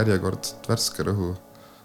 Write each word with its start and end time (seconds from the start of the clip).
järjekordset 0.00 0.68
Värske 0.68 1.04
Rõhu 1.06 1.34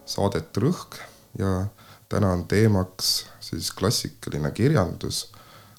saadet 0.06 0.58
Rõhk 0.58 1.00
ja 1.40 1.66
täna 2.10 2.32
on 2.34 2.46
teemaks 2.48 3.26
siis 3.44 3.72
klassikaline 3.74 4.52
kirjandus, 4.52 5.32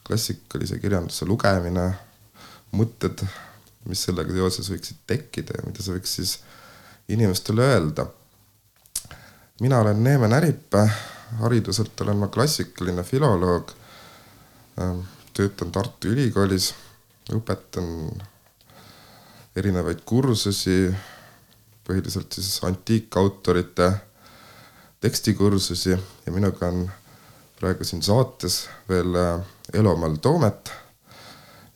klassikalise 0.06 0.78
kirjanduse 0.82 1.26
lugemine, 1.26 1.86
mõtted, 2.76 3.22
mis 3.86 4.02
sellega 4.08 4.34
seoses 4.34 4.70
võiksid 4.70 5.02
tekkida 5.06 5.58
ja 5.58 5.66
mida 5.66 5.82
see 5.82 5.96
võiks 5.96 6.16
siis 6.18 6.36
inimestele 7.08 7.62
öelda. 7.62 8.06
mina 9.60 9.80
olen 9.80 10.04
Neeme 10.04 10.28
Näripä, 10.28 10.88
hariduselt 11.40 12.00
olen 12.00 12.16
ma 12.16 12.28
klassikaline 12.28 13.02
filoloog, 13.02 13.70
töötan 15.34 15.72
Tartu 15.72 16.08
Ülikoolis, 16.08 16.74
õpetan 17.32 17.86
erinevaid 19.56 20.02
kursusi 20.04 20.94
põhiliselt 21.86 22.32
siis 22.32 22.58
antiikautorite 22.66 23.92
tekstikursusi 25.06 25.90
ja 26.26 26.32
minuga 26.32 26.66
on 26.66 26.90
praegu 27.60 27.84
siin 27.84 28.02
saates 28.02 28.68
veel 28.88 29.14
äh, 29.14 29.40
Elomal 29.72 30.16
Toomet 30.16 30.72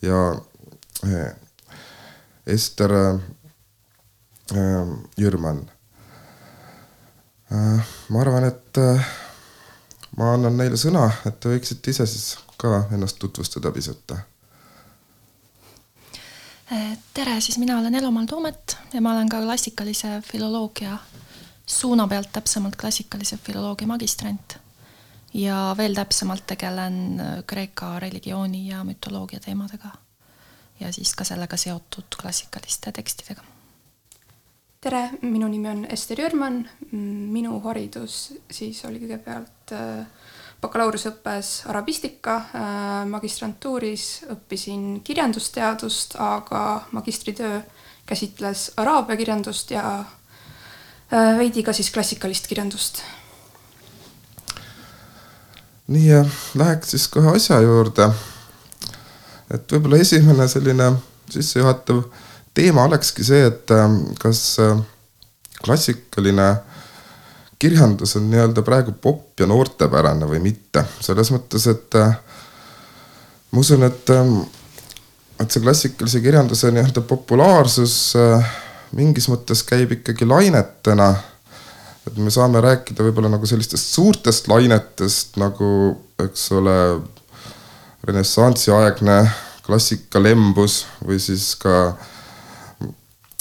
ja 0.02 0.32
äh, 1.04 1.36
Ester 2.46 2.92
äh, 2.92 3.20
Jürman. 5.16 5.70
ma 8.08 8.20
arvan, 8.20 8.44
et 8.44 8.78
ma 10.16 10.34
annan 10.34 10.54
neile 10.58 10.76
sõna, 10.78 11.08
et 11.26 11.40
te 11.42 11.50
võiksite 11.50 11.90
ise 11.90 12.06
siis 12.06 12.36
ka 12.58 12.84
ennast 12.94 13.18
tutvustada 13.18 13.72
pisut 13.74 14.12
tere, 17.14 17.34
siis 17.42 17.58
mina 17.58 17.78
olen 17.78 17.94
Elomaal 17.98 18.26
Toomet 18.30 18.76
ja 18.92 19.02
ma 19.02 19.16
olen 19.16 19.28
ka 19.28 19.42
klassikalise 19.42 20.20
filoloogia 20.26 20.98
suuna 21.70 22.06
pealt, 22.08 22.32
täpsemalt 22.32 22.76
klassikalise 22.76 23.36
filoloogia 23.36 23.86
magistrant. 23.86 24.58
ja 25.34 25.74
veel 25.78 25.94
täpsemalt 25.94 26.42
tegelen 26.46 27.22
Kreeka 27.46 27.98
religiooni 28.02 28.68
ja 28.68 28.84
mütoloogia 28.84 29.40
teemadega. 29.40 29.90
ja 30.80 30.92
siis 30.92 31.14
ka 31.14 31.24
sellega 31.24 31.56
seotud 31.56 32.16
klassikaliste 32.22 32.92
tekstidega. 32.92 33.42
tere, 34.80 35.10
minu 35.22 35.48
nimi 35.48 35.68
on 35.68 35.86
Ester 35.88 36.20
Jürman. 36.20 36.68
minu 37.36 37.60
haridus 37.60 38.34
siis 38.50 38.84
oli 38.84 38.98
kõigepealt 38.98 39.72
äh, 39.72 40.06
bakalaureuseõppes 40.60 41.66
arabistika, 41.66 42.36
äh, 42.36 43.06
magistrantuuris 43.06 44.24
õppisin 44.30 45.00
kirjandusteadust, 45.04 46.16
aga 46.18 46.86
magistritöö 46.90 47.60
käsitles 48.06 48.72
araabia 48.76 49.16
kirjandust 49.16 49.70
ja 49.70 50.00
äh, 50.00 50.19
veidi 51.10 51.62
ka 51.66 51.72
siis 51.72 51.90
klassikalist 51.90 52.46
kirjandust. 52.46 53.02
nii 55.90 56.06
ja 56.06 56.24
läheks 56.54 56.90
siis 56.94 57.08
kohe 57.08 57.34
asja 57.36 57.60
juurde. 57.60 58.10
et 59.54 59.72
võib-olla 59.72 59.98
esimene 59.98 60.48
selline 60.48 60.92
sissejuhatav 61.30 62.02
teema 62.54 62.84
olekski 62.84 63.24
see, 63.24 63.46
et 63.46 63.70
äh, 63.70 63.86
kas 64.18 64.58
klassikaline 65.64 66.54
kirjandus 67.60 68.16
on 68.16 68.30
nii-öelda 68.30 68.62
praegu 68.64 68.92
popp 68.92 69.40
ja 69.40 69.46
noortepärane 69.46 70.28
või 70.28 70.40
mitte, 70.42 70.84
selles 71.04 71.28
mõttes, 71.34 71.66
et 71.68 71.96
äh, 72.00 72.14
ma 73.52 73.60
usun, 73.60 73.84
et, 73.84 74.12
ähm, 74.14 74.38
et 75.40 75.52
see 75.52 75.62
klassikalise 75.62 76.22
kirjanduse 76.24 76.72
nii-öelda 76.72 77.04
populaarsus 77.10 77.96
äh, 78.16 78.54
mingis 78.96 79.28
mõttes 79.30 79.62
käib 79.66 79.92
ikkagi 79.98 80.26
lainetena. 80.26 81.14
et 82.06 82.16
me 82.16 82.30
saame 82.30 82.60
rääkida 82.60 83.04
võib-olla 83.04 83.28
nagu 83.30 83.46
sellistest 83.46 83.94
suurtest 83.94 84.48
lainetest 84.48 85.36
nagu, 85.36 86.00
eks 86.18 86.50
ole, 86.56 87.00
renessansiaegne 88.04 89.18
klassika 89.66 90.22
lembus 90.22 90.86
või 91.04 91.20
siis 91.20 91.52
ka 91.60 91.94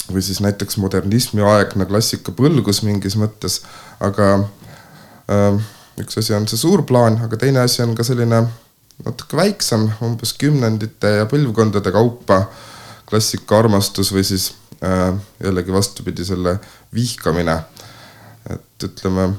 või 0.10 0.22
siis 0.26 0.42
näiteks 0.42 0.78
modernismiaegne 0.82 1.86
klassika 1.86 2.34
põlgus 2.36 2.82
mingis 2.84 3.16
mõttes 3.16 3.62
aga 4.04 4.32
äh, 5.30 5.60
üks 6.00 6.20
asi 6.20 6.34
on 6.36 6.48
see 6.48 6.60
suur 6.60 6.86
plaan, 6.88 7.20
aga 7.26 7.38
teine 7.40 7.64
asi 7.64 7.84
on 7.84 7.96
ka 7.98 8.06
selline 8.08 8.44
natuke 9.06 9.38
väiksem, 9.40 9.88
umbes 10.04 10.34
kümnendite 10.40 11.20
ja 11.22 11.28
põlvkondade 11.30 11.92
kaupa 11.96 12.44
klassika 13.10 13.60
armastus 13.60 14.12
või 14.16 14.26
siis 14.28 14.52
jällegi 15.44 15.74
vastupidi, 15.74 16.26
selle 16.26 16.60
vihkamine. 16.96 17.58
et 18.50 18.84
ütleme, 18.84 19.34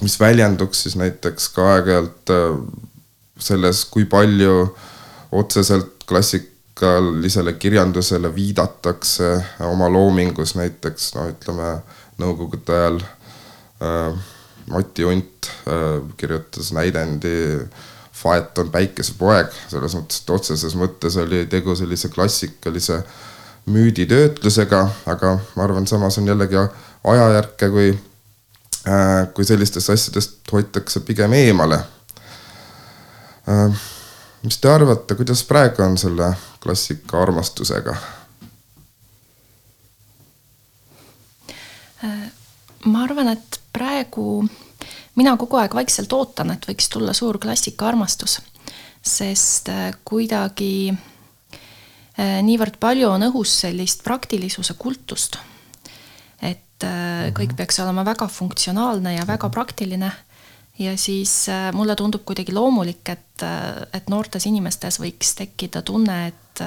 mis 0.00 0.20
väljenduks 0.20 0.82
siis 0.82 0.96
näiteks 0.96 1.48
ka 1.52 1.66
aeg-ajalt 1.74 2.32
äh, 2.32 2.56
selles, 3.38 3.84
kui 3.84 4.04
palju 4.04 4.76
otseselt 5.32 6.06
klassikalisele 6.08 7.52
kirjandusele 7.52 8.34
viidatakse 8.34 9.28
oma 9.68 9.90
loomingus 9.92 10.54
näiteks 10.56 11.14
no 11.14 11.28
ütleme 11.34 11.76
nõukogude 12.18 12.72
ajal 12.72 13.00
Äh, 13.82 14.14
Mati 14.66 15.04
Unt 15.04 15.46
äh, 15.66 16.02
kirjutas 16.16 16.72
näidendi 16.72 17.60
Faeton 18.16 18.70
päikesepoeg, 18.72 19.52
selles 19.68 19.94
mõttes, 19.94 20.22
et 20.22 20.30
otseses 20.32 20.74
mõttes 20.80 21.18
oli 21.20 21.42
tegu 21.52 21.74
sellise 21.76 22.08
klassikalise 22.08 23.02
müüditöötlusega, 23.66 24.88
aga 25.06 25.38
ma 25.56 25.64
arvan, 25.64 25.86
samas 25.86 26.18
on 26.18 26.26
jällegi 26.26 26.56
ajajärke, 27.04 27.68
kui, 27.70 27.98
äh, 28.88 29.34
kui 29.34 29.44
sellistest 29.44 29.90
asjadest 29.90 30.52
hoitakse 30.52 31.00
pigem 31.00 31.32
eemale. 31.32 31.80
mis 34.42 34.58
te 34.58 34.70
arvate, 34.70 35.14
kuidas 35.14 35.44
praegu 35.44 35.82
on 35.82 35.98
selle 35.98 36.32
klassika 36.62 37.22
armastusega? 37.22 37.96
ma 42.86 43.02
arvan, 43.02 43.28
et 43.28 43.60
praegu 43.72 44.48
mina 45.14 45.36
kogu 45.36 45.56
aeg 45.56 45.74
vaikselt 45.74 46.12
ootan, 46.12 46.50
et 46.50 46.66
võiks 46.68 46.90
tulla 46.92 47.12
suur 47.12 47.38
klassikaarmastus, 47.38 48.40
sest 49.02 49.68
äh, 49.72 49.94
kuidagi 50.04 50.90
äh, 50.92 51.15
niivõrd 52.16 52.78
palju 52.80 53.10
on 53.10 53.26
õhus 53.28 53.58
sellist 53.62 54.04
praktilisuse 54.04 54.76
kultust, 54.80 55.36
et 56.40 56.84
äh, 56.84 57.26
mhm. 57.26 57.34
kõik 57.36 57.56
peaks 57.58 57.80
olema 57.84 58.06
väga 58.06 58.28
funktsionaalne 58.32 59.16
ja 59.18 59.26
väga 59.28 59.50
praktiline 59.52 60.12
ja 60.78 60.92
siis 61.00 61.46
mulle 61.72 61.96
tundub 61.96 62.24
kuidagi 62.28 62.52
loomulik, 62.52 63.08
et, 63.08 63.44
et 63.96 64.10
noortes 64.12 64.44
inimestes 64.48 65.00
võiks 65.00 65.32
tekkida 65.38 65.80
tunne, 65.84 66.18
et 66.28 66.64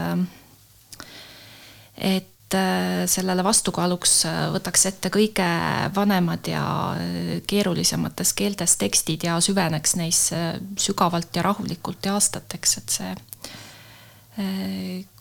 et 2.00 2.36
Äh, 2.54 3.06
sellele 3.06 3.44
vastukaaluks 3.46 4.14
äh, 4.26 4.38
võtaks 4.50 4.88
ette 4.90 5.12
kõige 5.14 5.46
vanemad 5.94 6.48
ja 6.50 6.64
äh, 6.98 7.28
keerulisemates 7.46 8.32
keeltes 8.34 8.74
tekstid 8.82 9.22
ja 9.28 9.36
süveneks 9.38 9.94
neisse 10.00 10.40
sügavalt 10.82 11.30
ja 11.38 11.44
rahulikult 11.46 12.10
ja 12.10 12.16
aastateks, 12.18 12.74
et 12.82 12.96
see 12.96 13.12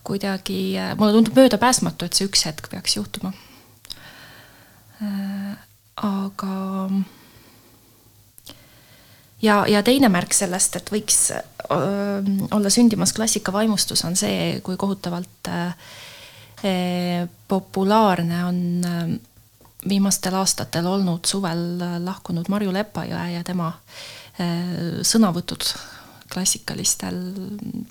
kuidagi, 0.08 0.74
mulle 0.98 1.14
tundub 1.18 1.38
möödapääsmatu, 1.38 2.08
et 2.08 2.18
see 2.18 2.28
üks 2.28 2.46
hetk 2.48 2.70
peaks 2.72 2.96
juhtuma. 2.96 3.32
aga 6.02 6.54
ja, 9.42 9.62
ja 9.70 9.82
teine 9.86 10.10
märk 10.10 10.34
sellest, 10.34 10.76
et 10.80 10.90
võiks 10.90 11.20
öö, 11.30 12.22
olla 12.50 12.70
sündimas 12.70 13.12
klassikavaimustus, 13.14 14.02
on 14.08 14.16
see, 14.18 14.58
kui 14.66 14.76
kohutavalt 14.80 15.52
äh, 15.52 15.74
Eh, 16.62 17.28
populaarne 17.48 18.44
on 18.44 18.56
eh, 18.84 19.20
viimastel 19.88 20.34
aastatel 20.34 20.86
olnud 20.90 21.28
suvel 21.30 21.78
lahkunud 22.02 22.48
Marju 22.50 22.72
Lepajõe 22.74 23.26
ja 23.30 23.44
tema 23.46 23.68
eh, 24.42 24.98
sõnavõtud 25.06 25.68
klassikalistel, 26.32 27.18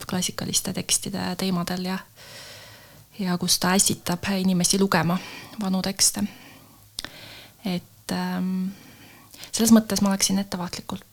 klassikaliste 0.10 0.74
tekstide 0.74 1.36
teemadel 1.38 1.86
ja 1.86 2.00
ja 3.20 3.38
kus 3.38 3.60
ta 3.60 3.74
ässitab 3.74 4.28
inimesi 4.38 4.80
lugema 4.80 5.18
vanu 5.62 5.82
tekste. 5.82 6.24
et 7.66 8.12
ähm, 8.12 8.68
selles 9.52 9.72
mõttes 9.74 10.02
ma 10.02 10.10
oleksin 10.10 10.40
ettevaatlikult 10.40 11.04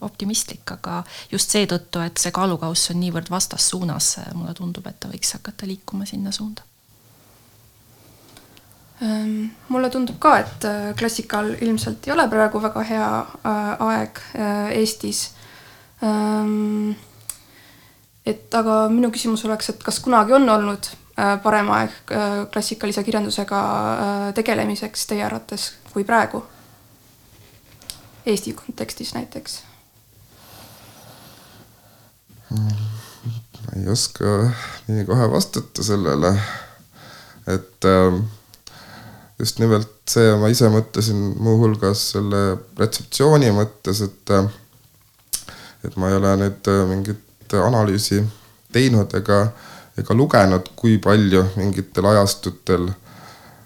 optimistlik, 0.00 0.70
aga 0.72 1.02
just 1.30 1.50
seetõttu, 1.50 2.00
et 2.00 2.16
see 2.22 2.30
kaalukauss 2.32 2.94
on 2.94 3.00
niivõrd 3.02 3.28
vastassuunas, 3.30 4.16
mulle 4.34 4.54
tundub, 4.54 4.86
et 4.86 5.00
ta 5.00 5.10
võiks 5.10 5.34
hakata 5.36 5.66
liikuma 5.66 6.06
sinna 6.06 6.32
suunda 6.32 6.62
Ehm, 9.02 9.48
mulle 9.68 9.90
tundub 9.90 10.20
ka, 10.22 10.36
et 10.38 10.64
äh, 10.68 10.92
klassikal 10.98 11.50
ilmselt 11.60 12.06
ei 12.06 12.12
ole 12.14 12.28
praegu 12.30 12.60
väga 12.62 12.84
hea 12.86 13.08
äh, 13.18 13.88
aeg 13.88 14.20
äh, 14.38 14.76
Eestis. 14.78 15.30
Ehm, 16.04 16.94
et 18.26 18.54
aga 18.56 18.84
minu 18.92 19.10
küsimus 19.14 19.44
oleks, 19.48 19.72
et 19.72 19.82
kas 19.84 20.00
kunagi 20.04 20.36
on 20.36 20.48
olnud 20.48 20.90
parem 21.14 21.68
aeg 21.70 21.92
klassikalise 22.50 23.04
kirjandusega 23.06 23.60
tegelemiseks 24.34 25.04
teie 25.06 25.22
arvates 25.22 25.68
kui 25.92 26.02
praegu? 26.08 26.40
Eesti 28.26 28.56
kontekstis 28.58 29.12
näiteks 29.14 29.60
ma 33.64 33.80
ei 33.80 33.88
oska 33.88 34.24
nii 34.88 35.04
kohe 35.08 35.30
vastata 35.30 35.82
sellele, 35.82 36.34
et 37.46 37.88
äh, 37.88 38.18
just 39.38 39.58
nimelt 39.58 39.90
see, 40.10 40.34
ma 40.40 40.50
ise 40.52 40.68
mõtlesin 40.72 41.22
muuhulgas 41.42 42.10
selle 42.14 42.42
retseptsiooni 42.78 43.50
mõttes, 43.56 44.02
et 44.04 44.34
et 45.84 45.96
ma 45.96 46.10
ei 46.10 46.18
ole 46.18 46.34
nüüd 46.40 46.70
mingit 46.90 47.54
analüüsi 47.54 48.22
teinud 48.72 49.12
ega, 49.14 49.46
ega 50.00 50.16
lugenud, 50.16 50.70
kui 50.76 50.98
palju 50.98 51.44
mingitel 51.58 52.08
ajastutel 52.10 52.88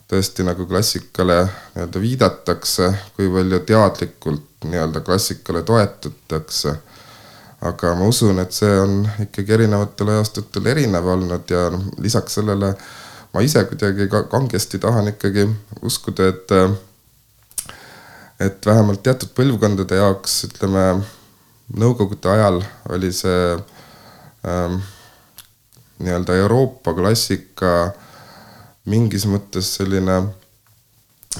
tõesti 0.09 0.44
nagu 0.44 0.67
klassikale 0.69 1.43
nii-öelda 1.47 2.03
viidatakse, 2.03 2.91
kui 3.17 3.29
palju 3.32 3.62
teadlikult 3.69 4.69
nii-öelda 4.69 5.05
klassikale 5.06 5.62
toetutakse. 5.62 6.76
aga 7.61 7.94
ma 7.99 8.06
usun, 8.06 8.38
et 8.38 8.53
see 8.55 8.75
on 8.81 9.03
ikkagi 9.25 9.53
erinevatel 9.53 10.12
ajastutel 10.15 10.67
erinev 10.70 11.06
olnud 11.06 11.50
ja 11.50 11.70
noh, 11.75 11.88
lisaks 11.99 12.38
sellele 12.38 12.69
äh, 12.69 12.82
ma 13.32 13.44
ise 13.44 13.65
kuidagi 13.69 14.09
ka 14.09 14.23
kangesti 14.31 14.79
tahan 14.81 15.12
ikkagi 15.12 15.49
uskuda, 15.82 16.29
et 16.32 16.55
et 18.38 18.67
vähemalt 18.67 19.03
teatud 19.03 19.32
põlvkondade 19.35 19.99
jaoks, 19.99 20.44
ütleme, 20.47 20.82
nõukogude 21.76 22.31
ajal 22.32 22.62
oli 22.88 23.12
see 23.12 23.59
ähm, 24.49 24.81
nii-öelda 25.99 26.37
Euroopa 26.41 26.94
klassika 26.94 27.93
mingis 28.88 29.26
mõttes 29.29 29.75
selline 29.76 30.17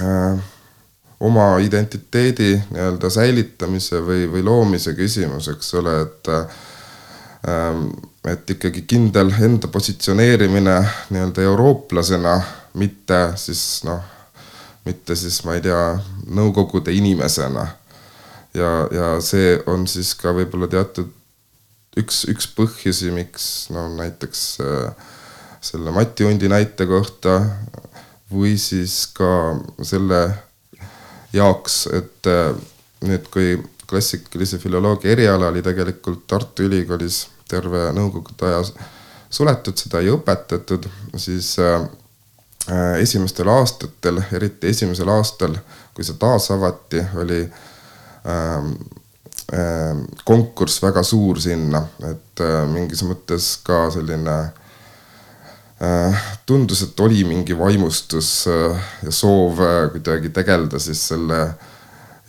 äh, 0.01 0.41
oma 1.19 1.47
identiteedi 1.63 2.53
nii-öelda 2.69 3.09
säilitamise 3.09 4.03
või, 4.05 4.27
või 4.31 4.43
loomise 4.45 4.93
küsimus, 4.97 5.49
eks 5.51 5.73
ole, 5.79 5.95
et 6.05 6.31
äh, 6.35 6.61
et 8.27 8.49
ikkagi 8.51 8.83
kindel 8.87 9.31
enda 9.41 9.67
positsioneerimine 9.71 10.75
nii-öelda 11.09 11.41
eurooplasena, 11.41 12.41
mitte 12.73 13.19
siis 13.39 13.81
noh, 13.87 14.01
mitte 14.85 15.15
siis 15.15 15.41
ma 15.45 15.55
ei 15.55 15.63
tea, 15.63 15.83
Nõukogude 16.29 16.93
inimesena. 16.93 17.63
Ja, 18.59 18.73
ja 18.91 19.07
see 19.23 19.55
on 19.71 19.87
siis 19.89 20.11
ka 20.19 20.33
võib-olla 20.35 20.69
teatud 20.71 21.15
üks, 21.99 22.23
üks 22.31 22.49
põhjusi, 22.55 23.11
miks 23.13 23.45
no 23.73 23.87
näiteks 23.95 24.43
äh, 24.63 25.07
selle 25.61 25.93
Mati 25.95 26.27
Undi 26.27 26.49
näite 26.51 26.87
kohta 26.89 27.39
või 28.31 28.55
siis 28.61 29.07
ka 29.15 29.57
selle 29.83 30.21
jaoks, 31.33 31.81
et 31.95 32.29
äh, 32.29 32.53
nüüd, 33.05 33.27
kui 33.33 33.57
klassikalise 33.89 34.59
filoloogia 34.61 35.15
eriala 35.15 35.49
oli 35.49 35.63
tegelikult 35.65 36.27
Tartu 36.29 36.67
Ülikoolis 36.67 37.23
terve 37.49 37.89
nõukogude 37.95 38.51
aja 38.51 38.61
suletud, 39.33 39.77
seda 39.77 40.03
ei 40.03 40.11
õpetatud, 40.13 40.85
siis 41.17 41.55
äh, 41.63 41.81
esimestel 43.01 43.49
aastatel, 43.49 44.21
eriti 44.35 44.69
esimesel 44.69 45.09
aastal, 45.09 45.57
kui 45.97 46.05
see 46.05 46.17
taas 46.21 46.51
avati, 46.53 47.01
oli 47.17 47.41
äh, 47.47 47.65
konkurss 50.25 50.81
väga 50.83 51.03
suur 51.03 51.39
sinna, 51.41 51.81
et 52.05 52.41
äh, 52.43 52.63
mingis 52.69 53.01
mõttes 53.07 53.47
ka 53.65 53.87
selline 53.93 54.35
äh, 55.81 56.27
tundus, 56.45 56.83
et 56.85 56.99
oli 57.01 57.23
mingi 57.25 57.57
vaimustus 57.57 58.29
äh, 58.51 58.89
ja 59.07 59.13
soov 59.15 59.61
äh, 59.65 59.83
kuidagi 59.95 60.29
tegeleda 60.35 60.79
siis 60.79 61.01
selle 61.13 61.39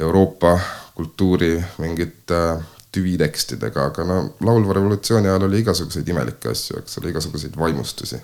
Euroopa 0.00 0.54
kultuuri 0.96 1.58
mingite 1.78 2.40
äh, 2.54 2.68
tüvitekstidega, 2.92 3.84
aga 3.92 4.04
no 4.04 4.20
laulva 4.42 4.74
revolutsiooni 4.74 5.28
ajal 5.30 5.46
oli 5.46 5.60
igasuguseid 5.62 6.08
imelikke 6.10 6.50
asju, 6.50 6.80
eks 6.80 6.98
ole, 6.98 7.12
igasuguseid 7.14 7.58
vaimustusi. 7.58 8.22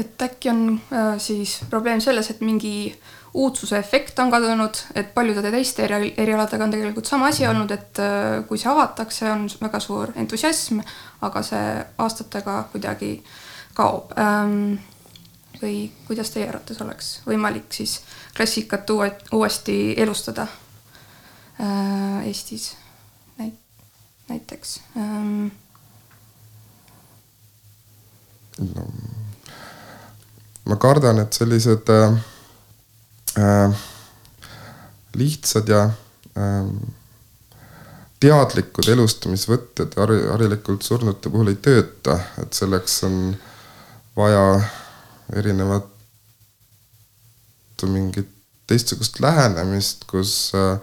et 0.00 0.22
äkki 0.22 0.48
on 0.48 0.80
äh, 0.94 1.16
siis 1.18 1.60
probleem 1.70 2.00
selles, 2.00 2.30
et 2.30 2.40
mingi 2.40 2.94
uudsuse 3.34 3.78
efekt 3.78 4.18
on 4.18 4.30
kadunud, 4.30 4.74
et 4.94 5.14
paljude 5.14 5.50
teiste 5.50 5.84
eri, 5.84 6.12
erialadega 6.18 6.64
on 6.64 6.72
tegelikult 6.74 7.06
sama 7.06 7.28
asi 7.30 7.46
olnud, 7.46 7.70
et 7.70 7.98
äh, 8.02 8.40
kui 8.48 8.58
see 8.58 8.70
avatakse, 8.70 9.30
on 9.30 9.46
väga 9.60 9.80
suur 9.80 10.12
entusiasm, 10.18 10.80
aga 11.26 11.42
see 11.46 11.66
aastatega 11.98 12.62
kuidagi 12.72 13.18
kaob 13.74 14.16
ähm,. 14.18 14.80
või 15.60 15.90
kuidas 16.06 16.30
teie 16.32 16.46
arvates 16.48 16.78
oleks 16.80 17.08
võimalik 17.26 17.68
siis 17.74 17.98
klassikat 18.36 18.90
uue, 18.90 19.10
uuesti 19.32 19.94
elustada? 19.96 20.46
äh, 21.60 22.26
Eestis 22.26 22.74
näit-, 23.38 23.84
näiteks 24.28 24.80
ähm.. 24.96 25.48
No, 28.60 28.84
ma 30.64 30.76
kardan, 30.76 31.18
et 31.22 31.32
sellised 31.32 31.88
äh, 31.88 32.18
äh, 33.38 33.84
lihtsad 35.14 35.68
ja 35.68 35.84
äh, 36.38 36.72
teadlikud 38.20 38.88
elustamisvõtted 38.88 39.96
har-, 39.96 40.18
harilikult 40.34 40.84
surnute 40.86 41.32
puhul 41.32 41.52
ei 41.52 41.60
tööta, 41.62 42.18
et 42.42 42.52
selleks 42.56 43.02
on 43.08 43.22
vaja 44.18 44.44
erinevat 45.36 45.88
mingit 47.88 48.28
teistsugust 48.68 49.20
lähenemist, 49.24 50.04
kus 50.10 50.52
äh, 50.54 50.78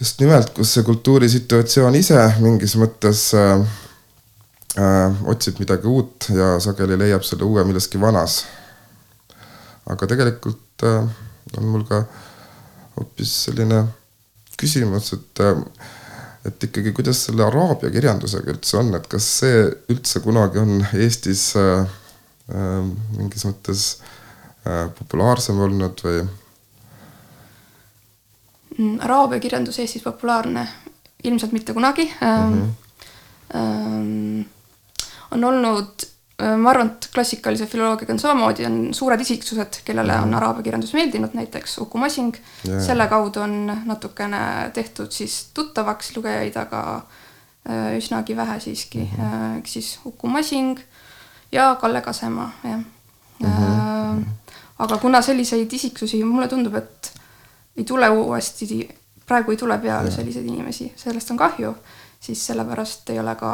just 0.00 0.20
nimelt, 0.22 0.52
kus 0.56 0.72
see 0.76 0.86
kultuurisituatsioon 0.86 1.98
ise 1.98 2.20
mingis 2.40 2.76
mõttes 2.80 3.26
äh, 3.36 3.64
äh, 4.78 5.20
otsib 5.28 5.60
midagi 5.60 5.90
uut 5.90 6.30
ja 6.32 6.54
sageli 6.62 6.96
leiab 7.00 7.26
selle 7.26 7.44
uue 7.48 7.64
milleski 7.68 8.00
vanas. 8.00 8.44
aga 9.90 10.06
tegelikult 10.06 10.69
äh, 10.86 11.08
on 11.58 11.72
mul 11.72 11.86
ka 11.88 12.04
hoopis 12.96 13.32
selline 13.46 13.84
küsimus, 14.60 15.12
et 15.16 15.42
äh, 15.44 15.64
et 16.46 16.64
ikkagi, 16.64 16.92
kuidas 16.96 17.24
selle 17.26 17.44
araabia 17.44 17.90
kirjandusega 17.92 18.54
üldse 18.54 18.78
on, 18.80 18.94
et 18.96 19.08
kas 19.12 19.26
see 19.42 19.64
üldse 19.92 20.22
kunagi 20.24 20.62
on 20.62 20.78
Eestis 20.96 21.50
äh, 21.60 21.82
äh, 22.48 22.78
mingis 23.18 23.44
mõttes 23.48 23.88
äh, 24.64 24.86
populaarsem 24.98 25.60
olnud 25.60 26.04
või 26.06 26.22
Mm, 28.80 29.00
araabia 29.02 29.40
kirjandus 29.42 29.80
Eestis 29.82 30.02
populaarne? 30.02 30.62
ilmselt 31.24 31.52
mitte 31.52 31.74
kunagi 31.76 32.06
mm. 32.06 32.70
-hmm. 33.52 34.44
on 35.30 35.44
olnud, 35.44 36.06
ma 36.56 36.70
arvan, 36.70 36.92
et 36.94 37.08
klassikalise 37.14 37.66
filoloogiaga 37.66 38.14
on 38.14 38.20
samamoodi, 38.22 38.66
on 38.66 38.78
suured 38.96 39.20
isiksused, 39.20 39.80
kellele 39.84 40.14
on 40.14 40.28
mhm. 40.28 40.36
araabia 40.38 40.66
kirjandus 40.68 40.92
meeldinud, 40.96 41.34
näiteks 41.34 41.78
Uku 41.84 41.98
Masing 41.98 42.36
selle 42.86 43.06
kaudu 43.10 43.42
on 43.44 43.72
natukene 43.84 44.70
tehtud 44.74 45.10
siis 45.12 45.50
tuttavaks 45.54 46.14
lugejaid, 46.16 46.56
aga 46.56 46.82
äh, 46.96 47.96
üsnagi 47.98 48.36
vähe 48.36 48.60
siiski 48.60 48.98
mm, 48.98 49.16
-hmm. 49.18 49.58
ehk 49.58 49.66
siis 49.66 50.00
Uku 50.04 50.28
Masing 50.28 50.78
ja 51.52 51.74
Kalle 51.80 52.00
Kasemaa, 52.00 52.50
jah 52.64 52.78
mm. 52.78 53.46
-hmm. 53.46 54.24
aga 54.78 54.96
kuna 54.96 55.22
selliseid 55.22 55.72
isiksusi, 55.72 56.24
mulle 56.24 56.48
tundub, 56.48 56.74
et 56.74 57.12
ei 57.76 57.84
tule 57.84 58.08
uuesti, 58.08 58.88
praegu 59.26 59.50
ei 59.50 59.56
tule 59.56 59.78
peale 59.78 60.10
selliseid 60.10 60.46
inimesi, 60.46 60.92
sellest 60.96 61.30
on 61.30 61.36
kahju, 61.36 61.74
siis 62.20 62.46
sellepärast 62.46 63.10
ei 63.10 63.18
ole 63.20 63.32
ka 63.40 63.50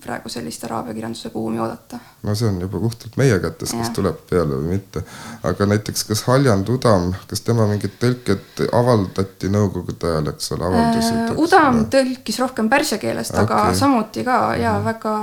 praegu 0.00 0.30
sellist 0.32 0.62
araabia 0.64 0.94
kirjanduse 0.96 1.30
buumi 1.30 1.60
oodata. 1.60 1.98
no 2.22 2.34
see 2.34 2.48
on 2.48 2.60
juba 2.60 2.80
puhtalt 2.80 3.16
meie 3.20 3.38
kätes, 3.42 3.74
kas 3.76 3.90
tuleb 3.96 4.22
peale 4.30 4.60
või 4.62 4.76
mitte. 4.76 5.02
aga 5.50 5.66
näiteks, 5.68 6.04
kas 6.08 6.22
Haljan 6.24 6.64
Udam, 6.72 7.12
kas 7.28 7.44
tema 7.44 7.66
mingid 7.68 7.98
tõlked 8.00 8.64
avaldati 8.72 9.52
nõukogude 9.52 10.08
ajal, 10.12 10.32
eks 10.32 10.52
ole, 10.56 10.70
avaldusid 10.70 11.18
äh,? 11.18 11.34
Udam 11.44 11.82
ole? 11.82 11.90
tõlkis 11.96 12.40
rohkem 12.40 12.72
pärsia 12.72 12.98
keelest 13.02 13.36
okay., 13.36 13.44
aga 13.44 13.74
samuti 13.76 14.24
ka 14.24 14.38
ja 14.56 14.72
mm 14.72 14.78
-hmm. 14.78 14.84
väga 14.84 15.14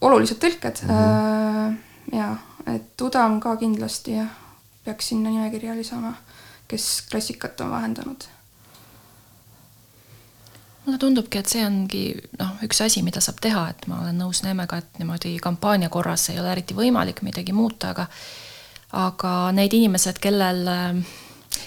olulised 0.00 0.44
tõlked 0.44 0.84
mm. 0.84 0.90
-hmm. 0.90 1.78
Äh, 2.12 2.18
ja, 2.20 2.36
et 2.74 3.00
Udam 3.00 3.40
ka 3.40 3.56
kindlasti 3.56 4.20
jah 4.20 4.28
peaks 4.84 5.08
sinna 5.08 5.30
nimekirja 5.30 5.74
lisama, 5.76 6.14
kes 6.68 7.08
klassikat 7.10 7.60
on 7.60 7.70
vahendanud 7.70 8.24
mulle 10.88 10.98
tundubki, 10.98 11.38
et 11.38 11.50
see 11.50 11.62
ongi 11.66 12.02
noh, 12.40 12.56
üks 12.64 12.80
asi, 12.80 13.02
mida 13.04 13.20
saab 13.20 13.42
teha, 13.44 13.66
et 13.74 13.86
ma 13.90 14.00
olen 14.02 14.16
nõus 14.22 14.40
Neemega, 14.46 14.80
et 14.80 15.00
niimoodi 15.02 15.34
kampaania 15.44 15.90
korras 15.92 16.30
ei 16.32 16.40
ole 16.40 16.54
eriti 16.54 16.76
võimalik 16.76 17.20
midagi 17.26 17.52
muuta, 17.52 17.92
aga 17.92 18.08
aga 18.96 19.32
need 19.52 19.74
inimesed, 19.76 20.16
kellel, 20.24 20.62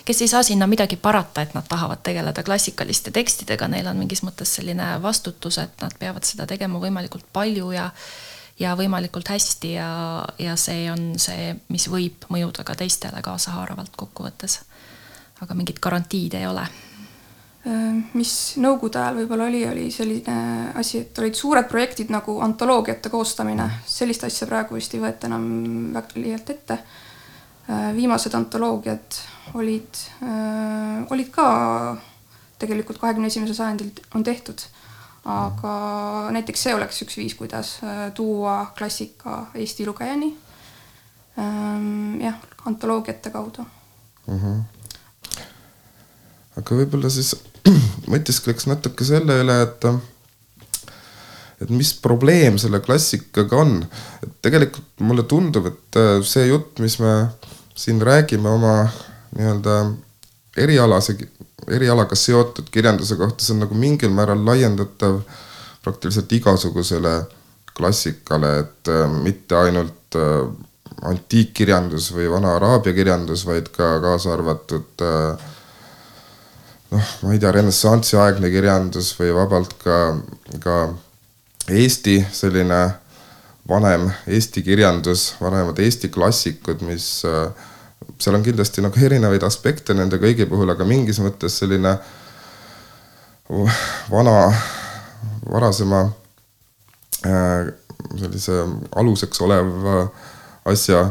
kes 0.08 0.24
ei 0.26 0.32
saa 0.32 0.42
sinna 0.42 0.66
midagi 0.66 0.98
parata, 0.98 1.46
et 1.46 1.54
nad 1.54 1.68
tahavad 1.70 2.02
tegeleda 2.02 2.42
klassikaliste 2.42 3.14
tekstidega, 3.14 3.70
neil 3.70 3.92
on 3.92 4.02
mingis 4.02 4.24
mõttes 4.26 4.56
selline 4.58 4.96
vastutus, 5.04 5.62
et 5.62 5.86
nad 5.86 5.94
peavad 6.02 6.26
seda 6.26 6.50
tegema 6.50 6.82
võimalikult 6.82 7.30
palju 7.34 7.72
ja 7.78 7.92
ja 8.62 8.76
võimalikult 8.78 9.30
hästi 9.32 9.70
ja, 9.74 9.92
ja 10.38 10.54
see 10.60 10.84
on 10.92 11.14
see, 11.22 11.54
mis 11.74 11.88
võib 11.90 12.28
mõjuda 12.30 12.66
ka 12.66 12.76
teistele 12.78 13.22
kaasahaaravalt 13.26 13.96
kokkuvõttes. 13.98 14.60
aga 15.42 15.54
mingit 15.58 15.80
garantiid 15.82 16.34
ei 16.38 16.46
ole 16.46 16.66
mis 18.18 18.32
nõukogude 18.58 18.98
ajal 18.98 19.20
võib-olla 19.20 19.46
oli, 19.46 19.62
oli 19.70 19.84
selline 19.94 20.36
asi, 20.78 21.04
et 21.04 21.20
olid 21.22 21.38
suured 21.38 21.68
projektid 21.70 22.10
nagu 22.14 22.40
antoloogiate 22.42 23.12
koostamine, 23.14 23.68
sellist 23.86 24.26
asja 24.26 24.48
praegu 24.50 24.80
vist 24.80 24.96
ei 24.98 25.02
võeta 25.04 25.30
enam 25.30 25.46
väga 25.94 26.18
liialt 26.18 26.50
ette. 26.50 26.78
Äh, 27.70 27.92
viimased 27.94 28.34
antoloogiad 28.34 29.20
olid, 29.62 30.02
äh, 30.26 31.06
olid 31.14 31.30
ka 31.34 31.46
tegelikult 32.62 32.98
kahekümne 33.02 33.30
esimesel 33.30 33.58
sajandil 33.58 33.92
on 34.18 34.26
tehtud, 34.26 34.62
aga 35.30 35.74
näiteks 36.34 36.66
see 36.66 36.74
oleks 36.74 37.04
üks 37.06 37.18
viis, 37.20 37.38
kuidas 37.38 37.76
tuua 38.18 38.72
klassika 38.78 39.52
Eesti 39.54 39.86
lugejani. 39.86 40.34
jah, 42.22 42.36
antoloogiate 42.66 43.30
kaudu 43.32 43.64
mm. 44.28 44.40
-hmm. 44.40 45.38
aga 46.60 46.76
võib-olla 46.76 47.10
siis 47.10 47.32
mõtiskleks 48.14 48.68
natuke 48.70 49.06
selle 49.08 49.42
üle, 49.44 49.58
et 49.68 49.88
et 51.62 51.70
mis 51.70 51.92
probleem 52.02 52.58
selle 52.58 52.82
klassikaga 52.82 53.60
on. 53.62 53.76
et 54.24 54.32
tegelikult 54.42 55.06
mulle 55.06 55.24
tundub, 55.30 55.68
et 55.70 56.00
äh, 56.00 56.18
see 56.26 56.48
jutt, 56.50 56.80
mis 56.82 56.98
me 57.00 57.14
siin 57.76 58.02
räägime 58.02 58.50
oma 58.50 58.76
nii-öelda 59.38 59.76
erialase, 60.58 61.16
erialaga 61.72 62.18
seotud 62.18 62.70
kirjanduse 62.74 63.16
kohta, 63.16 63.44
see 63.44 63.56
on 63.56 63.64
nagu 63.66 63.78
mingil 63.78 64.12
määral 64.14 64.42
laiendatav 64.46 65.22
praktiliselt 65.82 66.34
igasugusele 66.34 67.14
klassikale, 67.78 68.58
et 68.66 68.92
äh, 68.92 69.08
mitte 69.24 69.58
ainult 69.58 70.18
äh, 70.20 70.50
antiikkirjandus 71.08 72.12
või 72.14 72.28
vana 72.30 72.56
araabia 72.58 72.94
kirjandus, 72.94 73.46
vaid 73.48 73.72
ka 73.74 73.96
kaasa 74.04 74.36
arvatud 74.36 75.06
äh, 75.06 75.51
noh, 76.92 77.14
ma 77.24 77.34
ei 77.34 77.40
tea, 77.40 77.52
renessansiaegne 77.56 78.52
kirjandus 78.54 79.14
või 79.20 79.32
vabalt 79.36 79.76
ka, 79.84 80.00
ka 80.64 80.78
Eesti 81.72 82.18
selline 82.34 82.82
vanem 83.70 84.10
Eesti 84.28 84.64
kirjandus, 84.66 85.36
vanemad 85.42 85.80
Eesti 85.80 86.10
klassikud, 86.12 86.82
mis 86.88 87.08
seal 88.22 88.38
on 88.38 88.44
kindlasti 88.44 88.84
nagu 88.84 88.98
erinevaid 89.06 89.44
aspekte 89.46 89.94
nende 89.98 90.20
kõigi 90.22 90.48
puhul, 90.50 90.74
aga 90.74 90.86
mingis 90.88 91.22
mõttes 91.24 91.60
selline 91.62 91.96
vana, 94.12 94.36
varasema 95.52 96.04
sellise 97.22 98.62
aluseks 98.98 99.42
oleva 99.46 100.06
asja 100.72 101.04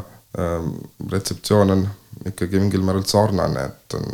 retseptsioon 1.11 1.75
on 1.75 1.85
ikkagi 2.27 2.61
mingil 2.61 2.83
määral 2.87 3.05
sarnane, 3.09 3.67
et 3.71 3.95
on 3.99 4.07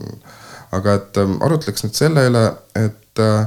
aga 0.74 0.96
et 0.98 1.18
ähm, 1.22 1.38
arutleks 1.44 1.84
nüüd 1.84 1.96
selle 1.98 2.26
üle, 2.30 2.44
et 2.78 3.22
äh, 3.22 3.46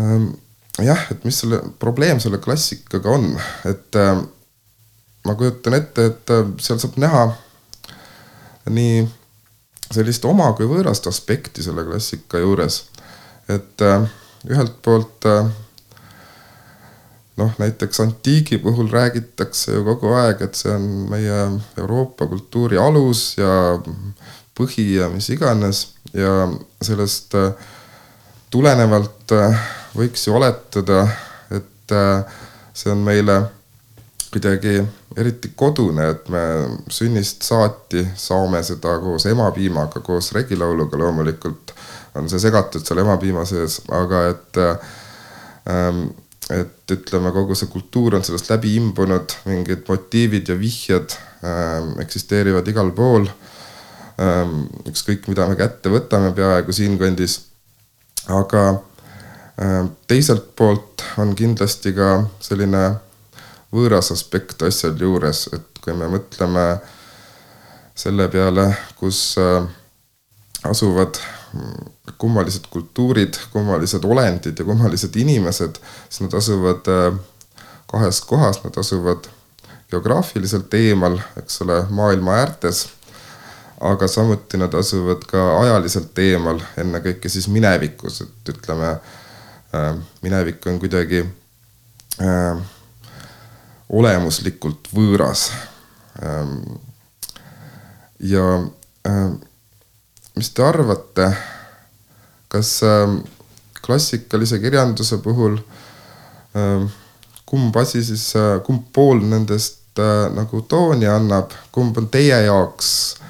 ähm, 0.00 0.32
jah, 0.80 1.06
et 1.12 1.24
mis 1.24 1.40
selle 1.42 1.60
probleem 1.82 2.20
selle 2.22 2.40
klassikaga 2.42 3.16
on, 3.16 3.32
et 3.68 4.00
äh, 4.00 4.20
ma 5.26 5.36
kujutan 5.36 5.76
ette, 5.76 6.10
et 6.12 6.34
äh, 6.34 6.44
seal 6.62 6.80
saab 6.82 6.98
näha 7.00 7.26
nii 8.70 9.02
sellist 9.90 10.24
oma 10.28 10.52
kui 10.54 10.68
võõrast 10.70 11.08
aspekti 11.10 11.64
selle 11.64 11.84
klassika 11.88 12.38
juures. 12.38 12.84
et 13.50 13.82
äh, 13.82 14.06
ühelt 14.46 14.76
poolt 14.82 15.26
äh, 15.26 15.48
noh, 17.40 17.54
näiteks 17.58 18.00
antiigi 18.00 18.58
puhul 18.58 18.90
räägitakse 18.92 19.74
ju 19.74 19.84
kogu 19.84 20.12
aeg, 20.14 20.42
et 20.44 20.54
see 20.58 20.72
on 20.74 20.86
meie 21.10 21.40
Euroopa 21.80 22.28
kultuuri 22.30 22.78
alus 22.78 23.34
ja 23.38 23.52
põhi 24.56 24.86
ja 24.96 25.08
mis 25.12 25.30
iganes 25.32 25.86
ja 26.14 26.48
sellest 26.82 27.34
äh, 27.38 27.52
tulenevalt 28.50 29.34
äh, 29.36 29.66
võiks 29.96 30.26
ju 30.26 30.34
oletada, 30.38 31.04
et 31.50 31.94
äh, 31.94 32.38
see 32.74 32.92
on 32.92 33.02
meile 33.06 33.40
kuidagi 34.30 34.80
eriti 35.18 35.50
kodune, 35.58 36.06
et 36.12 36.28
me 36.30 36.42
sünnist 36.90 37.42
saati 37.42 38.04
saame 38.18 38.62
seda 38.62 38.94
koos 39.02 39.26
emapiimaga, 39.26 40.02
koos 40.06 40.30
regilauluga. 40.36 40.98
Loomulikult 40.98 41.74
on 42.14 42.30
see 42.30 42.42
segatud 42.42 42.86
seal 42.86 43.02
emapiima 43.02 43.42
sees, 43.48 43.80
aga 43.90 44.26
et 44.30 44.60
ähm, 45.70 46.04
et 46.50 46.94
ütleme, 46.94 47.30
kogu 47.34 47.54
see 47.54 47.70
kultuur 47.70 48.16
on 48.18 48.24
sellest 48.26 48.48
läbi 48.50 48.72
imbunud, 48.78 49.34
mingid 49.46 49.84
motiivid 49.86 50.48
ja 50.50 50.56
vihjed 50.58 51.14
ähm, 51.46 51.92
eksisteerivad 52.02 52.66
igal 52.70 52.90
pool. 52.96 53.28
Ähm, 53.28 53.59
ükskõik, 54.90 55.28
mida 55.30 55.46
me 55.48 55.56
kätte 55.56 55.92
võtame 55.92 56.32
peaaegu 56.36 56.72
siinkandis. 56.72 57.46
aga 58.28 58.62
ähm, 59.62 59.86
teiselt 60.06 60.50
poolt 60.56 61.02
on 61.18 61.32
kindlasti 61.34 61.92
ka 61.96 62.26
selline 62.40 62.82
võõras 63.72 64.12
aspekt 64.12 64.62
asjal 64.62 64.98
juures, 65.00 65.48
et 65.52 65.80
kui 65.80 65.94
me 65.96 66.10
mõtleme 66.12 66.66
selle 67.96 68.28
peale, 68.28 68.66
kus 68.98 69.38
äh, 69.40 69.64
asuvad 70.68 71.16
mm, 71.54 72.14
kummalised 72.20 72.68
kultuurid, 72.70 73.38
kummalised 73.52 74.04
olendid 74.04 74.58
ja 74.58 74.64
kummalised 74.64 75.16
inimesed, 75.16 75.80
siis 76.08 76.20
nad 76.26 76.36
asuvad 76.36 76.88
kahes 77.90 78.20
kohas, 78.20 78.60
nad 78.64 78.76
asuvad 78.76 79.30
geograafiliselt 79.90 80.74
eemal, 80.74 81.16
eks 81.40 81.62
ole, 81.64 81.80
maailma 81.90 82.36
äärtes 82.44 82.84
aga 83.80 84.08
samuti 84.08 84.56
nad 84.56 84.74
asuvad 84.74 85.24
ka 85.28 85.40
ajaliselt 85.60 86.18
eemal, 86.20 86.60
ennekõike 86.76 87.28
siis 87.32 87.48
minevikus, 87.48 88.20
et 88.26 88.52
ütleme 88.52 88.90
äh,, 88.92 89.94
minevik 90.20 90.66
on 90.68 90.76
kuidagi 90.82 91.22
äh, 92.20 92.60
olemuslikult 93.88 94.90
võõras 94.92 95.48
ähm,. 96.22 96.58
ja 98.20 98.44
äh, 99.08 99.30
mis 100.36 100.52
te 100.52 100.66
arvate, 100.66 101.30
kas 102.52 102.74
äh, 102.84 103.16
klassikalise 103.80 104.60
kirjanduse 104.60 105.22
puhul 105.24 105.56
äh, 106.52 106.84
kumb 107.48 107.80
asi 107.80 108.04
siis 108.04 108.28
äh,, 108.36 108.58
kumb 108.66 108.92
pool 108.92 109.24
nendest 109.24 109.96
äh, 109.96 110.28
nagu 110.36 110.60
tooni 110.68 111.08
annab, 111.08 111.56
kumb 111.72 111.96
on 111.96 112.12
teie 112.12 112.44
jaoks 112.44 112.92
Äh, 113.20 113.29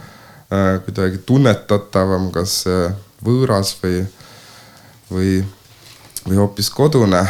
kuidagi 0.85 1.21
tunnetatavam, 1.27 2.31
kas 2.35 2.65
võõras 3.25 3.77
või, 3.83 4.03
või, 5.11 5.33
või 6.27 6.37
hoopis 6.37 6.71
kodune 6.75 7.23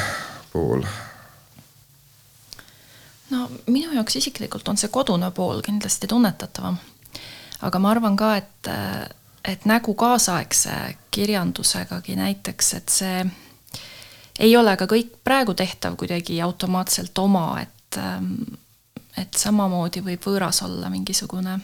pool? 0.52 0.84
no 3.30 3.48
minu 3.66 3.92
jaoks 3.94 4.16
isiklikult 4.16 4.68
on 4.68 4.78
see 4.80 4.90
kodune 4.92 5.30
pool 5.30 5.62
kindlasti 5.62 6.08
tunnetatavam. 6.10 6.78
aga 7.60 7.78
ma 7.78 7.90
arvan 7.90 8.16
ka, 8.16 8.36
et, 8.36 8.70
et 9.44 9.64
nägu 9.64 9.94
kaasaegse 9.94 10.96
kirjandusegagi 11.10 12.16
näiteks, 12.16 12.74
et 12.74 12.88
see 12.88 13.24
ei 14.40 14.56
ole 14.56 14.76
ka 14.76 14.88
kõik 14.88 15.20
praegu 15.24 15.54
tehtav 15.54 15.96
kuidagi 16.00 16.40
automaatselt 16.42 17.18
oma, 17.18 17.60
et, 17.60 18.00
et 19.18 19.34
samamoodi 19.36 20.02
võib 20.06 20.24
võõras 20.24 20.62
olla 20.64 20.90
mingisugune 20.90 21.58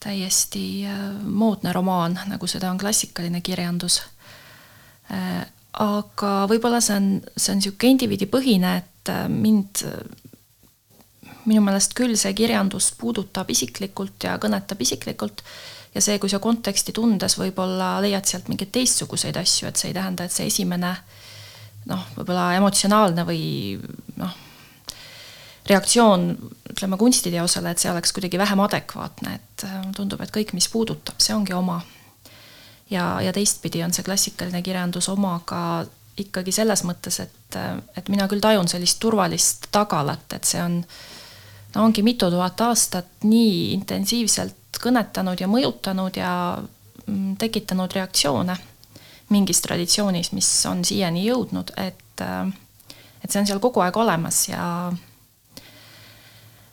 täiesti 0.00 0.84
äh, 0.86 1.00
moodne 1.22 1.72
romaan, 1.72 2.18
nagu 2.30 2.48
seda 2.50 2.70
on 2.70 2.78
klassikaline 2.78 3.40
kirjandus. 3.44 4.02
Äh, 5.12 5.44
aga 5.82 6.32
võib-olla 6.50 6.80
see 6.80 6.96
on, 6.96 7.08
see 7.36 7.52
on 7.52 7.60
niisugune 7.60 7.96
indiviidipõhine, 7.96 8.76
et 8.82 9.12
äh, 9.12 9.26
mind, 9.32 9.84
minu 11.46 11.62
meelest 11.64 11.96
küll 11.96 12.16
see 12.18 12.34
kirjandus 12.36 12.92
puudutab 12.98 13.50
isiklikult 13.52 14.28
ja 14.28 14.36
kõnetab 14.42 14.80
isiklikult 14.82 15.44
ja 15.96 16.02
see, 16.04 16.18
kui 16.20 16.30
sa 16.32 16.40
konteksti 16.42 16.92
tundes 16.96 17.38
võib-olla 17.40 17.96
leiad 18.04 18.26
sealt 18.28 18.50
mingeid 18.52 18.72
teistsuguseid 18.74 19.36
asju, 19.40 19.70
et 19.70 19.80
see 19.80 19.92
ei 19.92 19.96
tähenda, 19.96 20.26
et 20.26 20.34
see 20.34 20.48
esimene 20.50 20.92
noh, 21.88 22.02
võib-olla 22.18 22.50
emotsionaalne 22.58 23.24
või 23.28 23.44
noh, 24.20 24.34
reaktsioon 25.66 26.28
ütleme 26.76 26.98
kunstiteosele, 27.00 27.72
et 27.72 27.80
see 27.80 27.90
oleks 27.90 28.12
kuidagi 28.12 28.38
vähem 28.38 28.60
adekvaatne, 28.60 29.36
et 29.40 29.64
äh, 29.64 29.76
tundub, 29.96 30.20
et 30.20 30.32
kõik, 30.34 30.52
mis 30.56 30.68
puudutab, 30.68 31.20
see 31.24 31.34
ongi 31.34 31.56
oma. 31.56 31.80
ja, 32.90 33.16
ja 33.20 33.32
teistpidi 33.32 33.82
on 33.82 33.92
see 33.92 34.04
klassikaline 34.06 34.60
kirjandus 34.62 35.08
oma 35.08 35.40
ka 35.44 35.60
ikkagi 36.16 36.52
selles 36.54 36.84
mõttes, 36.86 37.18
et, 37.20 37.58
et 37.96 38.08
mina 38.08 38.28
küll 38.28 38.40
tajun 38.40 38.68
sellist 38.68 39.00
turvalist 39.02 39.68
tagalat, 39.74 40.24
et 40.36 40.44
see 40.48 40.62
on, 40.62 40.78
no 41.74 41.84
ongi 41.84 42.04
mitu 42.06 42.30
tuhat 42.32 42.60
aastat 42.68 43.26
nii 43.26 43.72
intensiivselt 43.74 44.80
kõnetanud 44.80 45.40
ja 45.40 45.48
mõjutanud 45.48 46.16
ja 46.16 46.30
mm, 47.06 47.36
tekitanud 47.40 47.92
reaktsioone 47.92 48.56
mingis 49.34 49.60
traditsioonis, 49.64 50.30
mis 50.36 50.48
on 50.70 50.84
siiani 50.86 51.24
jõudnud, 51.26 51.72
et, 51.82 52.22
et 52.22 53.30
see 53.30 53.40
on 53.40 53.48
seal 53.48 53.60
kogu 53.62 53.82
aeg 53.82 53.96
olemas 53.98 54.44
ja 54.48 54.66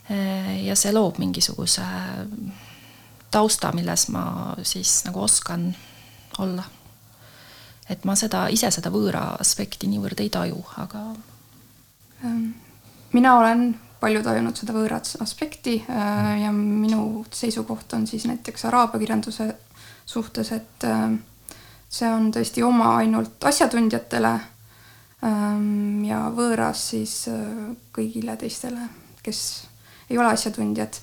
ja 0.10 0.76
see 0.76 0.92
loob 0.92 1.18
mingisuguse 1.22 1.86
tausta, 3.32 3.72
milles 3.72 4.10
ma 4.12 4.24
siis 4.68 4.98
nagu 5.08 5.24
oskan 5.24 5.70
olla 6.44 6.66
et 7.90 8.06
ma 8.08 8.16
seda, 8.18 8.48
ise 8.54 8.70
seda 8.72 8.92
võõra 8.94 9.34
aspekti 9.42 9.90
niivõrd 9.92 10.24
ei 10.24 10.32
taju, 10.34 10.62
aga. 10.82 11.04
Ähm, 12.24 12.46
mina 13.16 13.36
olen 13.40 13.74
palju 14.04 14.24
tajunud 14.24 14.60
seda 14.60 14.76
võõrat 14.76 15.10
aspekti 15.24 15.78
äh, 15.88 16.32
ja 16.44 16.52
minu 16.56 17.24
seisukoht 17.32 17.96
on 17.98 18.08
siis 18.08 18.26
näiteks 18.28 18.66
araabia 18.70 19.02
kirjanduse 19.04 19.48
suhtes, 20.06 20.52
et 20.56 20.88
äh, 20.88 21.06
see 21.90 22.10
on 22.10 22.32
tõesti 22.36 22.64
oma 22.66 22.96
ainult 23.02 23.44
asjatundjatele 23.48 24.34
ähm, 25.28 26.04
ja 26.08 26.26
võõras 26.36 26.90
siis 26.94 27.22
äh, 27.32 27.46
kõigile 27.96 28.38
teistele, 28.40 28.90
kes 29.24 29.44
ei 30.14 30.20
ole 30.22 30.30
asjatundjad. 30.34 30.94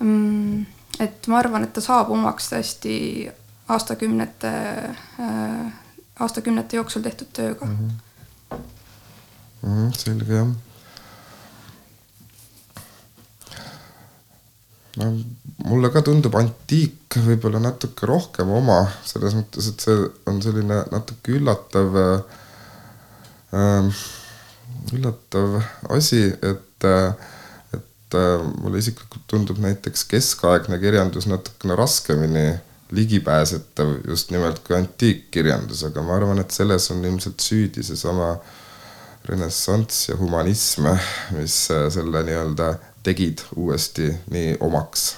Mm, 0.00 0.64
et 1.04 1.28
ma 1.30 1.34
arvan, 1.42 1.62
et 1.66 1.72
ta 1.76 1.80
saab 1.84 2.08
omaks 2.14 2.44
tõesti 2.52 2.94
aastakümnete 3.68 4.52
aastakümnete 6.24 6.78
jooksul 6.78 7.02
tehtud 7.04 7.28
tööga 7.36 7.66
mm. 7.66 7.74
-hmm. 7.76 7.90
Mm 9.62 9.74
-hmm, 9.74 9.88
selge 9.98 10.34
jah. 10.34 10.48
no 14.96 15.04
mulle 15.68 15.88
ka 15.94 16.02
tundub 16.02 16.34
antiik 16.34 17.14
võib-olla 17.26 17.58
natuke 17.62 18.06
rohkem 18.06 18.48
oma, 18.50 18.78
selles 19.04 19.34
mõttes, 19.34 19.68
et 19.70 19.80
see 19.80 20.08
on 20.26 20.42
selline 20.42 20.84
natuke 20.90 21.32
üllatav 21.38 21.88
äh,, 22.02 22.20
üllatav 24.92 25.48
asi, 25.98 26.22
et 26.52 26.84
äh, 26.84 27.14
et 28.08 28.16
äh, 28.16 28.40
mulle 28.62 28.80
isiklikult 28.80 29.26
tundub 29.28 29.58
näiteks 29.60 30.04
keskaegne 30.08 30.78
kirjandus 30.80 31.26
natukene 31.28 31.76
raskemini 31.76 32.46
ligipääsetav 32.90 33.98
just 34.08 34.30
nimelt 34.30 34.62
kui 34.64 34.76
antiikkirjandus, 34.76 35.84
aga 35.84 36.02
ma 36.02 36.16
arvan, 36.16 36.38
et 36.40 36.50
selles 36.50 36.90
on 36.90 37.04
ilmselt 37.04 37.40
süüdi 37.44 37.82
seesama 37.84 38.36
renessanss 39.28 40.08
ja 40.08 40.16
humanism, 40.16 40.88
mis 41.36 41.56
äh, 41.70 41.90
selle 41.92 42.22
nii-öelda 42.24 42.74
tegid 43.04 43.44
uuesti 43.56 44.08
nii 44.32 44.56
omaks. 44.64 45.10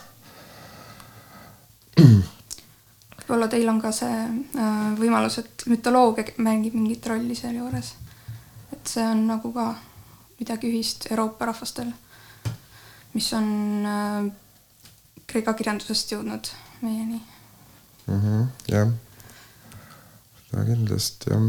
võib-olla 2.01 3.47
teil 3.53 3.69
on 3.71 3.79
ka 3.79 3.95
see 3.95 4.19
äh, 4.19 4.91
võimalus, 4.99 5.39
et 5.39 5.67
mütoloogia 5.71 6.35
mängib 6.43 6.75
mingit 6.75 7.07
rolli 7.07 7.39
sealjuures. 7.39 7.95
et 8.73 8.95
see 8.97 9.07
on 9.07 9.27
nagu 9.31 9.53
ka 9.55 9.75
midagi 10.41 10.73
ühist 10.73 11.07
Euroopa 11.11 11.53
rahvastel, 11.53 11.93
mis 13.15 13.33
on 13.37 13.47
äh, 13.87 14.33
Kreeka 15.31 15.55
kirjandusest 15.55 16.13
jõudnud 16.13 16.51
meieni 16.83 17.21
mm. 18.07 18.21
-hmm, 18.21 18.47
jah, 18.69 18.93
seda 20.51 20.65
kindlasti 20.69 21.31
jah. 21.31 21.49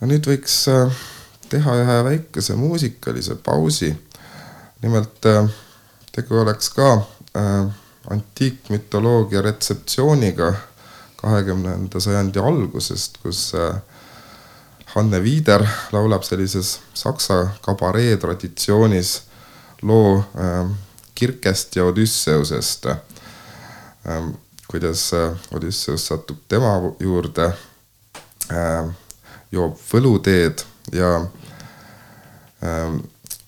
no 0.00 0.10
nüüd 0.10 0.28
võiks 0.28 0.58
äh, 0.72 1.04
teha 1.48 1.76
ühe 1.82 1.96
väikese 2.10 2.56
muusikalise 2.58 3.34
pausi. 3.34 3.94
nimelt 4.82 5.26
äh, 5.26 5.48
tegu 6.12 6.40
oleks 6.40 6.68
ka 6.68 6.92
äh, 7.36 7.66
antiikmütoloogia 8.10 9.42
retseptsiooniga 9.42 10.52
kahekümnenda 11.16 12.00
sajandi 12.00 12.38
algusest, 12.38 13.18
kus 13.22 13.52
Hanne 14.96 15.20
Viider 15.20 15.60
laulab 15.92 16.24
sellises 16.24 16.78
saksa 16.96 17.42
kabaree 17.60 18.16
traditsioonis 18.16 19.10
loo 19.82 20.24
Kirkest 21.14 21.76
ja 21.76 21.84
Odüsseusest. 21.84 22.86
Ähm, 24.08 24.30
kuidas 24.68 25.12
äh, 25.12 25.36
Odüsseus 25.54 26.06
satub 26.06 26.38
tema 26.48 26.92
juurde, 27.00 27.52
ähm, 28.52 28.90
joob 29.52 29.78
võluteed 29.92 30.62
ja 30.92 31.10
ähm, 32.62 32.98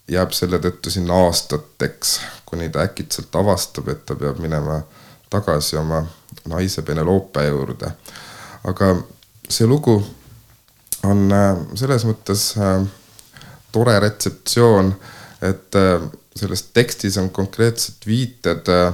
jääb 0.09 0.33
selle 0.33 0.61
tõttu 0.63 0.91
sinna 0.91 1.19
aastateks, 1.27 2.21
kuni 2.47 2.71
ta 2.73 2.87
äkitselt 2.87 3.35
avastab, 3.37 3.91
et 3.93 4.07
ta 4.07 4.17
peab 4.17 4.41
minema 4.43 4.81
tagasi 5.31 5.77
oma 5.77 6.05
naise 6.49 6.83
Penelope 6.83 7.45
juurde. 7.49 7.93
aga 8.65 8.97
see 9.49 9.67
lugu 9.67 10.01
on 11.07 11.29
äh, 11.33 11.55
selles 11.79 12.05
mõttes 12.09 12.51
äh, 12.59 12.83
tore 13.73 13.99
retseptsioon, 14.01 14.95
et 15.45 15.77
selles 16.39 16.63
tekstis 16.63 17.19
on 17.19 17.31
konkreetsed 17.35 18.07
viited 18.07 18.69
äh, 18.73 18.93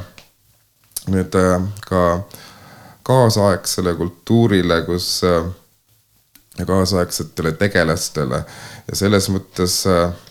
nüüd 1.13 1.37
äh, 1.37 1.59
ka 1.89 2.03
kaasaegsele 3.05 3.95
kultuurile, 3.99 4.81
kus 4.89 5.09
äh, 5.29 5.45
ja 6.59 6.67
kaasaegsetele 6.69 7.53
tegelastele 7.61 8.45
ja 8.89 8.97
selles 8.97 9.27
mõttes 9.35 9.81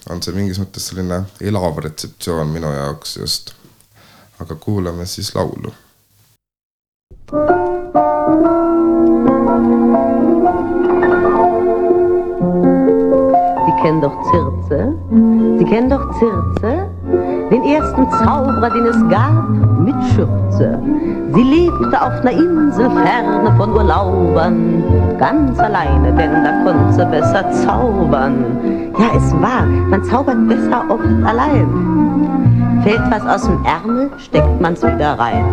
on 0.10 0.22
see 0.24 0.32
mingis 0.32 0.62
mõttes 0.62 0.88
selline 0.88 1.26
elav 1.44 1.82
retseptsioon 1.84 2.54
minu 2.54 2.72
jaoks 2.72 3.18
just. 3.20 3.54
aga 4.40 4.56
kuulame 4.56 5.06
siis 5.06 5.36
laulu. 5.36 5.74
Sie 7.30 8.73
kennen 13.94 14.02
doch 14.02 14.32
Zirze? 14.32 14.94
Sie 15.60 15.66
kennen 15.66 15.90
doch 15.90 16.12
Zirze? 16.20 16.90
den 17.52 17.64
ersten 17.64 18.10
Zauberer, 18.10 18.70
den 18.70 18.86
es 18.86 19.10
gab, 19.10 19.50
mit 19.80 19.96
Schürze. 20.14 20.80
Sie 21.34 21.44
lebte 21.44 22.02
auf 22.02 22.22
einer 22.22 22.32
Insel 22.32 22.90
ferne 22.90 23.54
von 23.58 23.74
Urlaubern, 23.74 24.84
ganz 25.20 25.60
alleine, 25.60 26.14
denn 26.14 26.44
da 26.44 26.64
konnte 26.64 26.94
sie 26.94 27.06
besser 27.06 27.52
zaubern. 27.52 28.58
Ja, 28.98 29.18
es 29.18 29.32
war, 29.34 29.66
man 29.90 30.04
zaubert 30.06 30.48
besser 30.48 30.84
oft 30.90 31.06
allein. 31.26 32.82
Fällt 32.84 33.12
was 33.12 33.26
aus 33.28 33.48
dem 33.48 33.64
Ärmel, 33.66 34.10
steckt 34.18 34.62
man's 34.62 34.82
wieder 34.82 35.20
rein. 35.20 35.46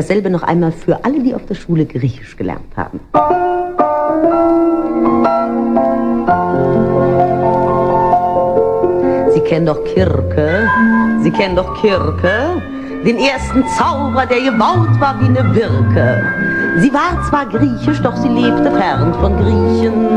Dasselbe 0.00 0.30
noch 0.30 0.42
einmal 0.42 0.72
für 0.72 1.04
alle, 1.04 1.20
die 1.20 1.34
auf 1.34 1.44
der 1.44 1.54
Schule 1.54 1.84
Griechisch 1.84 2.34
gelernt 2.34 2.74
haben. 2.74 3.00
Sie 9.34 9.40
kennen 9.40 9.66
doch 9.66 9.84
Kirke, 9.84 10.70
Sie 11.22 11.30
kennen 11.30 11.54
doch 11.54 11.78
Kirke, 11.82 12.62
den 13.04 13.18
ersten 13.18 13.62
Zauberer, 13.76 14.24
der 14.24 14.40
gebaut 14.40 14.98
war 14.98 15.20
wie 15.20 15.26
eine 15.26 15.44
Birke. 15.52 16.24
Sie 16.78 16.90
war 16.94 17.22
zwar 17.28 17.44
griechisch, 17.44 18.00
doch 18.00 18.16
sie 18.16 18.28
lebte 18.28 18.70
fern 18.70 19.12
von 19.20 19.36
Griechen, 19.36 20.08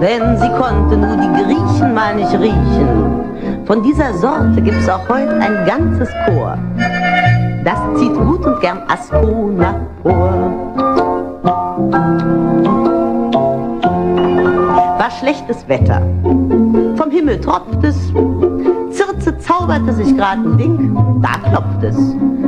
denn 0.00 0.38
sie 0.38 0.50
konnte 0.50 0.96
nur 0.96 1.16
die 1.16 1.42
Griechen 1.42 1.92
mal 1.92 2.14
nicht 2.14 2.32
riechen. 2.34 3.64
Von 3.66 3.82
dieser 3.82 4.14
Sorte 4.14 4.62
gibt's 4.62 4.88
auch 4.88 5.08
heute 5.08 5.34
ein 5.34 5.66
ganzes 5.66 6.10
Chor. 6.26 6.56
Das 7.64 7.78
zieht 7.96 8.14
gut 8.14 8.44
und 8.44 8.60
gern 8.60 8.80
Ascona 8.88 9.74
vor. 10.02 10.32
War 14.98 15.10
schlechtes 15.20 15.68
Wetter, 15.68 16.02
vom 16.96 17.10
Himmel 17.10 17.40
tropft 17.40 17.82
es, 17.82 17.96
Zirze 18.90 19.38
zauberte 19.38 19.92
sich 19.92 20.16
grad 20.16 20.38
ein 20.38 20.58
Ding, 20.58 20.96
da 21.22 21.48
klopft 21.48 21.82
es. 21.82 21.96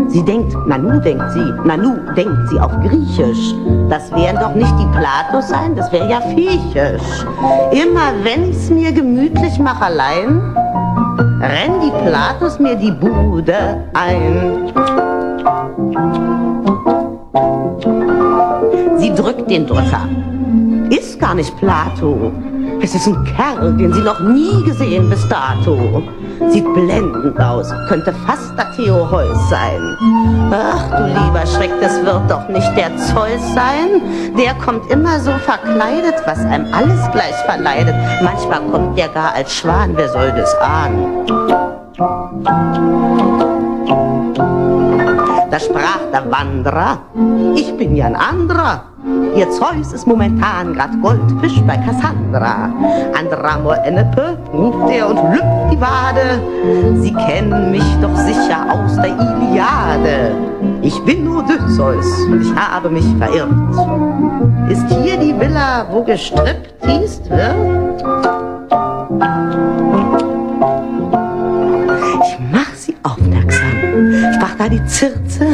Sie 0.09 0.23
denkt, 0.23 0.55
Nanu 0.67 1.01
denkt 1.01 1.31
sie, 1.33 1.53
Nanu 1.65 1.95
denkt 2.17 2.49
sie 2.51 2.61
auf 2.61 2.73
Griechisch. 2.83 3.55
Das 3.89 4.11
wären 4.13 4.37
doch 4.37 4.55
nicht 4.55 4.73
die 4.79 4.99
Platos 4.99 5.49
sein, 5.49 5.75
das 5.77 5.91
wäre 5.93 6.11
ja 6.11 6.21
Viechisch. 6.21 7.25
Immer 7.73 8.13
wenn 8.23 8.51
ich's 8.51 8.69
mir 8.71 8.93
gemütlich 8.93 9.59
mach 9.59 9.81
allein, 9.81 10.41
renn 11.45 11.81
die 11.81 11.93
Platos 12.09 12.59
mir 12.59 12.77
die 12.77 12.91
Bude 12.91 13.89
ein. 13.95 14.73
Sie 18.97 19.15
drückt 19.15 19.51
den 19.51 19.67
Drücker 19.67 20.09
ist 20.91 21.19
gar 21.19 21.35
nicht 21.35 21.57
Plato. 21.59 22.33
Es 22.85 22.95
ist 22.95 23.07
ein 23.07 23.25
Kerl, 23.25 23.73
den 23.79 23.95
Sie 23.95 24.03
noch 24.03 24.21
nie 24.21 24.63
gesehen 24.63 25.09
bis 25.09 25.27
dato. 25.31 26.03
Sieht 26.51 26.71
blendend 26.75 27.41
aus, 27.41 27.73
könnte 27.89 28.13
fast 28.27 28.53
der 28.59 28.71
Theo 28.73 29.11
Heuss 29.11 29.49
sein. 29.49 29.97
Ach 30.53 30.91
du 30.91 31.07
lieber 31.07 31.47
Schreck, 31.47 31.71
das 31.81 32.05
wird 32.05 32.31
doch 32.31 32.47
nicht 32.51 32.77
der 32.77 32.95
Zeus 32.99 33.41
sein. 33.55 34.03
Der 34.37 34.53
kommt 34.63 34.91
immer 34.91 35.19
so 35.19 35.31
verkleidet, 35.31 36.17
was 36.27 36.41
einem 36.41 36.67
alles 36.75 37.01
gleich 37.13 37.35
verleidet. 37.47 37.95
Manchmal 38.23 38.61
kommt 38.71 38.99
der 38.99 39.09
gar 39.09 39.33
als 39.33 39.55
Schwan, 39.55 39.97
wer 39.97 40.11
soll 40.11 40.31
das 40.33 40.55
ahnen? 40.61 41.27
Da 45.51 45.59
sprach 45.59 46.01
der 46.13 46.31
Wanderer, 46.31 46.99
ich 47.55 47.75
bin 47.79 47.97
ja 47.97 48.05
ein 48.05 48.17
anderer. 48.17 48.94
Ihr 49.37 49.51
Zeus 49.51 49.93
ist 49.93 50.07
momentan 50.07 50.73
grad 50.75 50.91
Goldfisch 51.03 51.61
bei 51.67 51.77
Cassandra. 51.77 52.73
Andramor 53.19 53.77
Ennepe 53.85 54.39
ruft 54.53 54.91
er 54.91 55.11
und 55.11 55.17
lüpft 55.31 55.73
die 55.73 55.81
Wade. 55.81 56.41
Sie 57.03 57.13
kennen 57.13 57.71
mich 57.71 57.85
doch 58.01 58.17
sicher 58.17 58.65
aus 58.71 58.97
der 58.97 59.11
Iliade. 59.11 60.35
Ich 60.81 60.99
bin 61.05 61.29
Odysseus 61.29 62.07
und 62.31 62.43
ich 62.43 62.55
habe 62.55 62.89
mich 62.89 63.05
verirrt. 63.19 63.51
Ist 64.71 64.89
hier 64.89 65.19
die 65.19 65.39
Villa, 65.39 65.87
wo 65.91 66.03
gestrippt 66.03 66.75
wird? 67.31 68.05
Da 74.65 74.69
die 74.69 74.85
Zirze. 74.87 75.47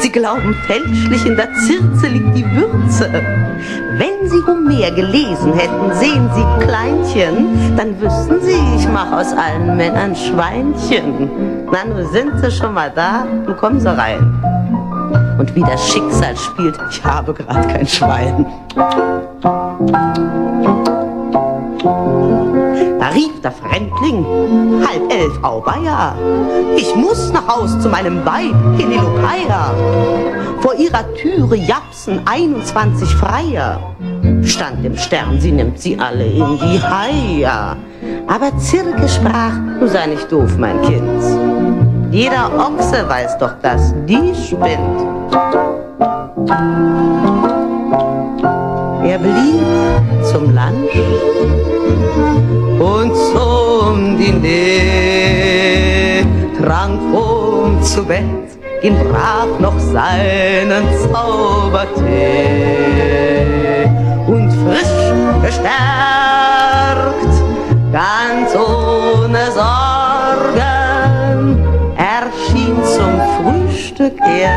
Sie 0.00 0.10
glauben 0.10 0.54
fälschlich, 0.66 1.24
in 1.26 1.36
der 1.36 1.52
Zirze 1.54 2.08
liegt 2.08 2.36
die 2.36 2.44
Würze. 2.44 3.10
Wenn 3.96 4.28
Sie 4.28 4.42
Homer 4.46 4.90
gelesen 4.90 5.54
hätten, 5.54 5.94
sehen 5.94 6.28
Sie 6.34 6.64
Kleinchen, 6.64 7.76
dann 7.76 8.00
wüssten 8.00 8.40
Sie, 8.42 8.58
ich 8.76 8.88
mach 8.88 9.12
aus 9.12 9.32
allen 9.32 9.76
Männern 9.76 10.14
Schweinchen. 10.14 11.30
Na, 11.70 11.84
nun 11.84 12.06
sind 12.12 12.32
Sie 12.40 12.50
schon 12.50 12.74
mal 12.74 12.92
da, 12.94 13.24
nun 13.24 13.56
kommen 13.56 13.80
Sie 13.80 13.88
rein. 13.88 14.42
Und 15.38 15.54
wie 15.54 15.62
das 15.62 15.88
Schicksal 15.88 16.36
spielt, 16.36 16.78
ich 16.90 17.02
habe 17.04 17.32
gerade 17.32 17.66
kein 17.68 17.86
Schwein. 17.86 18.46
Da 21.84 23.08
rief 23.08 23.42
der 23.42 23.52
Fremdling, 23.52 24.24
halb 24.86 25.12
elf, 25.12 25.38
auweia, 25.42 26.14
ich 26.76 26.96
muss 26.96 27.30
nach 27.30 27.46
Haus 27.46 27.78
zu 27.78 27.90
meinem 27.90 28.24
Weib, 28.24 28.54
Penelopeia. 28.78 29.74
Vor 30.60 30.74
ihrer 30.76 31.04
Türe 31.14 31.56
japsen 31.56 32.22
21 32.24 33.06
Freier. 33.16 33.78
Stand 34.42 34.82
im 34.84 34.96
Stern, 34.96 35.38
sie 35.38 35.52
nimmt 35.52 35.78
sie 35.78 35.98
alle 35.98 36.24
in 36.24 36.58
die 36.58 36.80
Haia. 36.80 37.76
Aber 38.28 38.56
Zirke 38.56 39.06
sprach, 39.06 39.52
du 39.78 39.86
sei 39.86 40.06
nicht 40.06 40.32
doof, 40.32 40.56
mein 40.56 40.80
Kind. 40.82 41.22
Jeder 42.10 42.50
Ochse 42.56 43.06
weiß 43.06 43.36
doch, 43.38 43.52
dass 43.60 43.92
die 44.06 44.32
spinnt. 44.34 45.02
Er 49.04 49.18
blieb 49.18 50.24
zum 50.24 50.44
Lunch 50.54 51.73
und 52.80 53.14
zum 53.14 54.16
Diner, 54.18 55.54
trank 56.60 57.00
um 57.14 57.82
zu 57.82 58.04
Bett, 58.04 58.24
ihn 58.82 58.96
brach 59.10 59.58
noch 59.60 59.78
seinen 59.78 60.84
Zaubertee 61.02 62.04
und 64.26 64.50
frisch 64.64 65.12
gestärkt, 65.42 65.74
ganz 67.92 68.54
ohne 68.54 69.52
Sorgen, 69.52 70.96
erschien 71.96 72.76
zum 72.84 73.20
Frühstück 73.36 74.18
er 74.20 74.56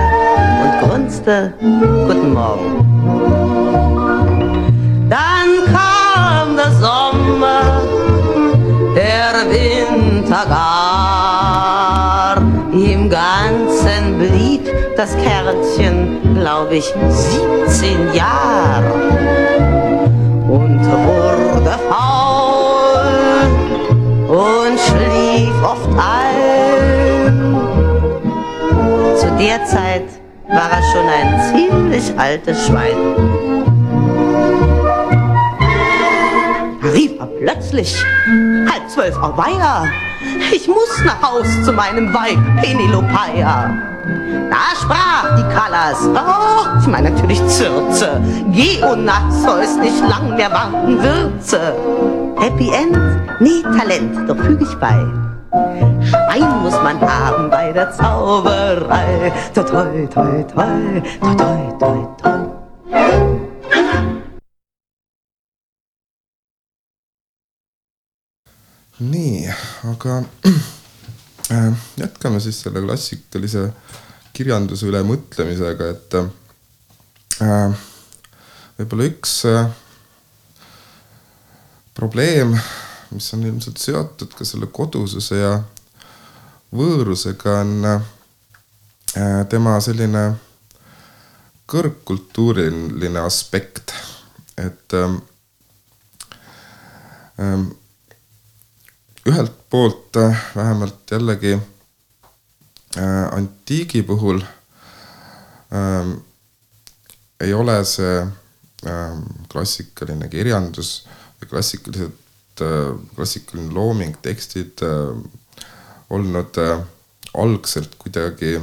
und 0.63 0.71
grunzte 0.89 1.53
Guten 1.59 2.33
Morgen. 2.33 3.46
Winter 10.37 10.49
gar. 10.49 12.37
Im 12.71 13.09
Ganzen 13.09 14.19
blieb 14.19 14.69
das 14.95 15.15
Kärtchen, 15.17 16.35
glaub 16.35 16.71
ich, 16.71 16.93
17 17.09 18.13
Jahr. 18.13 18.83
Und 20.47 20.85
wurde 20.85 21.79
faul 21.89 23.47
und 24.27 24.79
schlief 24.79 25.63
oft 25.63 25.89
ein. 25.97 27.55
Zu 29.15 29.27
der 29.39 29.65
Zeit 29.65 30.05
war 30.47 30.69
er 30.71 30.83
schon 30.91 31.07
ein 31.07 31.41
ziemlich 31.51 32.17
altes 32.17 32.67
Schwein. 32.67 32.97
Rief 36.83 37.19
er 37.19 37.25
plötzlich, 37.25 38.05
halb 38.69 38.89
zwölf, 38.89 39.17
auweia, 39.17 39.85
ich 40.51 40.67
muss 40.67 41.03
nach 41.05 41.21
Haus 41.21 41.47
zu 41.63 41.73
meinem 41.73 42.13
Weib 42.13 42.39
Penelopeia. 42.61 43.71
Da 44.49 44.75
sprach 44.79 45.35
die 45.35 45.43
Callas, 45.53 45.97
oh, 46.15 46.79
ich 46.79 46.87
meine 46.87 47.11
natürlich 47.11 47.45
Zürze, 47.47 48.21
Naxeus 48.95 49.77
nicht 49.77 49.99
lang 50.07 50.35
mehr 50.35 50.51
warten 50.51 51.01
Würze. 51.01 51.73
Happy 52.39 52.69
End? 52.69 52.97
Nee, 53.39 53.61
Talent, 53.63 54.29
doch 54.29 54.37
füg 54.37 54.61
ich 54.61 54.75
bei. 54.75 55.05
Schwein 56.01 56.63
muss 56.63 56.73
man 56.83 56.99
haben 57.01 57.49
bei 57.49 57.71
der 57.71 57.91
Zauberei. 57.91 59.31
Toi, 59.53 59.63
toi, 59.63 60.07
toi, 60.13 60.43
toi, 60.43 61.01
toi, 61.21 61.37
toi, 61.37 61.77
toi, 61.79 62.07
toi. 62.21 63.36
Nii, 68.99 69.45
aga 69.91 70.21
äh, 71.53 71.73
jätkame 71.97 72.39
siis 72.39 72.61
selle 72.63 72.81
klassikalise 72.81 73.69
kirjanduse 74.33 74.87
üle 74.89 75.01
mõtlemisega, 75.05 75.91
et 75.93 76.17
äh, 77.43 77.85
võib-olla 78.77 79.07
üks 79.09 79.39
äh, 79.49 79.69
probleem, 81.97 82.53
mis 83.13 83.29
on 83.33 83.45
ilmselt 83.47 83.81
seotud 83.81 84.35
ka 84.37 84.45
selle 84.45 84.69
kodususe 84.73 85.39
ja 85.39 85.55
võõrusega, 86.75 87.61
on 87.63 87.89
äh, 87.89 89.41
tema 89.49 89.77
selline 89.81 90.27
kõrgkultuuriline 91.67 93.23
aspekt, 93.27 93.91
et 94.57 94.93
ähm, 94.95 95.17
ähm, 97.41 97.67
ühelt 99.27 99.55
poolt 99.69 100.15
äh, 100.15 100.37
vähemalt 100.55 101.11
jällegi 101.11 101.57
äh, 102.97 103.27
antiigi 103.35 104.03
puhul 104.03 104.41
ähm, 105.71 106.13
ei 107.39 107.53
ole 107.53 107.83
see 107.85 108.21
ähm, 108.87 109.23
klassikaline 109.51 110.29
kirjandus 110.31 110.91
või 111.39 111.51
klassikalised 111.51 112.63
äh,, 112.63 112.95
klassikaline 113.15 113.73
looming, 113.73 114.15
tekstid 114.21 114.81
äh, 114.85 115.13
olnud 116.09 116.57
äh, 116.63 116.79
algselt 117.37 117.95
kuidagi 117.99 118.55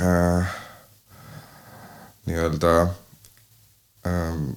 äh, 0.00 0.54
nii-öelda 2.26 2.74
ähm, 4.08 4.54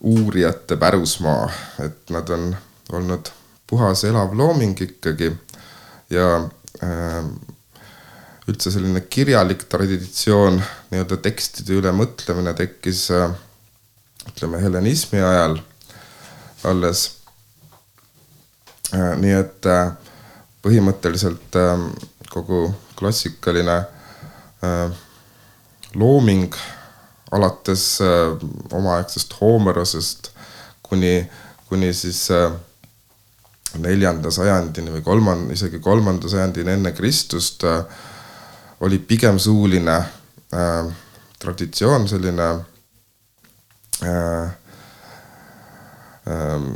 uurijate 0.00 0.76
pärusmaa, 0.76 1.48
et 1.84 2.10
nad 2.12 2.30
on 2.30 2.54
olnud 2.92 3.30
puhas 3.66 4.04
elav 4.04 4.34
looming 4.36 4.76
ikkagi 4.80 5.30
ja 6.12 6.28
äh, 6.82 7.24
üldse 8.48 8.70
selline 8.70 9.00
kirjalik 9.00 9.64
traditsioon, 9.72 10.60
nii-öelda 10.90 11.16
tekstide 11.24 11.78
üle 11.78 11.92
mõtlemine 11.96 12.52
tekkis 12.58 13.06
äh, 13.14 13.30
ütleme 14.28 14.60
helenismi 14.60 15.22
ajal 15.22 15.58
alles 16.64 17.06
äh,. 18.92 19.14
nii 19.20 19.34
et 19.38 19.66
äh, 19.68 19.94
põhimõtteliselt 20.64 21.58
äh, 21.60 21.88
kogu 22.32 22.66
klassikaline 22.98 23.82
looming 25.94 26.54
alates 27.36 27.98
omaaegsest 28.72 29.34
Homerosest 29.40 30.30
kuni, 30.82 31.30
kuni 31.68 31.92
siis 31.92 32.30
äh, 32.30 32.52
neljanda 33.78 34.30
sajandini 34.30 34.92
või 34.96 35.02
kolmanda, 35.02 35.52
isegi 35.52 35.80
kolmanda 35.82 36.28
sajandini 36.28 36.76
enne 36.76 36.92
Kristust 36.92 37.64
äh, 37.64 37.84
oli 38.80 38.98
pigem 38.98 39.38
suuline 39.38 39.96
äh, 39.96 40.92
traditsioon, 41.38 42.08
selline 42.08 42.48
äh, 44.02 44.44
äh, 46.28 46.68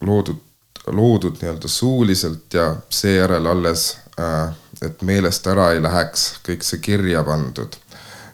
loodud, 0.00 0.40
loodud 0.86 1.40
nii-öelda 1.40 1.68
suuliselt 1.68 2.54
ja 2.54 2.76
seejärel 2.90 3.46
alles 3.46 3.96
äh,, 4.20 4.52
et 4.82 5.02
meelest 5.02 5.46
ära 5.46 5.70
ei 5.72 5.82
läheks 5.82 6.26
kõik 6.44 6.66
see 6.66 6.82
kirja 6.84 7.22
pandud. 7.24 7.76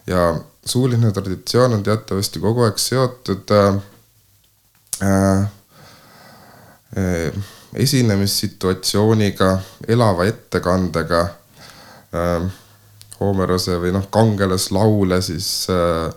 ja 0.07 0.35
suuline 0.65 1.11
traditsioon 1.11 1.73
on 1.73 1.83
teatavasti 1.83 2.39
kogu 2.39 2.65
aeg 2.65 2.77
seotud 2.81 3.51
äh, 3.55 3.75
äh, 5.07 5.49
esinemissituatsiooniga, 7.73 9.59
elava 9.87 10.25
ettekandega 10.25 11.21
äh,. 12.15 12.49
Homerose 13.21 13.75
või 13.77 13.91
noh, 13.93 14.07
kangelaslaule 14.09 15.19
siis 15.21 15.67
äh, 15.69 16.09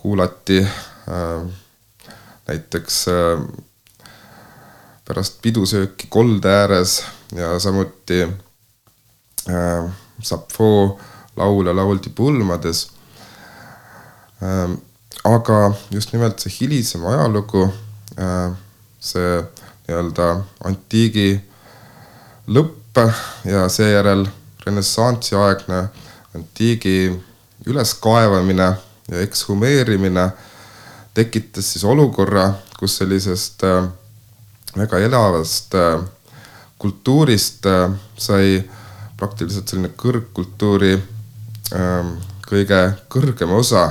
kuulati 0.00 0.62
äh, 0.64 1.42
näiteks 2.48 3.02
äh, 3.12 3.42
pärast 5.04 5.42
pidusööki 5.44 6.08
kolde 6.08 6.48
ääres 6.48 7.02
ja 7.36 7.58
samuti 7.60 8.22
äh, 8.24 9.92
Sapfoo 10.22 10.98
laule 11.36 11.74
lauldi 11.76 12.08
pulmades 12.16 12.86
äh,. 14.40 14.72
aga 15.24 15.58
just 15.90 16.16
nimelt 16.16 16.40
see 16.40 16.56
hilisem 16.60 17.04
ajalugu 17.12 17.68
äh,, 18.16 18.56
see 19.00 19.44
nii-öelda 19.86 20.28
antiigi 20.64 21.40
lõpp 22.48 23.00
ja 23.44 23.66
seejärel 23.68 24.26
renessansiaegne 24.66 25.82
antiigi 26.36 27.12
üleskaevamine 27.66 28.68
ja 29.10 29.20
ekshumeerimine 29.20 30.30
tekitas 31.14 31.72
siis 31.72 31.84
olukorra, 31.84 32.52
kus 32.78 32.96
sellisest 33.02 33.64
äh, 33.64 33.84
väga 34.76 34.98
elavast 34.98 35.74
äh, 35.74 36.00
kultuurist 36.78 37.66
äh, 37.66 37.90
sai 38.16 38.62
praktiliselt 39.16 39.68
selline 39.68 39.92
kõrgkultuuri 39.98 40.94
äh, 40.96 42.12
kõige 42.48 42.80
kõrgem 43.12 43.52
osa 43.56 43.84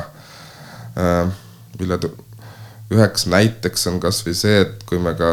mille 1.79 1.97
üheks 2.91 3.23
näiteks 3.31 3.87
on 3.87 4.01
kasvõi 4.03 4.33
see, 4.35 4.57
et 4.65 4.81
kui 4.85 4.99
me 4.99 5.13
ka 5.15 5.29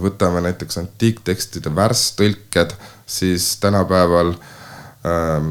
võtame 0.00 0.42
näiteks 0.44 0.78
antiiktekstide 0.80 1.70
värstõlked, 1.74 2.74
siis 3.06 3.56
tänapäeval 3.62 4.34
ähm, 5.06 5.50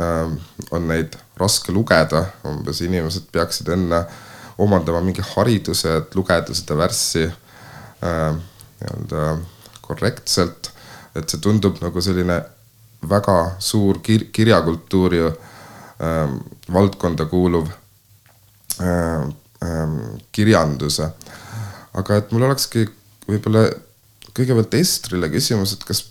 ähm, 0.00 0.36
on 0.70 0.88
neid 0.88 1.16
raske 1.40 1.72
lugeda, 1.72 2.26
umbes 2.48 2.80
inimesed 2.84 3.28
peaksid 3.32 3.68
enne 3.74 4.04
omandama 4.62 5.00
mingi 5.04 5.24
hariduse, 5.34 5.96
et 6.02 6.14
lugeda 6.14 6.54
seda 6.54 6.76
värssi 6.78 7.26
äh, 7.26 8.36
nii-öelda 8.80 9.38
korrektselt. 9.82 10.70
et 11.14 11.28
see 11.28 11.42
tundub 11.44 11.76
nagu 11.84 12.00
selline 12.00 12.38
väga 13.08 13.56
suur 13.60 13.98
kir 14.00 14.30
kirjakultuuri 14.32 15.26
äh, 15.26 16.30
valdkonda 16.72 17.26
kuuluv 17.28 17.68
äh, 18.80 19.28
äh, 19.62 19.92
kirjanduse. 20.32 21.10
aga 21.94 22.16
et 22.16 22.32
mul 22.32 22.42
olekski 22.42 22.86
võib-olla 23.32 23.66
kõigepealt 24.36 24.74
Estrile 24.78 25.28
küsimus, 25.32 25.74
et 25.76 25.84
kas 25.88 26.04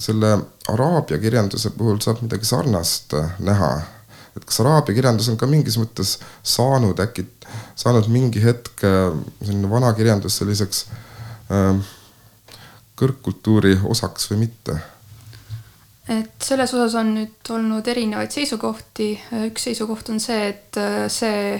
selle 0.00 0.32
araabia 0.72 1.18
kirjanduse 1.20 1.72
puhul 1.76 2.00
saab 2.04 2.22
midagi 2.24 2.48
sarnast 2.48 3.14
näha, 3.44 3.70
et 4.36 4.44
kas 4.44 4.60
araabia 4.64 4.96
kirjandus 4.96 5.30
on 5.32 5.38
ka 5.40 5.48
mingis 5.48 5.78
mõttes 5.80 6.16
saanud 6.44 7.00
äkki, 7.00 7.24
saanud 7.78 8.08
mingi 8.12 8.42
hetk 8.44 8.84
selline 8.84 9.70
vana 9.70 9.92
kirjandus 9.96 10.36
selliseks 10.40 10.84
äh, 11.52 11.94
kõrgkultuuri 12.96 13.78
osaks 13.84 14.30
või 14.32 14.46
mitte? 14.46 14.76
et 16.08 16.44
selles 16.44 16.70
osas 16.70 16.94
on 17.00 17.08
nüüd 17.16 17.48
olnud 17.50 17.88
erinevaid 17.90 18.30
seisukohti, 18.30 19.08
üks 19.48 19.64
seisukoht 19.66 20.12
on 20.12 20.20
see, 20.22 20.52
et 20.52 20.78
see 21.10 21.56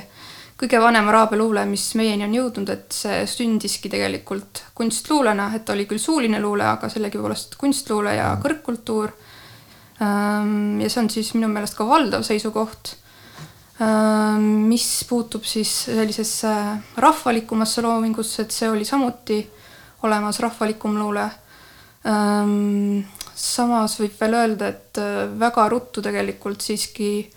kõige 0.57 0.81
vanem 0.81 1.09
araabia 1.11 1.39
luule, 1.39 1.65
mis 1.69 1.85
meieni 1.99 2.25
on 2.25 2.35
jõudnud, 2.35 2.71
et 2.73 2.95
see 2.97 3.25
sündiski 3.29 3.91
tegelikult 3.93 4.63
kunstluulena, 4.77 5.51
et 5.57 5.69
oli 5.73 5.85
küll 5.89 6.01
suuline 6.01 6.41
luule, 6.41 6.65
aga 6.65 6.89
sellegipoolest 6.93 7.59
kunstluule 7.61 8.17
ja 8.17 8.31
kõrgkultuur. 8.43 9.13
Ehm, 10.01 10.81
ja 10.81 10.89
see 10.93 11.03
on 11.03 11.11
siis 11.13 11.35
minu 11.37 11.51
meelest 11.53 11.77
ka 11.77 11.85
valdav 11.89 12.25
seisukoht. 12.25 12.95
Ehm, 13.85 14.49
mis 14.71 14.89
puutub 15.09 15.45
siis 15.45 15.73
sellisesse 15.91 16.55
rahvalikumasse 17.05 17.85
loomingusse, 17.85 18.47
et 18.47 18.57
see 18.57 18.71
oli 18.73 18.89
samuti 18.89 19.43
olemas 20.09 20.41
rahvalikum 20.41 20.97
luule. 20.97 21.29
Ehm, 22.09 23.03
samas 23.37 24.01
võib 24.01 24.17
veel 24.21 24.41
öelda, 24.41 24.73
et 24.73 25.05
väga 25.37 25.69
ruttu 25.69 26.01
tegelikult 26.01 26.65
siiski 26.65 27.11
Äh, 27.27 27.36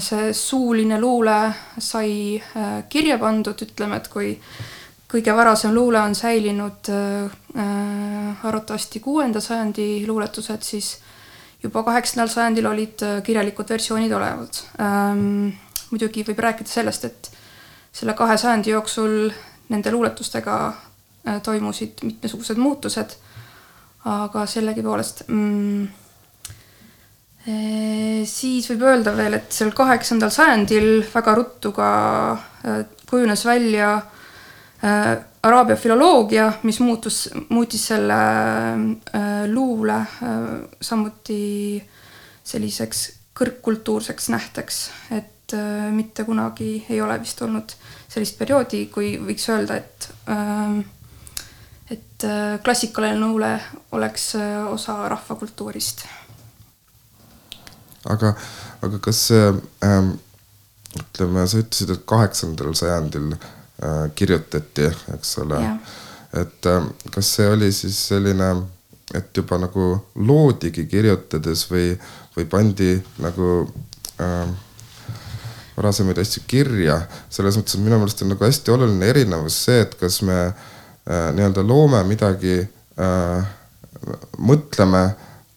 see 0.00 0.32
suuline 0.32 1.00
luule 1.00 1.52
sai 1.78 2.40
äh, 2.40 2.84
kirja 2.88 3.18
pandud, 3.20 3.60
ütleme, 3.66 3.98
et 4.00 4.08
kui 4.08 4.30
kõige 5.12 5.34
varasem 5.36 5.74
luule 5.76 6.00
on 6.00 6.14
säilinud 6.16 6.88
äh, 6.92 8.46
arvatavasti 8.48 9.00
kuuenda 9.04 9.40
sajandi 9.40 10.06
luuletused, 10.08 10.64
siis 10.64 10.94
juba 11.62 11.82
kaheksandal 11.84 12.32
sajandil 12.32 12.70
olid 12.70 13.04
kirjalikud 13.26 13.68
versioonid 13.68 14.12
olemas. 14.12 14.64
Ähm, 14.80 15.52
muidugi 15.90 16.24
võib 16.24 16.40
rääkida 16.40 16.70
sellest, 16.70 17.04
et 17.04 17.30
selle 17.92 18.16
kahe 18.16 18.36
sajandi 18.40 18.72
jooksul 18.72 19.30
nende 19.68 19.92
luuletustega 19.92 20.56
toimusid 21.42 22.04
mitmesugused 22.06 22.58
muutused, 22.60 23.16
aga 24.06 24.44
sellegipoolest 24.46 25.24
mm, 25.26 26.05
siis 27.46 28.66
võib 28.72 28.82
öelda 28.88 29.12
veel, 29.14 29.36
et 29.38 29.54
seal 29.54 29.70
kaheksandal 29.76 30.32
sajandil 30.34 31.04
väga 31.12 31.34
ruttu 31.38 31.70
ka 31.76 31.90
kujunes 33.06 33.44
välja 33.46 33.90
araabia 35.46 35.76
filoloogia, 35.78 36.48
mis 36.66 36.80
muutus, 36.82 37.28
muutis 37.48 37.86
selle 37.92 38.18
luule 39.52 40.00
samuti 40.82 41.78
selliseks 42.46 43.04
kõrgkultuurseks 43.36 44.28
nähteks, 44.34 44.82
et 45.14 45.54
mitte 45.94 46.26
kunagi 46.26 46.80
ei 46.90 47.00
ole 47.00 47.20
vist 47.22 47.40
olnud 47.46 47.76
sellist 48.10 48.38
perioodi, 48.38 48.86
kui 48.90 49.14
võiks 49.22 49.46
öelda, 49.54 49.78
et 49.78 50.10
et 51.94 52.24
klassikaline 52.66 53.20
luule 53.20 53.52
oleks 53.94 54.32
osa 54.72 55.04
rahvakultuurist 55.12 56.08
aga, 58.12 58.32
aga 58.84 59.00
kas 59.02 59.20
see 59.30 59.48
ähm, 59.86 60.14
ütleme, 60.96 61.46
sa 61.48 61.60
ütlesid, 61.60 61.92
et 61.92 62.04
kaheksandal 62.08 62.74
sajandil 62.78 63.32
äh, 63.36 64.06
kirjutati, 64.18 64.90
eks 65.14 65.36
ole. 65.44 65.62
et 66.36 66.70
äh, 66.70 66.88
kas 67.14 67.34
see 67.38 67.48
oli 67.52 67.72
siis 67.72 67.98
selline, 68.10 68.52
et 69.14 69.30
juba 69.36 69.58
nagu 69.62 69.90
loodigi 70.18 70.86
kirjutades 70.90 71.66
või, 71.70 71.92
või 72.36 72.48
pandi 72.50 72.94
nagu 73.22 73.50
äh, 74.20 74.54
varasemaid 75.76 76.18
asju 76.22 76.42
kirja, 76.48 77.00
selles 77.30 77.58
mõttes, 77.58 77.76
et 77.76 77.84
minu 77.84 78.00
meelest 78.00 78.22
on 78.24 78.32
nagu 78.32 78.46
hästi 78.46 78.72
oluline 78.72 79.12
erinevus 79.12 79.58
see, 79.66 79.82
et 79.84 79.94
kas 80.00 80.22
me 80.24 80.38
äh, 80.46 81.28
nii-öelda 81.36 81.64
loome 81.66 82.02
midagi 82.08 82.58
äh,, 82.64 83.48
mõtleme, 84.38 85.02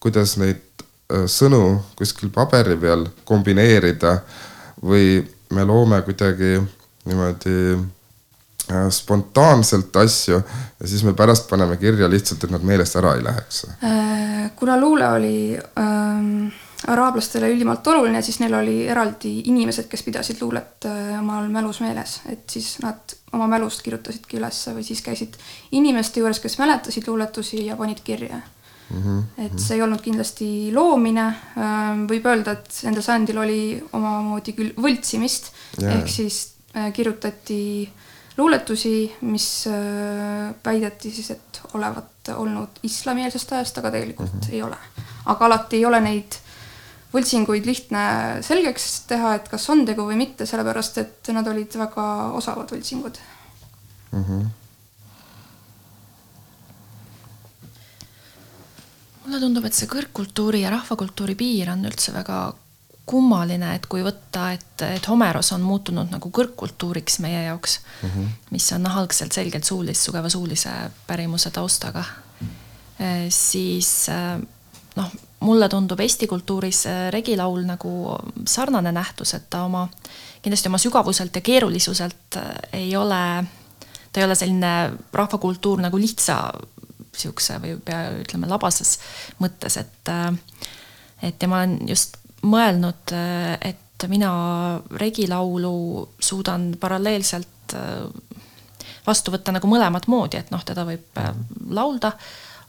kuidas 0.04 0.36
neid 0.40 0.62
sõnu 1.10 1.80
kuskil 1.98 2.30
paberi 2.30 2.76
peal 2.78 3.08
kombineerida 3.26 4.20
või 4.86 5.20
me 5.54 5.66
loome 5.66 6.02
kuidagi 6.06 6.60
niimoodi 7.10 7.56
äh, 8.72 8.90
spontaanselt 8.90 9.96
asju 9.96 10.38
ja 10.80 10.88
siis 10.88 11.04
me 11.04 11.14
pärast 11.14 11.50
paneme 11.50 11.78
kirja 11.78 12.10
lihtsalt, 12.10 12.44
et 12.44 12.54
nad 12.54 12.66
meelest 12.66 12.98
ära 13.00 13.16
ei 13.18 13.24
läheks. 13.26 13.66
Äh, 13.84 14.50
kuna 14.56 14.78
luule 14.80 15.08
oli 15.10 15.38
ähm, 15.58 16.50
araablastele 16.88 17.50
ülimalt 17.52 17.88
oluline, 17.88 18.22
siis 18.22 18.40
neil 18.40 18.54
oli 18.60 18.78
eraldi 18.88 19.34
inimesed, 19.52 19.90
kes 19.90 20.04
pidasid 20.06 20.42
luulet 20.44 20.86
äh, 20.90 21.18
omal 21.20 21.50
mälus 21.52 21.82
meeles, 21.84 22.20
et 22.30 22.46
siis 22.50 22.78
nad 22.84 23.18
oma 23.34 23.50
mälust 23.50 23.82
kirjutasidki 23.86 24.40
ülesse 24.40 24.76
või 24.78 24.86
siis 24.86 25.02
käisid 25.06 25.36
inimeste 25.72 26.22
juures, 26.22 26.40
kes 26.44 26.60
mäletasid 26.62 27.08
luuletusi 27.10 27.66
ja 27.66 27.78
panid 27.80 28.04
kirja 28.06 28.42
Mm 28.90 29.02
-hmm. 29.04 29.46
et 29.46 29.60
see 29.60 29.76
ei 29.78 29.82
olnud 29.86 30.02
kindlasti 30.02 30.72
loomine, 30.74 31.26
ähm, 31.58 32.06
võib 32.10 32.26
öelda, 32.26 32.52
et 32.58 32.80
nendel 32.84 33.04
sajandil 33.06 33.38
oli 33.38 33.62
omamoodi 33.94 34.54
küll 34.58 34.72
võltsimist 34.74 35.52
yeah., 35.82 36.00
ehk 36.00 36.10
siis 36.10 36.40
äh, 36.76 36.94
kirjutati 36.94 37.90
luuletusi, 38.38 39.12
mis 39.22 39.68
äh, 39.68 40.50
väideti 40.66 41.12
siis, 41.12 41.32
et 41.32 41.62
olevat 41.74 42.32
olnud 42.36 42.82
islamieelsest 42.84 43.52
ajast, 43.54 43.78
aga 43.78 43.92
tegelikult 43.92 44.34
mm 44.34 44.40
-hmm. 44.40 44.54
ei 44.54 44.62
ole. 44.62 44.78
aga 45.26 45.46
alati 45.46 45.78
ei 45.78 45.86
ole 45.86 46.00
neid 46.02 46.40
võltsinguid 47.14 47.66
lihtne 47.66 48.04
selgeks 48.46 49.02
teha, 49.10 49.34
et 49.36 49.50
kas 49.50 49.70
on 49.70 49.86
tegu 49.86 50.06
või 50.06 50.18
mitte, 50.20 50.46
sellepärast 50.46 50.98
et 51.02 51.32
nad 51.34 51.48
olid 51.48 51.78
väga 51.82 52.06
osavad 52.38 52.72
võltsingud 52.72 53.18
mm. 54.12 54.24
-hmm. 54.24 54.48
Mulle 59.30 59.44
tundub, 59.44 59.68
et 59.70 59.78
see 59.78 59.90
kõrgkultuuri 59.90 60.64
ja 60.64 60.74
rahvakultuuri 60.74 61.36
piir 61.38 61.70
on 61.70 61.86
üldse 61.86 62.14
väga 62.16 62.40
kummaline, 63.10 63.72
et 63.78 63.86
kui 63.90 64.02
võtta, 64.06 64.52
et, 64.54 64.84
et 64.86 65.08
Homeros 65.10 65.52
on 65.56 65.64
muutunud 65.66 66.12
nagu 66.14 66.30
kõrgkultuuriks 66.34 67.20
meie 67.26 67.44
jaoks 67.48 67.80
mm, 67.80 68.10
-hmm. 68.10 68.28
mis 68.54 68.68
on 68.74 68.86
algselt 68.90 69.34
selgelt 69.34 69.66
suulis, 69.66 70.04
sugeva 70.04 70.30
suulise 70.30 70.70
pärimuse 71.08 71.50
taustaga, 71.52 72.04
siis 73.30 74.08
noh 74.96 75.12
mulle 75.40 75.70
tundub 75.70 76.00
Eesti 76.00 76.28
kultuuris 76.28 76.84
regilaul 77.10 77.64
nagu 77.66 78.18
sarnane 78.48 78.92
nähtus, 78.92 79.34
et 79.34 79.50
ta 79.50 79.64
oma, 79.64 79.88
kindlasti 80.42 80.70
oma 80.70 80.78
sügavuselt 80.78 81.36
ja 81.36 81.42
keerulisuselt 81.42 82.38
ei 82.74 82.96
ole, 82.96 83.24
ta 84.12 84.20
ei 84.20 84.26
ole 84.26 84.36
selline 84.36 84.74
rahvakultuur 85.14 85.82
nagu 85.82 85.98
lihtsa 85.98 86.42
niisuguse 87.20 87.60
või 87.64 87.76
pea 87.86 88.16
ütleme 88.22 88.50
labases 88.50 88.98
mõttes, 89.44 89.78
et 89.82 90.12
äh, 90.14 90.32
et 91.28 91.42
ja 91.42 91.52
ma 91.52 91.62
olen 91.62 91.78
just 91.90 92.18
mõelnud, 92.48 93.14
äh, 93.16 93.56
et 93.74 94.08
mina 94.08 94.32
regilaulu 94.96 96.08
suudan 96.24 96.72
paralleelselt 96.80 97.74
vastu 99.06 99.34
võtta 99.34 99.52
nagu 99.52 99.68
mõlemat 99.68 100.08
moodi, 100.08 100.40
et 100.40 100.54
noh, 100.54 100.64
teda 100.66 100.86
võib 100.88 101.20
laulda 101.68 102.14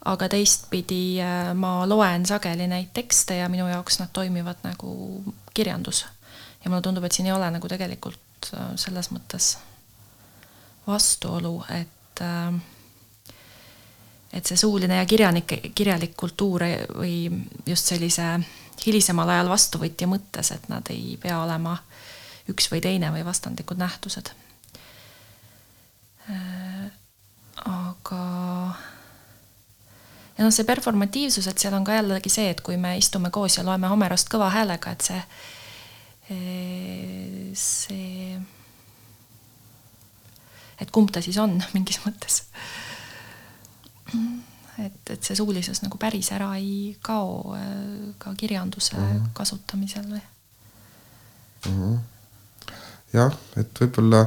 aga 0.08 0.28
teistpidi 0.32 1.20
äh, 1.20 1.52
ma 1.54 1.84
loen 1.88 2.24
sageli 2.26 2.68
neid 2.70 2.92
tekste 2.96 3.36
ja 3.40 3.48
minu 3.52 3.68
jaoks 3.68 4.00
nad 4.00 4.12
toimivad 4.12 4.62
nagu 4.64 5.22
kirjandus. 5.54 6.06
ja 6.64 6.70
mulle 6.70 6.82
tundub, 6.82 7.04
et 7.04 7.12
siin 7.12 7.26
ei 7.26 7.32
ole 7.32 7.50
nagu 7.50 7.68
tegelikult 7.68 8.52
äh, 8.54 8.72
selles 8.76 9.10
mõttes 9.12 9.56
vastuolu, 10.86 11.64
et 11.76 12.24
äh, 12.24 12.54
et 14.32 14.46
see 14.46 14.56
suuline 14.56 15.00
ja 15.00 15.06
kirjanik, 15.06 15.52
kirjalik 15.74 16.14
kultuur 16.16 16.62
või 16.94 17.14
just 17.66 17.90
sellise 17.90 18.36
hilisemal 18.86 19.28
ajal 19.28 19.50
vastuvõtja 19.50 20.08
mõttes, 20.08 20.52
et 20.54 20.68
nad 20.70 20.86
ei 20.92 21.16
pea 21.20 21.40
olema 21.42 21.76
üks 22.50 22.70
või 22.72 22.80
teine 22.84 23.10
või 23.14 23.24
vastandlikud 23.26 23.80
nähtused. 23.80 24.32
aga 27.60 28.20
ja 30.38 30.46
noh, 30.46 30.52
see 30.54 30.64
performatiivsus, 30.64 31.48
et 31.50 31.58
seal 31.58 31.74
on 31.76 31.84
ka 31.84 31.98
jällegi 31.98 32.32
see, 32.32 32.48
et 32.54 32.62
kui 32.64 32.78
me 32.80 32.94
istume 32.98 33.28
koos 33.34 33.58
ja 33.58 33.64
loeme 33.66 33.90
Homerost 33.90 34.30
kõva 34.32 34.48
häälega, 34.54 34.94
et 34.94 35.04
see, 35.04 35.20
see, 37.60 38.38
et 40.80 40.94
kumb 40.94 41.12
ta 41.12 41.20
siis 41.20 41.36
on 41.42 41.58
mingis 41.74 42.00
mõttes. 42.06 42.44
Et, 44.79 45.11
et 45.11 45.23
see 45.23 45.37
suulisus 45.37 45.83
nagu 45.83 45.99
päris 46.01 46.33
ära 46.33 46.55
ei 46.57 46.96
kao 47.03 47.57
ka 48.18 48.35
kirjanduse 48.35 48.96
mm 48.96 49.03
-hmm. 49.03 49.29
kasutamisel 49.33 50.07
või 50.09 50.23
mm. 51.66 51.77
-hmm. 51.77 51.99
jah, 53.12 53.37
et 53.57 53.81
võib-olla 53.81 54.27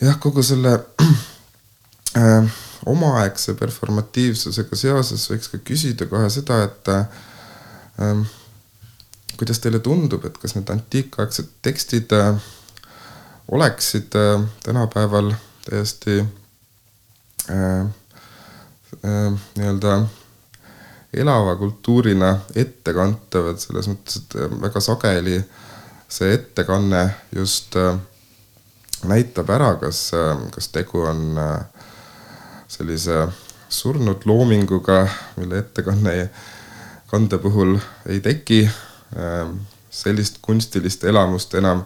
jah, 0.00 0.18
kogu 0.20 0.42
selle 0.42 0.74
äh, 2.22 2.50
omaaegse 2.86 3.54
performatiivsusega 3.58 4.76
seoses 4.76 5.30
võiks 5.30 5.50
ka 5.52 5.58
küsida 5.58 6.06
kohe 6.06 6.30
seda, 6.30 6.62
et 6.68 6.90
ähm, 6.94 8.22
kuidas 9.38 9.60
teile 9.62 9.78
tundub, 9.84 10.24
et 10.24 10.38
kas 10.38 10.54
need 10.56 10.70
antiikaegsed 10.70 11.50
tekstid 11.62 12.12
äh, 12.16 12.40
oleksid 13.48 14.14
äh, 14.18 14.42
tänapäeval 14.62 15.32
täiesti 15.66 16.20
äh, 16.20 17.80
äh, 17.80 17.86
nii-öelda 19.02 19.92
elava 21.14 21.56
kultuurina 21.56 22.34
ettekantavad, 22.54 23.58
selles 23.62 23.88
mõttes, 23.90 24.20
et 24.22 24.36
äh, 24.36 24.52
väga 24.62 24.82
sageli 24.84 25.38
see 26.08 26.32
ettekanne 26.34 27.02
just 27.34 27.76
äh, 27.76 27.96
näitab 29.08 29.50
ära, 29.54 29.74
kas, 29.80 30.08
kas 30.54 30.70
tegu 30.74 31.04
on 31.06 31.38
äh, 31.38 31.88
sellise 32.68 33.26
surnud 33.68 34.24
loominguga, 34.28 35.06
mille 35.36 35.62
ettekanne 35.62 36.30
kande 37.08 37.38
puhul 37.40 37.76
ei 38.08 38.20
teki 38.20 38.62
sellist 39.90 40.38
kunstilist 40.44 41.04
elamust 41.08 41.54
enam 41.56 41.82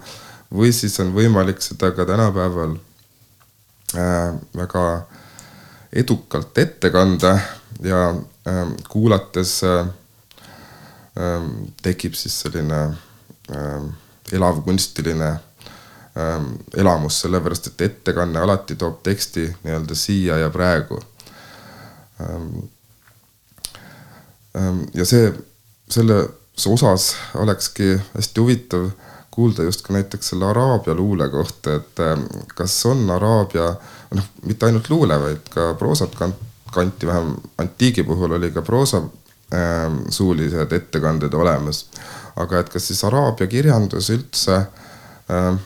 või 0.52 0.72
siis 0.74 0.98
on 1.00 1.12
võimalik 1.14 1.62
seda 1.64 1.92
ka 1.96 2.06
tänapäeval 2.08 2.74
äh, 3.96 4.34
väga 4.56 4.84
edukalt 5.92 6.58
ette 6.58 6.90
kanda 6.90 7.38
ja 7.82 8.08
ähm, 8.48 8.74
kuulates 8.88 9.62
äh, 9.64 9.86
ähm, 11.18 11.72
tekib 11.82 12.14
siis 12.14 12.40
selline 12.40 12.82
elav 14.32 14.62
kunstiline 14.64 15.30
ähm, 16.16 16.52
elamus, 16.76 17.20
sellepärast 17.20 17.66
et 17.72 17.80
ettekanne 17.88 18.40
alati 18.40 18.76
toob 18.80 19.02
teksti 19.02 19.48
nii-öelda 19.64 19.96
siia 19.98 20.38
ja 20.38 20.50
praegu 20.50 21.00
ähm,. 22.20 22.68
Ähm, 24.56 24.82
ja 24.94 25.04
see, 25.08 25.32
selles 25.88 26.66
osas 26.68 27.14
olekski 27.34 27.94
hästi 28.14 28.40
huvitav 28.40 28.90
kuulda 29.32 29.64
just 29.64 29.82
ka 29.86 29.94
näiteks 29.96 30.32
selle 30.32 30.46
araabia 30.46 30.94
luule 30.94 31.28
kohta, 31.32 31.78
et 31.80 32.00
ähm, 32.04 32.26
kas 32.54 32.76
on 32.86 33.10
araabia, 33.10 33.70
noh, 34.14 34.30
mitte 34.46 34.68
ainult 34.68 34.90
luule, 34.92 35.18
vaid 35.20 35.48
ka 35.50 35.72
proosat 35.80 36.14
kant-, 36.18 36.46
kanti, 36.72 37.08
vähem 37.08 37.34
antiigi 37.58 38.04
puhul 38.04 38.36
oli 38.38 38.50
ka 38.52 38.62
proosa 38.62 39.02
ähm, 39.02 40.02
suulised 40.08 40.72
ettekanded 40.72 41.34
olemas. 41.34 41.86
aga 42.36 42.62
et 42.62 42.68
kas 42.72 42.86
siis 42.88 43.02
araabia 43.04 43.46
kirjandus 43.46 44.08
üldse 44.10 44.54
ähm, 45.28 45.58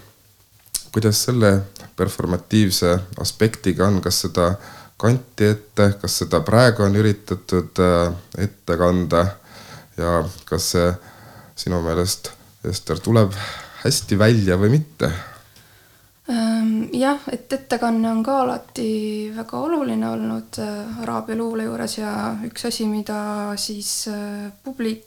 kuidas 0.93 1.25
selle 1.25 1.63
performatiivse 1.97 2.99
aspektiga 3.21 3.87
on, 3.87 4.01
kas 4.03 4.21
seda 4.25 4.55
kanti 4.97 5.45
ette, 5.45 5.91
kas 6.01 6.19
seda 6.23 6.41
praegu 6.41 6.83
on 6.83 6.97
üritatud 6.97 7.83
äh, 7.85 8.15
ette 8.39 8.77
kanda 8.81 9.27
ja 9.97 10.23
kas 10.49 10.71
see 10.73 10.89
sinu 11.57 11.83
meelest, 11.85 12.33
Ester, 12.67 13.01
tuleb 13.01 13.35
hästi 13.85 14.19
välja 14.19 14.59
või 14.59 14.77
mitte? 14.77 15.11
Ähm, 16.31 16.89
jah, 16.97 17.23
et 17.31 17.53
ettekanne 17.53 18.11
on 18.11 18.23
ka 18.27 18.41
alati 18.43 19.31
väga 19.37 19.61
oluline 19.63 20.09
olnud 20.11 20.59
äh, 20.63 21.03
araabia 21.05 21.39
luule 21.39 21.69
juures 21.69 21.99
ja 21.99 22.15
üks 22.49 22.67
asi, 22.67 22.89
mida 22.91 23.55
siis 23.61 24.09
äh, 24.11 24.49
publik 24.65 25.05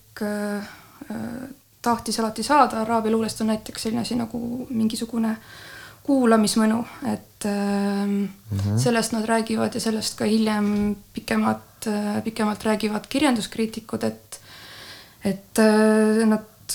tahtis 1.82 2.18
alati 2.20 2.44
saada 2.44 2.82
araabia 2.82 3.12
luulest, 3.14 3.40
on 3.42 3.48
näiteks 3.54 3.86
selline 3.86 4.02
asi 4.04 4.18
nagu 4.20 4.40
mingisugune 4.70 5.30
äh, 5.32 5.52
kuulamismõnu, 6.10 6.80
et 7.14 7.46
äh, 7.46 8.06
mm 8.06 8.30
-hmm. 8.52 8.78
sellest 8.82 9.14
nad 9.14 9.26
räägivad 9.26 9.76
ja 9.76 9.80
sellest 9.80 10.18
ka 10.18 10.26
hiljem 10.26 10.96
pikemalt 11.14 11.88
äh,, 11.88 12.24
pikemalt 12.24 12.64
räägivad 12.64 13.08
kirjanduskriitikud, 13.10 14.04
et 14.04 14.40
et 15.24 15.60
äh, 15.60 16.26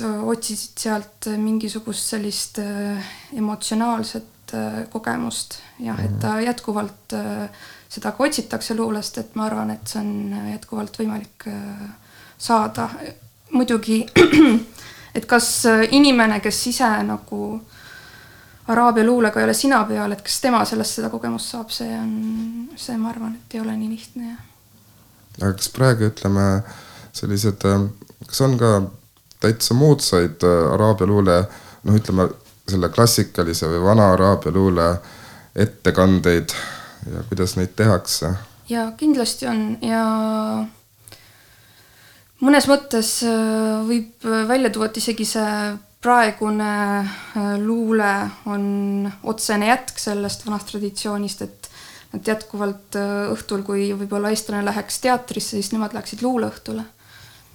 nad 0.01 0.29
otsisid 0.35 0.79
sealt 0.87 1.29
mingisugust 1.39 2.15
sellist 2.15 2.59
äh, 2.59 3.13
emotsionaalset 3.37 4.55
äh, 4.55 4.81
kogemust, 4.93 5.59
jah, 5.79 6.01
et 6.05 6.19
ta 6.21 6.37
mhm. 6.37 6.47
jätkuvalt 6.49 7.17
äh, 7.19 7.49
seda 7.89 8.13
ka 8.13 8.25
otsitakse 8.25 8.75
luulest, 8.75 9.19
et 9.19 9.37
ma 9.39 9.47
arvan, 9.47 9.71
et 9.75 9.87
see 9.87 10.01
on 10.01 10.51
jätkuvalt 10.53 10.99
võimalik 10.99 11.49
äh, 11.51 11.87
saada. 12.39 12.89
muidugi, 13.55 14.03
et 15.17 15.27
kas 15.31 15.67
äh, 15.71 15.87
inimene, 15.95 16.41
kes 16.43 16.67
ise 16.67 16.91
nagu 17.07 17.55
äh, 17.55 17.75
araabia 18.69 19.05
luulega 19.05 19.41
ei 19.41 19.45
ole 19.45 19.55
sina 19.55 19.85
peal, 19.85 20.13
et 20.13 20.23
kas 20.25 20.41
tema 20.41 20.65
sellest 20.69 20.99
seda 20.99 21.11
kogemust 21.13 21.53
saab, 21.53 21.71
see 21.75 21.91
on, 21.99 22.13
see 22.81 22.97
ma 23.01 23.11
arvan, 23.13 23.37
et 23.37 23.57
ei 23.57 23.61
ole 23.61 23.77
nii 23.77 23.91
lihtne 23.93 24.29
ja. 24.31 24.37
aga 25.41 25.53
kas 25.59 25.71
praegu 25.75 26.09
ütleme 26.09 26.47
sellised, 27.15 27.67
kas 28.27 28.45
on 28.47 28.57
ka 28.61 28.75
täitsa 29.45 29.77
moodsaid 29.77 30.45
äh, 30.47 30.73
araabia 30.73 31.09
luule, 31.09 31.39
noh, 31.85 31.99
ütleme 31.99 32.29
selle 32.69 32.89
klassikalise 32.93 33.69
või 33.69 33.83
vana 33.85 34.09
araabia 34.15 34.53
luule 34.55 34.89
ettekandeid 35.65 36.55
ja 37.13 37.25
kuidas 37.29 37.59
neid 37.59 37.75
tehakse? 37.77 38.33
ja 38.69 38.87
kindlasti 38.97 39.49
on 39.51 39.65
ja 39.85 40.05
mõnes 42.45 42.69
mõttes 42.71 43.19
äh, 43.29 43.83
võib 43.89 44.25
välja 44.49 44.73
tuua, 44.73 44.89
et 44.89 45.03
isegi 45.03 45.29
see 45.29 45.51
praegune 46.05 46.73
äh, 47.03 47.53
luule 47.61 48.15
on 48.49 48.65
otsene 49.23 49.69
jätk 49.69 50.01
sellest 50.01 50.47
vanast 50.49 50.73
traditsioonist, 50.73 51.45
et 51.45 51.71
nad 52.15 52.29
jätkuvalt 52.31 52.95
õhtul, 53.35 53.65
kui 53.67 53.89
võib-olla 53.91 54.31
eestlane 54.31 54.63
läheks 54.63 55.01
teatrisse, 55.03 55.57
siis 55.59 55.73
nemad 55.75 55.97
läheksid 55.97 56.21
luuleõhtule. 56.23 56.85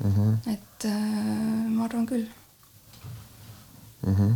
Mm. 0.04 0.12
-hmm. 0.12 0.54
et 0.54 0.86
äh, 0.86 1.70
ma 1.70 1.86
arvan 1.86 2.06
küll 2.06 2.28
mm. 4.08 4.16
-hmm. 4.16 4.34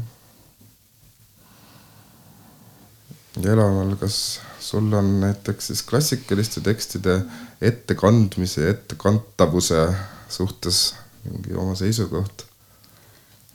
ja 3.43 3.51
Elaval, 3.51 3.95
kas 3.95 4.39
sul 4.59 4.93
on 4.93 5.19
näiteks 5.21 5.67
siis 5.67 5.83
klassikaliste 5.83 6.61
tekstide 6.61 7.21
ettekandmise 7.61 8.61
ja 8.61 8.69
ettekantavuse 8.69 9.93
suhtes 10.29 10.95
mingi 11.23 11.53
oma 11.53 11.75
seisukoht? 11.75 12.45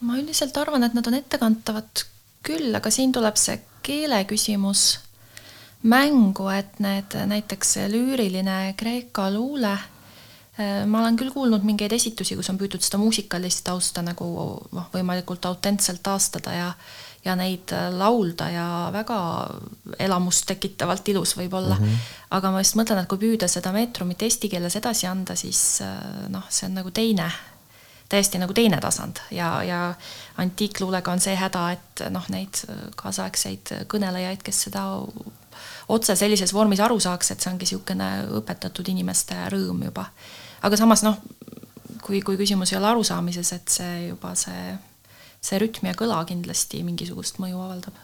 ma 0.00 0.18
üldiselt 0.18 0.56
arvan, 0.56 0.84
et 0.84 0.94
nad 0.94 1.06
on 1.06 1.14
ettekantavad 1.14 2.04
küll, 2.46 2.74
aga 2.74 2.90
siin 2.90 3.12
tuleb 3.12 3.36
see 3.36 3.58
keele 3.82 4.22
küsimus 4.30 4.98
mängu, 5.82 6.48
et 6.54 6.80
need 6.82 7.14
näiteks 7.30 7.76
lüüriline 7.92 8.74
Kreeka 8.78 9.30
luule, 9.34 9.76
ma 10.58 11.04
olen 11.04 11.16
küll 11.16 11.30
kuulnud 11.30 11.62
mingeid 11.62 11.92
esitusi, 11.94 12.34
kus 12.34 12.48
on 12.50 12.58
püütud 12.58 12.82
seda 12.82 12.98
muusikalist 12.98 13.62
tausta 13.66 14.02
nagu 14.02 14.26
noh, 14.74 14.88
võimalikult 14.94 15.46
autentselt 15.46 16.02
taastada 16.02 16.54
ja 16.56 16.72
ja 17.24 17.34
neid 17.36 17.72
äh, 17.72 17.90
laulda 17.98 18.50
ja 18.50 18.66
väga 18.92 19.18
elamust 19.98 20.46
tekitavalt 20.46 21.08
ilus 21.08 21.36
võib-olla 21.36 21.74
mm. 21.74 21.84
-hmm. 21.84 22.16
aga 22.30 22.50
ma 22.50 22.62
just 22.62 22.78
mõtlen, 22.78 23.02
et 23.02 23.08
kui 23.08 23.18
püüda 23.18 23.48
seda 23.48 23.72
meetrumit 23.72 24.22
eesti 24.22 24.48
keeles 24.48 24.76
edasi 24.76 25.06
anda, 25.06 25.36
siis 25.36 25.80
äh, 25.82 26.28
noh, 26.28 26.46
see 26.48 26.68
on 26.68 26.78
nagu 26.78 26.90
teine, 26.90 27.30
täiesti 28.08 28.38
nagu 28.38 28.54
teine 28.54 28.80
tasand 28.80 29.20
ja, 29.30 29.62
ja 29.62 29.94
antiikluulega 30.36 31.12
on 31.12 31.20
see 31.20 31.36
häda, 31.36 31.70
et 31.72 32.06
noh, 32.10 32.24
neid 32.28 32.62
kaasaegseid 32.96 33.74
kõnelejaid, 33.90 34.42
kes 34.42 34.62
seda 34.68 34.86
otse 35.88 36.16
sellises 36.16 36.54
vormis 36.54 36.80
aru 36.80 37.00
saaks, 37.00 37.30
et 37.30 37.40
see 37.40 37.50
ongi 37.50 37.66
niisugune 37.66 38.10
õpetatud 38.38 38.88
inimeste 38.88 39.34
rõõm 39.52 39.82
juba. 39.90 40.06
Aga 40.62 40.80
samas 40.80 41.04
noh, 41.06 41.18
kui, 42.02 42.20
kui 42.22 42.38
küsimus 42.40 42.72
ei 42.72 42.80
ole 42.80 42.90
arusaamises, 42.92 43.52
et 43.56 43.78
see 43.78 43.94
juba 44.08 44.34
see, 44.38 44.74
see 45.40 45.60
rütm 45.62 45.90
ja 45.90 45.96
kõla 45.98 46.20
kindlasti 46.28 46.82
mingisugust 46.86 47.40
mõju 47.42 47.60
avaldab 47.62 47.96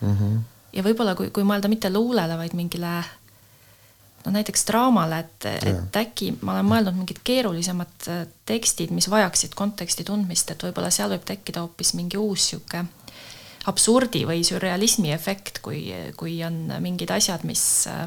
mm. 0.00 0.14
-hmm. 0.14 0.38
ja 0.78 0.86
võib-olla 0.86 1.16
kui, 1.18 1.30
kui 1.30 1.46
mõelda 1.46 1.70
mitte 1.72 1.90
luulele, 1.92 2.38
vaid 2.38 2.56
mingile 2.58 3.02
no 4.24 4.32
näiteks 4.32 4.66
draamale, 4.68 5.18
et, 5.18 5.46
et 5.66 5.96
äkki 6.02 6.32
ma 6.40 6.56
olen 6.56 6.68
mõelnud 6.68 6.98
mingid 6.98 7.22
keerulisemad 7.26 8.08
äh, 8.08 8.24
tekstid, 8.46 8.94
mis 8.94 9.10
vajaksid 9.10 9.54
konteksti 9.58 10.04
tundmist, 10.06 10.50
et 10.50 10.62
võib-olla 10.62 10.90
seal 10.94 11.10
võib 11.14 11.24
tekkida 11.26 11.64
hoopis 11.64 11.94
mingi 11.98 12.20
uus 12.20 12.50
sihuke 12.52 12.84
absurdi 13.70 14.24
või 14.26 14.42
sürrealismi 14.46 15.12
efekt, 15.14 15.60
kui, 15.62 15.84
kui 16.18 16.40
on 16.46 16.66
mingid 16.82 17.10
asjad, 17.14 17.44
mis 17.46 17.86
äh, 17.90 18.06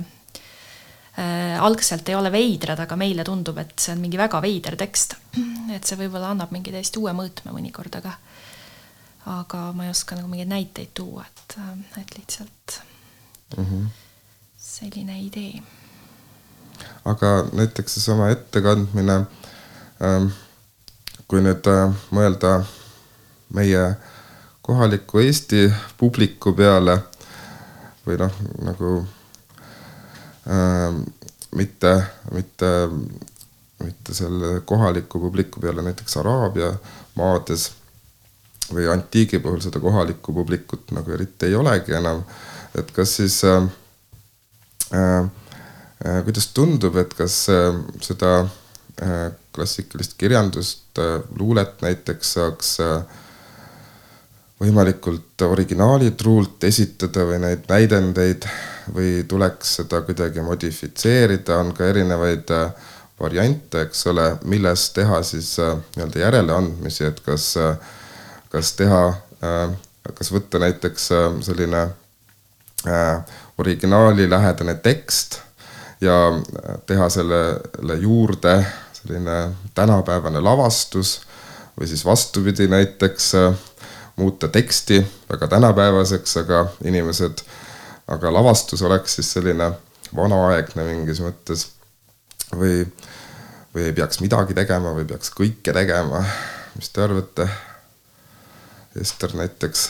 algselt 1.15 2.09
ei 2.09 2.15
ole 2.15 2.31
veidrad, 2.31 2.79
aga 2.83 2.95
meile 2.99 3.23
tundub, 3.23 3.57
et 3.61 3.71
see 3.79 3.93
on 3.93 4.01
mingi 4.03 4.17
väga 4.19 4.41
veider 4.43 4.75
tekst. 4.75 5.15
et 5.75 5.87
see 5.87 5.99
võib-olla 5.99 6.33
annab 6.33 6.51
mingi 6.51 6.73
täiesti 6.73 6.99
uue 6.99 7.13
mõõtme 7.15 7.53
mõnikord, 7.55 7.95
aga 8.01 8.17
aga 9.31 9.61
ma 9.73 9.87
ei 9.87 9.93
oska 9.93 10.17
nagu 10.17 10.27
mingeid 10.29 10.51
näiteid 10.51 10.91
tuua, 10.93 11.23
et, 11.25 11.55
et 12.01 12.17
lihtsalt 12.17 12.75
mm 13.57 13.65
-hmm. 13.65 13.87
selline 14.57 15.19
idee. 15.21 15.63
aga 17.05 17.47
näiteks 17.53 17.93
seesama 17.93 18.29
ettekandmine 18.29 19.15
ähm,, 19.15 20.27
kui 21.27 21.41
nüüd 21.41 21.65
äh, 21.71 21.95
mõelda 22.11 22.65
meie 23.49 23.85
äh, 23.85 23.95
kohaliku 24.65 25.19
Eesti 25.21 25.67
publiku 25.97 26.55
peale 26.57 26.95
või 28.05 28.17
noh, 28.17 28.37
nagu 28.65 28.93
äh, 28.97 29.14
mitte, 31.55 31.91
mitte, 32.31 32.69
mitte 33.83 34.13
selle 34.13 34.59
kohaliku 34.61 35.19
publiku 35.19 35.59
peale 35.59 35.81
näiteks 35.81 36.17
Araabia 36.21 36.69
maades 37.15 37.71
või 38.73 38.87
antiigi 38.89 39.39
puhul 39.39 39.61
seda 39.61 39.79
kohalikku 39.79 40.33
publikut 40.33 40.91
nagu 40.95 41.11
eriti 41.11 41.49
ei 41.49 41.55
olegi 41.55 41.93
enam. 41.93 42.23
et 42.75 42.91
kas 42.91 43.15
siis 43.15 43.43
äh, 43.43 43.63
äh, 44.93 45.25
äh, 46.05 46.23
kuidas 46.23 46.47
tundub, 46.47 46.95
et 46.97 47.13
kas 47.13 47.49
äh, 47.49 47.75
seda 48.01 48.39
äh, 49.01 49.31
klassikalist 49.55 50.17
kirjandust 50.17 50.99
äh,, 50.99 51.21
luulet 51.39 51.81
näiteks 51.81 52.33
saaks 52.33 52.79
äh, 52.79 53.03
võimalikult 54.59 55.41
originaalitruult 55.41 56.63
esitada 56.63 57.25
või 57.27 57.39
neid 57.43 57.69
näidendeid 57.69 58.47
või 58.93 59.23
tuleks 59.27 59.75
seda 59.79 60.01
kuidagi 60.05 60.43
modifitseerida, 60.45 61.57
on 61.57 61.73
ka 61.73 61.87
erinevaid 61.89 62.51
äh, 62.53 62.71
variante, 63.19 63.85
eks 63.85 64.07
ole, 64.11 64.27
milles 64.45 64.89
teha 64.95 65.21
siis 65.23 65.55
äh, 65.59 65.75
nii-öelda 65.95 66.19
järeleandmisi, 66.19 67.05
et 67.09 67.19
kas, 67.25 67.53
äh, 67.57 67.77
kas 68.51 68.73
teha, 68.79 69.03
kas 70.15 70.29
võtta 70.31 70.57
näiteks 70.63 71.09
selline 71.43 71.81
originaalilähedane 73.61 74.75
tekst 74.81 75.35
ja 76.01 76.15
teha 76.87 77.09
sellele 77.11 77.97
juurde 77.99 78.55
selline 78.95 79.35
tänapäevane 79.75 80.39
lavastus 80.41 81.19
või 81.75 81.89
siis 81.91 82.05
vastupidi 82.05 82.67
näiteks 82.71 83.33
muuta 84.15 84.47
teksti 84.47 85.05
väga 85.29 85.47
tänapäevaseks, 85.47 86.37
aga 86.37 86.65
inimesed, 86.83 87.43
aga 88.07 88.33
lavastus 88.33 88.81
oleks 88.85 89.17
siis 89.17 89.31
selline 89.37 89.71
vanaaegne 90.15 90.85
mingis 90.85 91.21
mõttes 91.23 91.67
või, 92.53 92.83
või 93.73 93.87
ei 93.89 93.95
peaks 93.97 94.21
midagi 94.21 94.57
tegema 94.57 94.93
või 94.95 95.07
peaks 95.09 95.33
kõike 95.35 95.73
tegema. 95.73 96.23
mis 96.75 96.89
te 96.89 97.03
arvate? 97.03 97.49
Ester 98.95 99.33
näiteks 99.35 99.89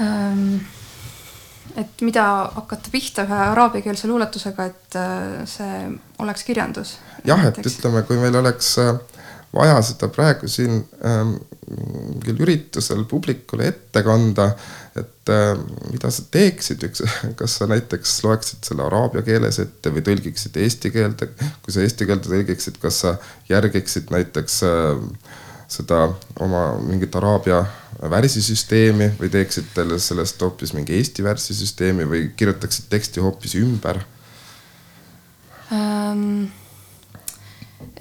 ähm,. 0.00 0.58
et 1.76 2.02
mida 2.04 2.24
hakata 2.52 2.92
pihta 2.92 3.24
ühe 3.24 3.38
araabiakeelse 3.46 4.10
luuletusega, 4.10 4.66
et 4.68 4.98
äh, 5.00 5.46
see 5.48 5.78
oleks 6.18 6.44
kirjandus? 6.44 6.98
jah, 7.24 7.46
et 7.48 7.62
ütleme, 7.64 8.02
kui 8.08 8.20
meil 8.20 8.36
oleks 8.42 8.74
äh, 8.82 8.92
vaja 9.52 9.80
seda 9.84 10.08
praegu 10.12 10.48
siin 10.48 10.80
ähm, 11.04 11.34
mingil 11.72 12.40
üritusel 12.44 13.04
publikule 13.08 13.68
ette 13.68 14.02
kanda, 14.04 14.48
et 14.98 15.32
äh, 15.32 15.52
mida 15.92 16.10
sa 16.12 16.24
teeksid, 16.32 16.82
üks, 16.88 17.04
kas 17.40 17.58
sa 17.60 17.68
näiteks 17.70 18.16
loeksid 18.26 18.64
selle 18.68 18.86
araabia 18.86 19.24
keeles 19.26 19.60
ette 19.62 19.92
või 19.92 20.04
tõlgiksid 20.06 20.56
eesti 20.62 20.92
keelde, 20.94 21.30
kui 21.64 21.74
sa 21.74 21.84
eesti 21.84 22.08
keelde 22.08 22.32
tõlgiksid, 22.32 22.80
kas 22.82 23.02
sa 23.04 23.14
järgiksid 23.50 24.12
näiteks 24.14 24.62
äh, 24.68 25.04
seda 25.72 26.06
oma 26.44 26.64
mingit 26.84 27.14
araabia 27.16 27.62
värsisüsteemi 28.12 29.12
või 29.20 29.30
teeksid 29.32 29.70
talle 29.76 29.98
sellest 30.02 30.40
hoopis 30.42 30.72
mingi 30.76 30.96
eesti 30.98 31.24
värsisüsteemi 31.24 32.08
või 32.08 32.24
kirjutaksid 32.36 32.90
teksti 32.92 33.24
hoopis 33.24 33.56
ümber 33.60 34.02
um...? 35.70 36.50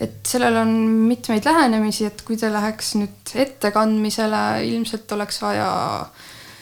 Et 0.01 0.25
sellel 0.25 0.55
on 0.57 0.71
mitmeid 1.07 1.45
lähenemisi, 1.45 2.07
et 2.09 2.21
kui 2.25 2.37
ta 2.39 2.49
läheks 2.51 2.95
nüüd 2.97 3.33
ettekandmisele, 3.43 4.39
ilmselt 4.71 5.11
oleks 5.13 5.41
vaja 5.43 5.67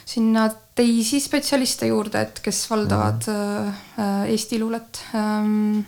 sinna 0.09 0.47
teisi 0.75 1.19
spetsialiste 1.23 1.87
juurde, 1.89 2.21
et 2.25 2.41
kes 2.43 2.63
valdavad 2.71 3.27
mm 3.27 3.69
-hmm. 3.69 4.27
Eesti 4.27 4.59
luulet 4.59 5.01
ähm,. 5.15 5.79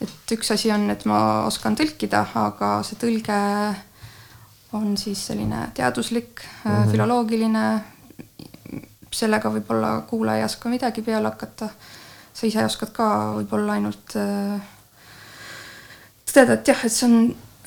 et 0.00 0.32
üks 0.32 0.52
asi 0.52 0.70
on, 0.72 0.90
et 0.90 1.04
ma 1.04 1.44
oskan 1.46 1.76
tõlkida, 1.76 2.24
aga 2.34 2.82
see 2.82 2.98
tõlge 3.00 3.40
on 4.72 4.96
siis 4.96 5.26
selline 5.26 5.68
teaduslik 5.74 6.40
mm, 6.64 6.70
-hmm. 6.70 6.90
filoloogiline. 6.90 7.80
sellega 9.12 9.48
võib-olla 9.48 10.02
kuulaja 10.06 10.38
ei 10.38 10.44
oska 10.44 10.68
midagi 10.68 11.02
peale 11.02 11.28
hakata. 11.28 11.68
sa 12.34 12.46
ise 12.46 12.64
oskad 12.64 12.90
ka 12.92 13.32
võib-olla 13.38 13.72
ainult 13.72 14.16
äh, 14.16 14.60
tõdeda, 16.36 16.60
et 16.60 16.70
jah, 16.70 16.84
et 16.84 16.92
see 16.92 17.08
on 17.08 17.18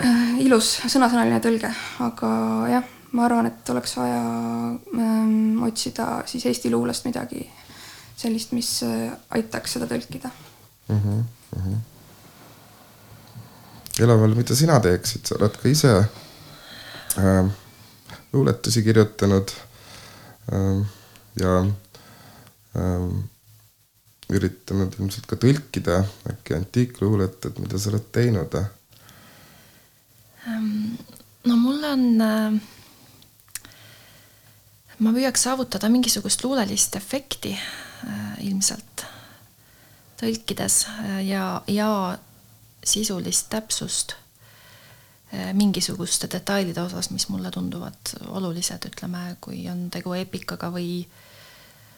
äh, 0.06 0.40
ilus 0.46 0.76
sõnasõnaline 0.86 1.42
tõlge, 1.44 1.72
aga 2.06 2.32
jah, 2.70 2.90
ma 3.18 3.26
arvan, 3.26 3.50
et 3.50 3.72
oleks 3.74 3.96
vaja 3.98 4.20
ähm, 4.94 5.64
otsida 5.66 6.22
siis 6.30 6.46
Eesti 6.50 6.72
luulest 6.74 7.08
midagi 7.10 7.42
sellist, 8.20 8.54
mis 8.54 8.70
äh, 8.86 9.08
aitaks 9.38 9.78
seda 9.78 9.88
tõlkida 9.90 10.30
mm. 10.30 11.00
-hmm, 11.00 11.24
mm 11.56 11.64
-hmm. 11.64 11.80
Elaval, 14.04 14.36
mida 14.36 14.56
sina 14.56 14.80
teeksid, 14.80 15.26
sa 15.26 15.36
oled 15.36 15.58
ka 15.62 15.70
ise 15.70 15.96
äh, 17.18 17.50
luuletusi 18.34 18.84
kirjutanud 18.84 19.52
äh, 20.54 20.86
ja 21.40 21.60
äh, 22.76 23.10
üritanud 24.30 24.94
ilmselt 25.00 25.26
ka 25.30 25.38
tõlkida 25.42 26.04
äkki 26.30 26.56
antiikluulet, 26.58 27.46
et 27.50 27.62
mida 27.62 27.80
sa 27.82 27.90
oled 27.92 28.06
teinud? 28.14 28.58
Ehm, 30.46 30.98
no 31.50 31.58
mul 31.58 31.84
on, 31.90 32.04
äh, 32.22 32.60
ma 35.00 35.14
püüaks 35.16 35.48
saavutada 35.48 35.90
mingisugust 35.90 36.44
luulelist 36.46 36.98
efekti 37.00 37.56
äh, 37.58 38.36
ilmselt. 38.46 39.06
tõlkides 40.20 40.82
ja, 41.24 41.62
ja 41.72 41.90
sisulist 42.84 43.46
täpsust 43.54 44.18
mingisuguste 45.56 46.28
detailide 46.28 46.82
osas, 46.82 47.08
mis 47.14 47.30
mulle 47.32 47.48
tunduvad 47.56 48.12
olulised, 48.28 48.84
ütleme, 48.90 49.38
kui 49.40 49.62
on 49.72 49.86
tegu 49.94 50.12
epikaga 50.18 50.68
või 50.74 51.06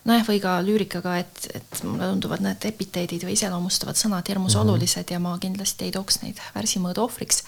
nojah, 0.05 0.25
või 0.27 0.41
ka 0.41 0.57
lüürikaga, 0.65 1.17
et, 1.21 1.47
et 1.53 1.83
mulle 1.85 2.09
tunduvad 2.13 2.43
need 2.45 2.65
epiteedid 2.71 3.25
või 3.27 3.35
iseloomustavad 3.37 3.99
sõnad 3.99 4.27
hirmus 4.27 4.55
mm 4.55 4.59
-hmm. 4.59 4.69
olulised 4.69 5.13
ja 5.13 5.19
ma 5.19 5.37
kindlasti 5.41 5.85
ei 5.87 5.95
tooks 5.95 6.21
neid 6.23 6.41
värsimõõdu 6.55 7.05
ohvriks. 7.05 7.43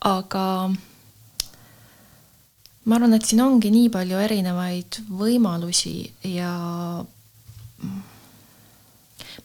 aga 0.00 0.70
ma 2.84 2.96
arvan, 2.96 3.14
et 3.14 3.24
siin 3.24 3.42
ongi 3.44 3.70
nii 3.70 3.88
palju 3.92 4.18
erinevaid 4.18 5.02
võimalusi 5.08 6.12
ja 6.24 6.52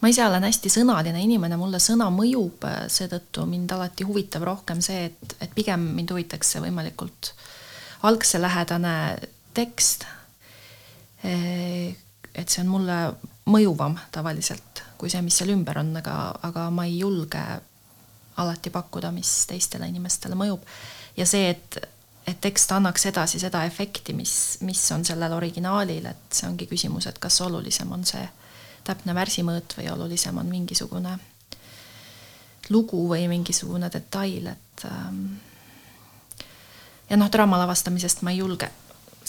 ma 0.00 0.08
ise 0.08 0.24
olen 0.26 0.44
hästi 0.44 0.72
sõnaline 0.72 1.22
inimene, 1.24 1.56
mulle 1.56 1.80
sõna 1.82 2.08
mõjub, 2.12 2.64
seetõttu 2.92 3.46
mind 3.46 3.72
alati 3.76 4.04
huvitab 4.04 4.44
rohkem 4.48 4.80
see, 4.84 5.06
et, 5.10 5.36
et 5.40 5.54
pigem 5.54 5.80
mind 5.96 6.12
huvitaks 6.12 6.52
see 6.52 6.64
võimalikult 6.64 7.32
algselähedane 8.06 8.96
tekst. 9.56 10.04
Et 12.36 12.52
see 12.52 12.62
on 12.62 12.70
mulle 12.70 12.98
mõjuvam 13.48 13.96
tavaliselt 14.12 14.86
kui 14.98 15.12
see, 15.12 15.22
mis 15.24 15.36
seal 15.38 15.52
ümber 15.54 15.80
on, 15.80 15.92
aga, 16.00 16.14
aga 16.46 16.68
ma 16.74 16.86
ei 16.88 16.98
julge 17.00 17.42
alati 18.40 18.72
pakkuda, 18.72 19.12
mis 19.14 19.30
teistele 19.48 19.88
inimestele 19.88 20.36
mõjub. 20.38 20.64
ja 21.16 21.26
see, 21.28 21.50
et, 21.52 21.78
et 22.26 22.40
tekst 22.40 22.72
annaks 22.72 23.06
edasi 23.08 23.40
seda 23.40 23.64
efekti, 23.68 24.14
mis, 24.16 24.34
mis 24.66 24.82
on 24.92 25.04
sellel 25.04 25.32
originaalil, 25.36 26.06
et 26.10 26.38
see 26.38 26.48
ongi 26.48 26.68
küsimus, 26.68 27.08
et 27.08 27.18
kas 27.18 27.40
olulisem 27.44 27.92
on 27.92 28.04
see 28.08 28.24
täpne 28.86 29.14
värsimõõt 29.16 29.74
või 29.78 29.90
olulisem 29.92 30.36
on 30.38 30.46
mingisugune 30.50 31.16
lugu 32.70 33.02
või 33.08 33.28
mingisugune 33.30 33.88
detail, 33.92 34.50
et 34.52 34.86
ähm, 34.90 35.22
ja 37.10 37.18
noh, 37.18 37.30
draama 37.32 37.60
lavastamisest 37.62 38.24
ma 38.26 38.34
ei 38.34 38.42
julge 38.42 38.70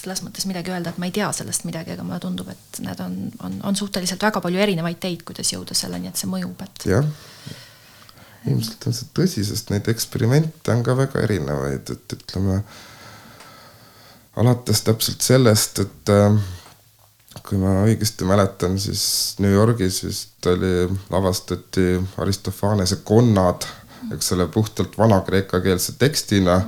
selles 0.02 0.22
mõttes 0.26 0.48
midagi 0.50 0.74
öelda, 0.74 0.94
et 0.94 1.00
ma 1.02 1.10
ei 1.10 1.16
tea 1.16 1.30
sellest 1.36 1.66
midagi, 1.68 1.96
aga 1.96 2.06
mulle 2.06 2.20
tundub, 2.24 2.50
et 2.54 2.82
need 2.86 3.00
on, 3.04 3.16
on, 3.46 3.62
on 3.70 3.80
suhteliselt 3.80 4.24
väga 4.24 4.42
palju 4.44 4.62
erinevaid 4.66 5.00
teid, 5.04 5.24
kuidas 5.28 5.52
jõuda 5.54 5.78
selleni, 5.78 6.12
et 6.12 6.20
see 6.20 6.30
mõjub, 6.32 6.62
et. 6.66 6.86
jah, 6.92 7.08
ilmselt 8.48 8.88
on 8.90 8.96
see 8.96 9.10
tõsi, 9.18 9.46
sest 9.48 9.74
neid 9.74 9.90
eksperimente 9.92 10.74
on 10.74 10.86
ka 10.86 10.96
väga 10.98 11.24
erinevaid, 11.26 11.92
et 11.96 12.18
ütleme 12.18 12.62
alates 14.38 14.84
täpselt 14.86 15.26
sellest, 15.26 15.82
et 15.84 16.14
äh, 16.14 16.38
kui 17.48 17.60
ma 17.62 17.82
õigesti 17.88 18.28
mäletan, 18.28 18.78
siis 18.82 19.04
New 19.44 19.54
Yorgis 19.54 20.02
vist 20.06 20.50
oli, 20.50 20.88
lavastati 21.14 21.98
Aristofanese 22.22 23.02
konnad, 23.08 23.66
eks 24.14 24.34
ole, 24.36 24.48
puhtalt 24.52 24.98
vana-kreekakeelse 24.98 25.98
tekstina, 26.00 26.62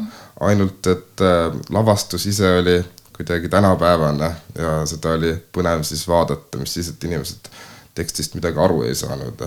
ainult 0.46 0.88
et 0.90 1.24
äh, 1.26 1.52
lavastus 1.76 2.26
ise 2.30 2.50
oli 2.62 2.80
kuidagi 3.20 3.50
tänapäevane 3.52 4.30
ja 4.56 4.86
seda 4.88 5.12
oli 5.18 5.34
põnev 5.52 5.84
siis 5.84 6.06
vaadata, 6.08 6.58
mis 6.62 6.74
siis, 6.74 6.88
et 6.94 7.04
inimesed 7.04 7.50
tekstist 7.96 8.38
midagi 8.40 8.62
aru 8.64 8.86
ei 8.88 8.96
saanud. 8.96 9.44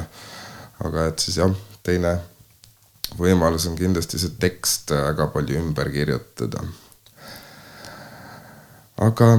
aga 0.84 1.06
et 1.08 1.24
siis 1.24 1.38
jah, 1.40 1.54
teine 1.82 2.18
võimalus 3.18 3.64
on 3.70 3.76
kindlasti 3.78 4.20
see 4.20 4.36
tekst 4.40 4.92
väga 4.92 5.26
palju 5.32 5.56
ümber 5.56 5.88
kirjutada. 5.90 6.60
aga 9.00 9.30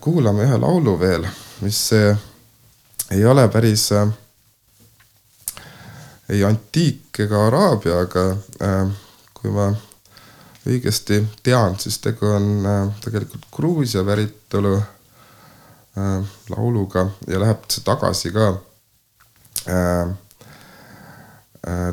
kuulame 0.00 0.46
ühe 0.46 0.58
laulu 0.58 0.94
veel, 1.00 1.26
mis 1.60 1.80
ei 3.10 3.26
ole 3.26 3.48
päris 3.48 3.90
äh, 3.92 4.06
ei 6.28 6.44
antiik 6.44 7.20
ega 7.26 7.46
araabia, 7.48 7.98
aga 8.06 8.24
äh, 8.62 8.86
kui 9.34 9.50
ma 9.52 9.72
õigesti 10.66 11.20
tean, 11.44 11.78
siis 11.78 11.98
tegu 12.02 12.28
on 12.30 12.66
äh, 12.66 12.82
tegelikult 13.04 13.48
Gruusia 13.52 14.04
päritolu 14.06 14.76
lauluga 16.50 17.04
ja 17.30 17.38
läheb 17.38 17.68
see 17.70 17.84
tagasi 17.86 18.32
ka 18.34 18.48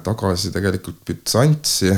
tagasi 0.02 0.50
tegelikult 0.56 1.04
Bütsantsi. 1.06 1.92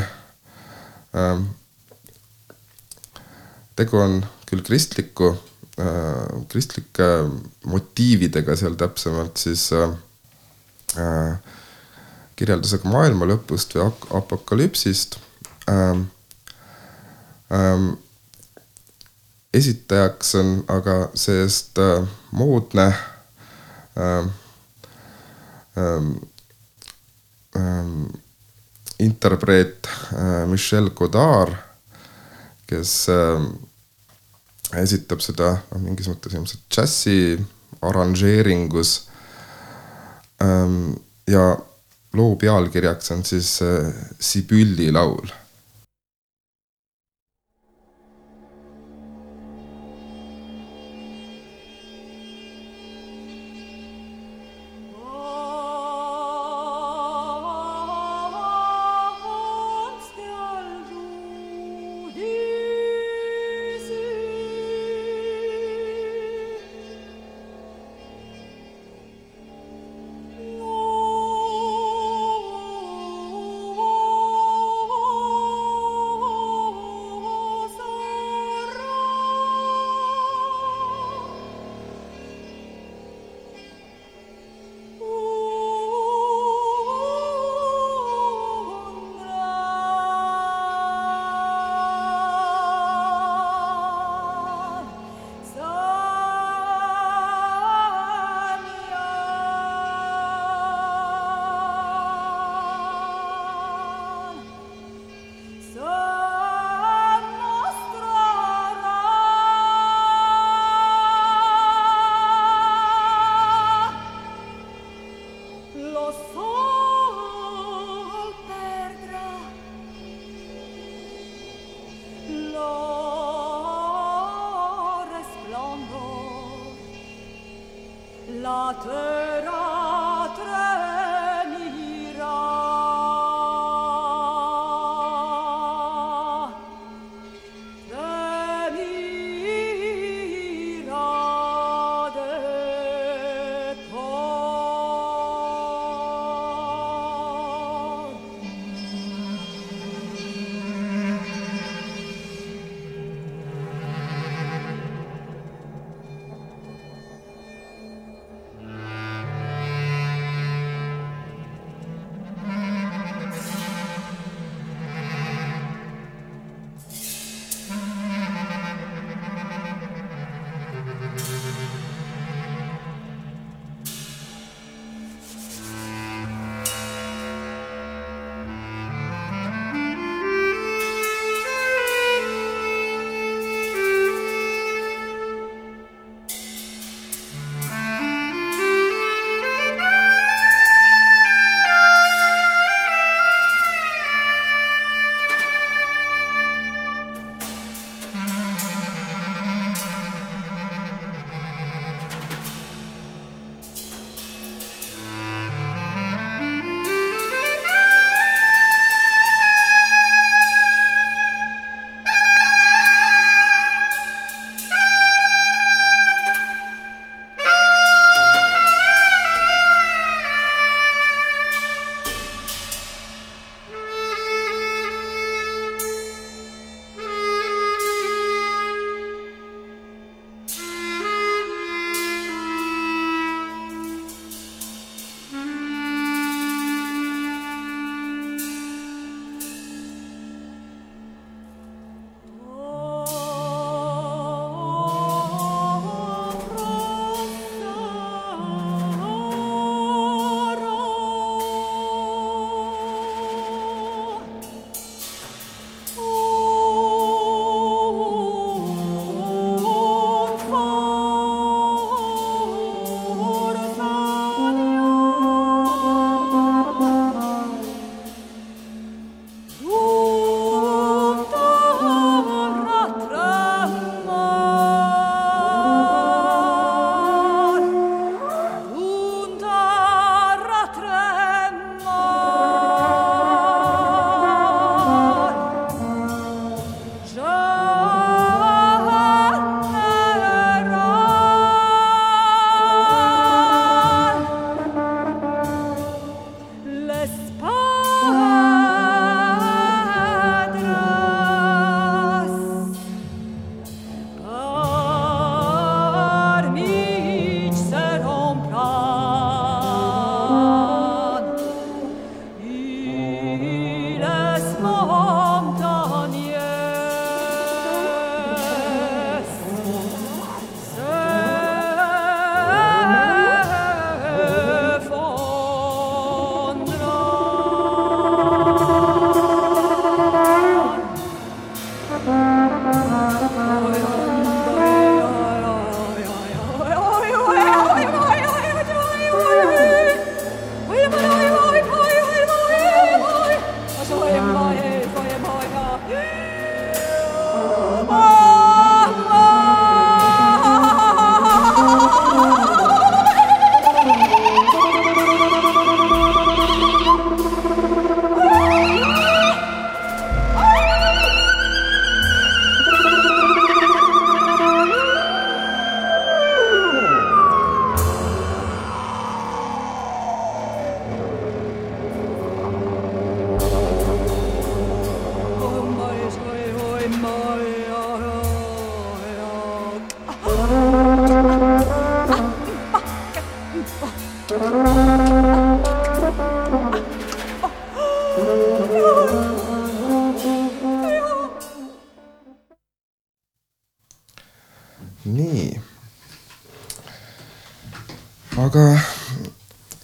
tegu 3.79 4.01
on 4.03 4.17
küll 4.53 4.61
kristliku 4.67 5.31
äh, 5.79 6.45
kristlike 6.49 7.09
motiividega 7.65 8.55
seal 8.59 8.77
täpsemalt 8.79 9.41
siis 9.41 9.69
äh, 9.73 9.95
äh, 11.01 11.37
kirjeldusega 12.37 12.89
maailma 12.89 13.29
lõpust 13.29 13.77
või 13.77 13.89
apokalüpsist 14.21 15.19
ähm,. 15.69 16.09
Ähm, 17.53 17.91
esitajaks 19.53 20.33
on 20.39 20.53
aga 20.73 20.95
see-eest 21.13 21.77
äh, 21.77 22.07
moodne 22.31 22.87
äh, 23.97 24.23
äh, 25.77 26.07
äh, 27.59 27.91
interpreet 28.99 29.87
äh, 30.13 30.45
Michel 30.49 30.89
Godard, 30.97 31.53
kes 32.65 33.07
äh, 33.13 33.45
esitab 34.81 35.21
seda 35.21 35.51
noh, 35.69 35.83
mingis 35.83 36.09
mõttes 36.09 36.33
ilmselt 36.33 36.65
džässi 36.71 37.17
arranžeeringus. 37.83 39.09
ja 41.27 41.43
loo 42.17 42.35
pealkirjaks 42.35 43.11
on 43.15 43.21
siis 43.23 43.61
äh, 43.61 43.93
Sibülli 44.19 44.89
laul 44.91 45.29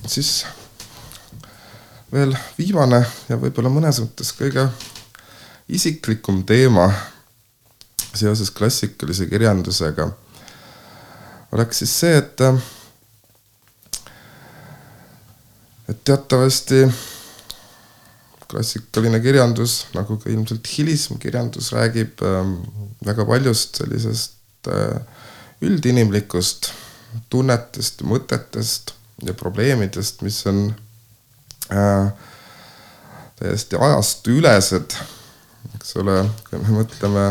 siis 0.09 0.45
veel 2.11 2.33
viimane 2.57 3.03
ja 3.29 3.37
võib-olla 3.37 3.69
mõnes 3.73 4.01
mõttes 4.01 4.33
kõige 4.37 4.65
isiklikum 5.69 6.41
teema 6.49 6.87
seoses 8.17 8.49
klassikalise 8.51 9.29
kirjandusega 9.29 10.09
oleks 11.51 11.81
siis 11.83 11.93
see, 12.01 12.17
et 12.17 12.43
et 15.89 16.03
teatavasti 16.05 16.83
klassikaline 18.49 19.19
kirjandus, 19.21 19.83
nagu 19.93 20.17
ka 20.21 20.29
ilmselt 20.29 20.67
hilisem 20.73 21.17
kirjandus, 21.21 21.71
räägib 21.73 22.21
äh, 22.25 22.53
väga 23.05 23.25
paljust 23.29 23.81
sellisest 23.81 24.69
äh, 24.73 25.01
üldinimlikust 25.65 26.71
tunnetest, 27.33 28.01
mõtetest 28.05 28.93
ja 29.25 29.33
probleemidest, 29.33 30.21
mis 30.21 30.39
on 30.47 30.65
äh, 31.71 32.11
täiesti 33.39 33.79
ajastuülesed, 33.79 34.97
eks 35.75 35.95
ole, 36.01 36.21
kui 36.49 36.59
me 36.59 36.81
mõtleme 36.81 37.25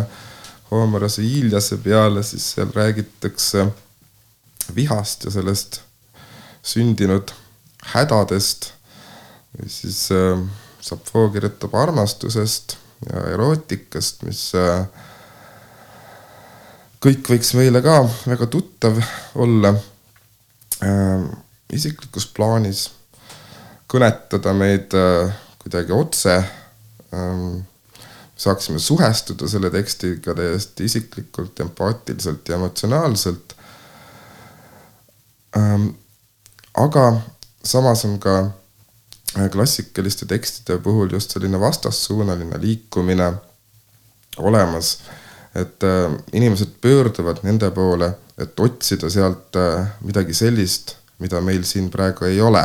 Homerose 0.70 1.22
Iiliase 1.24 1.78
peale, 1.80 2.22
siis 2.22 2.50
seal 2.54 2.72
räägitakse 2.74 3.66
vihast 4.76 5.24
ja 5.24 5.32
sellest 5.32 5.80
sündinud 6.62 7.32
hädadest. 7.94 8.72
Siis 9.66 10.10
äh, 10.12 10.40
Sapfo 10.80 11.28
kirjutab 11.32 11.74
armastusest 11.74 12.76
ja 13.08 13.24
erootikast, 13.32 14.22
mis 14.28 14.42
äh, 14.58 14.84
kõik 17.02 17.28
võiks 17.32 17.54
meile 17.58 17.82
ka 17.84 18.00
väga 18.26 18.48
tuttav 18.52 19.00
olla. 19.38 19.74
Äh, 20.84 21.28
isiklikus 21.72 22.26
plaanis, 22.36 22.88
kõnetada 23.88 24.52
meid 24.56 24.94
äh, 24.96 25.32
kuidagi 25.62 25.92
otse 25.92 26.36
ähm,. 27.14 27.64
saaksime 28.38 28.78
suhestuda 28.78 29.48
selle 29.50 29.70
tekstiga 29.70 30.34
täiesti 30.34 30.84
isiklikult, 30.86 31.60
empaatiliselt 31.60 32.48
ja 32.48 32.54
emotsionaalselt 32.54 33.56
ähm,. 35.56 35.88
aga 36.74 37.20
samas 37.64 38.04
on 38.04 38.18
ka 38.20 38.38
äh, 38.40 39.50
klassikaliste 39.50 40.26
tekstide 40.26 40.78
puhul 40.78 41.12
just 41.12 41.30
selline 41.30 41.60
vastassuunaline 41.60 42.60
liikumine 42.60 43.32
olemas. 44.38 44.98
et 45.54 45.82
äh, 45.82 46.12
inimesed 46.32 46.78
pöörduvad 46.80 47.42
nende 47.42 47.70
poole, 47.70 48.12
et 48.38 48.60
otsida 48.60 49.10
sealt 49.10 49.56
midagi 50.00 50.34
sellist, 50.34 50.97
mida 51.18 51.40
meil 51.40 51.64
siin 51.64 51.90
praegu 51.90 52.24
ei 52.24 52.40
ole. 52.40 52.64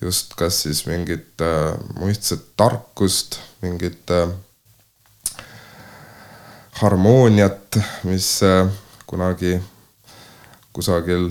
just 0.00 0.34
kas 0.36 0.62
siis 0.62 0.86
mingit 0.86 1.40
äh, 1.40 1.72
muistset 1.98 2.42
tarkust, 2.56 3.38
mingit 3.62 4.10
äh, 4.10 4.28
harmooniat, 6.80 7.78
mis 8.04 8.42
äh, 8.42 8.68
kunagi 9.06 9.56
kusagil 10.72 11.30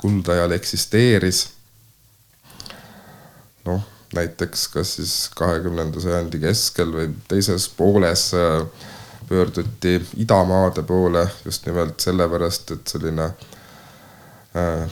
kuldajal 0.00 0.52
eksisteeris 0.56 1.56
noh, 3.66 3.82
näiteks 4.14 4.68
kas 4.68 4.94
siis 4.96 5.14
kahekümnenda 5.36 6.00
sajandi 6.00 6.40
keskel 6.46 6.92
või 6.94 7.08
teises 7.28 7.68
pooles 7.76 8.28
äh, 8.34 8.62
pöörduti 9.28 9.98
idamaade 10.22 10.82
poole 10.86 11.26
just 11.44 11.66
nimelt 11.66 12.00
sellepärast, 12.00 12.70
et 12.70 12.94
selline 12.94 13.26
äh, 14.56 14.86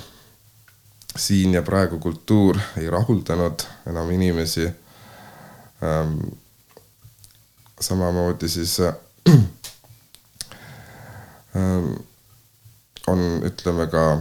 siin 1.17 1.55
ja 1.55 1.62
praegu 1.62 1.99
kultuur 1.99 2.59
ei 2.77 2.91
rahuldanud 2.91 3.62
enam 3.87 4.11
inimesi 4.11 4.67
ähm,. 5.83 6.19
samamoodi 7.81 8.49
siis 8.49 8.81
äh, 8.81 8.95
äh, 9.33 9.43
on, 13.07 13.43
ütleme 13.45 13.87
ka 13.87 14.21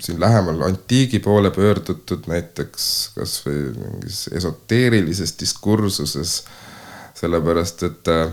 siin 0.00 0.20
lähemal 0.20 0.62
antiigi 0.62 1.18
poole 1.18 1.50
pöördutud 1.50 2.26
näiteks 2.26 3.10
kasvõi 3.14 3.72
mingis 3.76 4.28
esoteerilises 4.32 5.34
diskursuses. 5.40 6.44
sellepärast, 7.14 7.82
et 7.82 8.08
äh, 8.08 8.30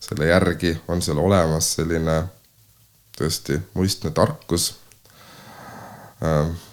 selle 0.00 0.26
järgi 0.26 0.80
on 0.88 1.02
seal 1.02 1.18
olemas 1.22 1.68
selline 1.76 2.24
tõesti 3.14 3.60
muistne 3.74 4.10
tarkus, 4.10 4.72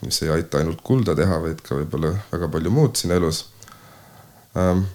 mis 0.06 0.22
ei 0.24 0.32
aita 0.32 0.62
ainult 0.62 0.82
kulda 0.86 1.16
teha, 1.18 1.42
vaid 1.44 1.62
ka 1.66 1.76
võib-olla 1.80 2.14
väga 2.32 2.50
palju 2.54 2.72
muud 2.74 2.96
siin 3.00 3.14
elus. 3.16 3.44
Ähm, 4.56 4.86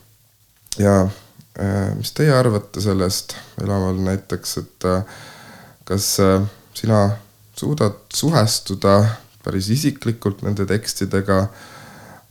ja 0.80 0.96
äh, 1.02 1.92
mis 1.98 2.14
teie 2.16 2.32
arvate 2.36 2.80
sellest, 2.84 3.36
Elamal 3.62 3.98
näiteks, 4.06 4.56
et 4.62 4.88
kas 5.86 6.08
sina 6.76 7.00
suudad 7.56 8.02
suhestuda 8.14 8.98
päris 9.46 9.70
isiklikult 9.72 10.42
nende 10.44 10.66
tekstidega 10.68 11.46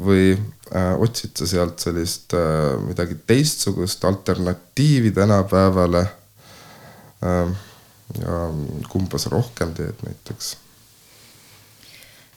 või 0.05 0.33
äh, 0.35 0.91
otsid 0.99 1.37
sa 1.39 1.47
sealt 1.47 1.79
sellist 1.83 2.35
äh, 2.35 2.75
midagi 2.83 3.17
teistsugust 3.27 4.03
alternatiivi 4.05 5.13
tänapäevale 5.15 6.03
äh,? 7.23 7.55
ja 8.19 8.33
kumba 8.91 9.17
sa 9.17 9.31
rohkem 9.33 9.71
teed 9.73 10.03
näiteks? 10.05 10.51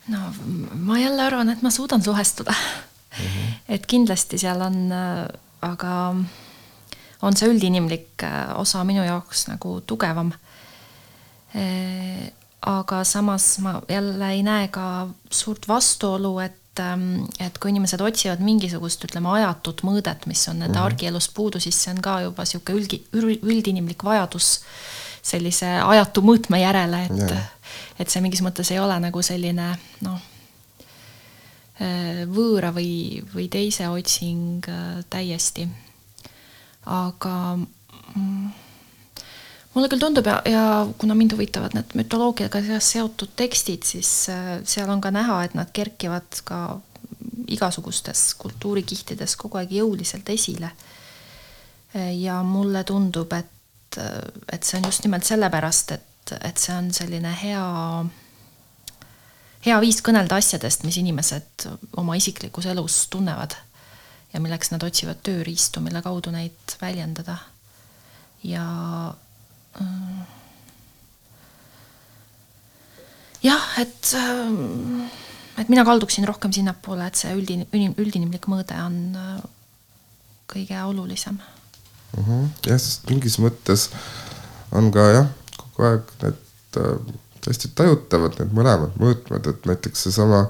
No 0.09 0.19
ma 0.75 0.99
jälle 0.99 1.23
arvan, 1.23 1.51
et 1.51 1.63
ma 1.63 1.71
suudan 1.71 2.03
suhestuda 2.03 2.53
mm. 2.53 3.25
-hmm. 3.25 3.55
et 3.69 3.87
kindlasti 3.87 4.39
seal 4.39 4.61
on, 4.61 4.93
äh, 4.93 5.29
aga 5.63 6.15
on 7.23 7.37
see 7.37 7.49
üldinimlik 7.49 8.23
äh, 8.23 8.59
osa 8.61 8.85
minu 8.85 9.05
jaoks 9.05 9.49
nagu 9.49 9.81
tugevam 9.81 10.33
äh, 11.57 12.33
aga 12.63 13.05
samas 13.05 13.59
ma 13.59 13.81
jälle 13.89 14.31
ei 14.33 14.43
näe 14.43 14.69
ka 14.69 15.09
suurt 15.31 15.69
vastuolu, 15.69 16.39
et 16.39 16.81
ähm, 16.81 17.25
et 17.41 17.59
kui 17.59 17.71
inimesed 17.71 18.01
otsivad 18.01 18.43
mingisugust, 18.45 19.05
ütleme, 19.05 19.31
ajatut 19.39 19.83
mõõdet, 19.87 20.27
mis 20.27 20.49
on 20.49 20.59
nende 20.59 20.75
mm 20.75 20.83
-hmm. 20.83 20.87
argielust 20.87 21.35
puudu, 21.35 21.61
siis 21.61 21.83
see 21.83 21.95
on 21.95 22.03
ka 22.03 22.21
juba 22.21 22.43
niisugune 22.43 22.79
ülgi, 22.79 23.03
üldinimlik 23.43 24.05
vajadus 24.05 24.61
sellise 25.23 25.67
ajatu 25.67 26.23
mõõtme 26.23 26.61
järele, 26.63 27.05
et 27.05 27.31
yeah. 27.31 27.47
Et 27.99 28.11
see 28.11 28.23
mingis 28.25 28.43
mõttes 28.45 28.71
ei 28.73 28.81
ole 28.83 28.97
nagu 29.03 29.23
selline 29.25 29.69
noh, 30.07 30.21
äh, 31.83 32.25
võõra 32.31 32.73
või, 32.75 33.23
või 33.35 33.49
teise 33.53 33.89
otsing 33.91 34.67
äh, 34.71 35.03
täiesti. 35.11 35.69
aga 36.89 37.35
mulle 39.75 39.89
küll 39.93 40.01
tundub 40.01 40.27
ja, 40.27 40.41
ja 40.49 40.65
kuna 40.99 41.15
mind 41.15 41.35
huvitavad 41.37 41.75
need 41.77 41.93
mütoloogiaga 41.99 42.63
seotud 42.81 43.35
tekstid, 43.37 43.85
siis 43.85 44.29
äh, 44.33 44.59
seal 44.65 44.91
on 44.91 45.01
ka 45.05 45.13
näha, 45.15 45.43
et 45.45 45.55
nad 45.59 45.73
kerkivad 45.73 46.43
ka 46.45 46.81
igasugustes 47.49 48.35
kultuurikihtides 48.41 49.37
kogu 49.41 49.59
aeg 49.61 49.73
jõuliselt 49.73 50.29
esile. 50.29 50.71
ja 51.95 52.43
mulle 52.45 52.83
tundub, 52.85 53.33
et, 53.33 53.97
et 54.53 54.63
see 54.63 54.77
on 54.77 54.85
just 54.85 55.07
nimelt 55.07 55.25
sellepärast, 55.25 55.95
et, 55.97 56.08
et 56.41 56.59
see 56.59 56.75
on 56.77 56.91
selline 56.95 57.33
hea, 57.43 57.63
hea 59.67 59.79
viis 59.81 60.03
kõnelda 60.05 60.41
asjadest, 60.41 60.85
mis 60.85 60.99
inimesed 61.01 61.69
oma 62.01 62.17
isiklikus 62.19 62.67
elus 62.67 63.07
tunnevad 63.13 63.57
ja 64.33 64.41
milleks 64.41 64.73
nad 64.75 64.85
otsivad 64.85 65.23
tööriistu, 65.25 65.81
mille 65.81 66.03
kaudu 66.05 66.31
neid 66.35 66.77
väljendada. 66.81 67.39
ja 68.43 68.67
Äh. 69.81 70.27
jah, 73.43 73.67
et, 73.79 74.15
äh, 74.15 75.11
et 75.61 75.69
mina 75.69 75.85
kalduksin 75.87 76.27
rohkem 76.27 76.53
sinnapoole, 76.55 77.07
et 77.07 77.21
see 77.21 77.35
üldin-, 77.37 77.67
üldinimlik 77.71 78.49
mõõde 78.51 78.79
on 78.83 78.99
äh, 79.19 79.37
kõige 80.51 80.81
olulisem 80.83 81.39
mm. 81.39 82.25
-hmm. 82.25 82.49
jah, 82.67 82.81
sest 82.81 83.07
mingis 83.11 83.39
mõttes 83.43 83.89
on 84.75 84.91
ka 84.95 85.07
jah, 85.13 85.31
kogu 85.79 85.89
aeg 85.93 86.13
need 86.25 86.81
äh, 86.83 87.17
täiesti 87.45 87.71
tajutavad 87.79 88.35
need 88.41 88.51
mõlemad 88.57 88.99
mõõtmed, 88.99 89.47
et 89.47 89.67
näiteks 89.71 90.09
seesama 90.09 90.49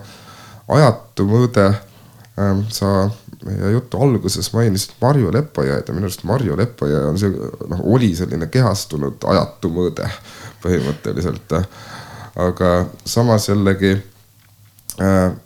ajatu 0.73 1.29
mõõde 1.29 1.67
äh,, 1.69 2.63
sa 2.73 3.11
meie 3.45 3.73
jutu 3.73 4.01
alguses 4.03 4.49
mainisid 4.55 4.97
Marju 5.03 5.33
Lepajõed 5.35 5.89
ja 5.89 5.95
minu 5.95 6.09
arust 6.09 6.25
Marju 6.29 6.57
Lepajõe 6.59 7.03
on 7.11 7.21
see, 7.21 7.31
noh, 7.71 7.83
oli 7.95 8.11
selline 8.17 8.49
kehastunud 8.53 9.29
ajatu 9.31 9.71
mõõde 9.73 10.09
põhimõtteliselt. 10.65 11.61
aga 12.39 12.73
samas 13.07 13.49
jällegi 13.49 13.93
äh, 15.03 15.37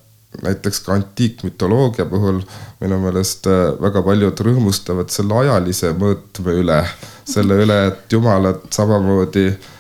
näiteks 0.43 0.81
ka 0.81 0.95
antiikmütoloogia 0.95 2.07
puhul 2.09 2.41
minu 2.81 2.99
meelest 3.03 3.47
äh, 3.51 3.75
väga 3.81 4.03
paljud 4.03 4.41
rõõmustavad 4.47 5.13
selle 5.13 5.37
ajalise 5.45 5.93
mõõtme 5.99 6.57
üle, 6.63 6.81
selle 7.29 7.61
üle, 7.65 7.79
et 7.91 8.13
jumalad 8.13 8.65
samamoodi 8.73 9.47
ähm, 9.51 9.61
äh, 9.61 9.72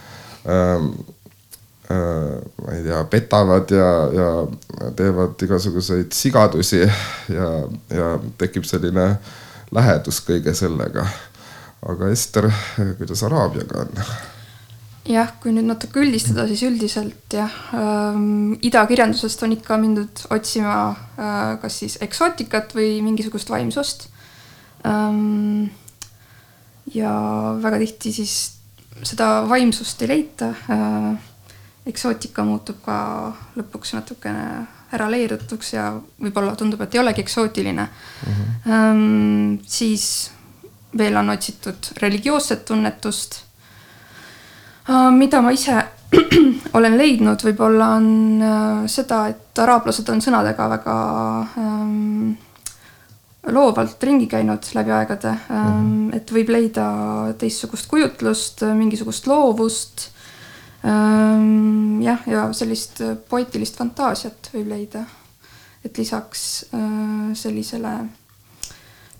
ma 0.44 0.78
ei 1.92 2.40
ma 2.64 2.72
ei 2.72 2.82
tea, 2.82 3.04
petavad 3.10 3.70
ja, 3.70 3.88
ja 4.16 4.28
teevad 4.96 5.42
igasuguseid 5.44 6.14
sigadusi 6.16 6.80
ja, 6.80 7.48
ja 7.92 8.12
tekib 8.40 8.64
selline 8.64 9.10
lähedus 9.72 10.22
kõige 10.26 10.54
sellega. 10.56 11.06
aga 11.82 12.08
Ester, 12.14 12.48
kuidas 12.98 13.22
Araabiaga 13.26 13.82
on? 13.84 14.04
jah, 15.08 15.32
kui 15.42 15.50
nüüd 15.54 15.66
natuke 15.66 16.02
üldistada, 16.04 16.46
siis 16.46 16.62
üldiselt 16.66 17.34
jah 17.34 17.52
ähm,, 17.74 18.54
idakirjandusest 18.62 19.42
on 19.42 19.56
ikka 19.56 19.78
mindud 19.82 20.24
otsima 20.30 20.76
äh, 21.18 21.58
kas 21.62 21.80
siis 21.82 21.98
eksootikat 22.04 22.76
või 22.78 23.00
mingisugust 23.04 23.50
vaimsust 23.50 24.06
ähm,. 24.86 25.72
ja 26.94 27.12
väga 27.62 27.82
tihti 27.82 28.14
siis 28.22 28.36
seda 29.02 29.48
vaimsust 29.48 30.02
ei 30.02 30.08
leita 30.08 30.52
äh,. 30.70 31.18
eksootika 31.86 32.44
muutub 32.46 32.76
ka 32.84 32.96
lõpuks 33.58 33.96
natukene 33.96 34.66
ära 34.92 35.08
leedutuks 35.10 35.72
ja 35.72 35.88
võib-olla 36.22 36.54
tundub, 36.56 36.80
et 36.84 36.94
ei 36.94 37.00
olegi 37.00 37.24
eksootiline 37.24 37.86
mm. 37.86 38.44
-hmm. 38.66 39.58
Siis 39.66 40.30
veel 40.98 41.16
on 41.16 41.30
otsitud 41.30 41.92
religioosset 42.02 42.64
tunnetust 42.64 43.42
äh,. 44.90 45.10
mida 45.10 45.42
ma 45.42 45.50
ise 45.50 45.84
olen 46.78 46.96
leidnud, 46.98 47.42
võib-olla 47.44 47.88
on 47.96 48.08
äh, 48.42 48.86
seda, 48.90 49.26
et 49.32 49.58
araablased 49.58 50.08
on 50.12 50.20
sõnadega 50.24 50.68
väga 50.76 50.96
ähm, 51.58 52.32
loovalt 53.50 54.02
ringi 54.02 54.26
käinud 54.30 54.68
läbi 54.74 54.92
aegade 54.94 55.32
mm, 55.32 55.56
-hmm. 55.56 56.16
et 56.16 56.32
võib 56.32 56.52
leida 56.54 56.86
teistsugust 57.38 57.88
kujutlust, 57.90 58.62
mingisugust 58.74 59.26
loovust. 59.26 60.08
Ähm, 60.84 62.02
jah, 62.02 62.22
ja 62.26 62.48
sellist 62.52 63.02
poeetilist 63.28 63.76
fantaasiat 63.78 64.50
võib 64.54 64.68
leida. 64.68 65.04
et 65.84 65.98
lisaks 65.98 66.64
äh, 66.74 67.34
sellisele 67.34 67.92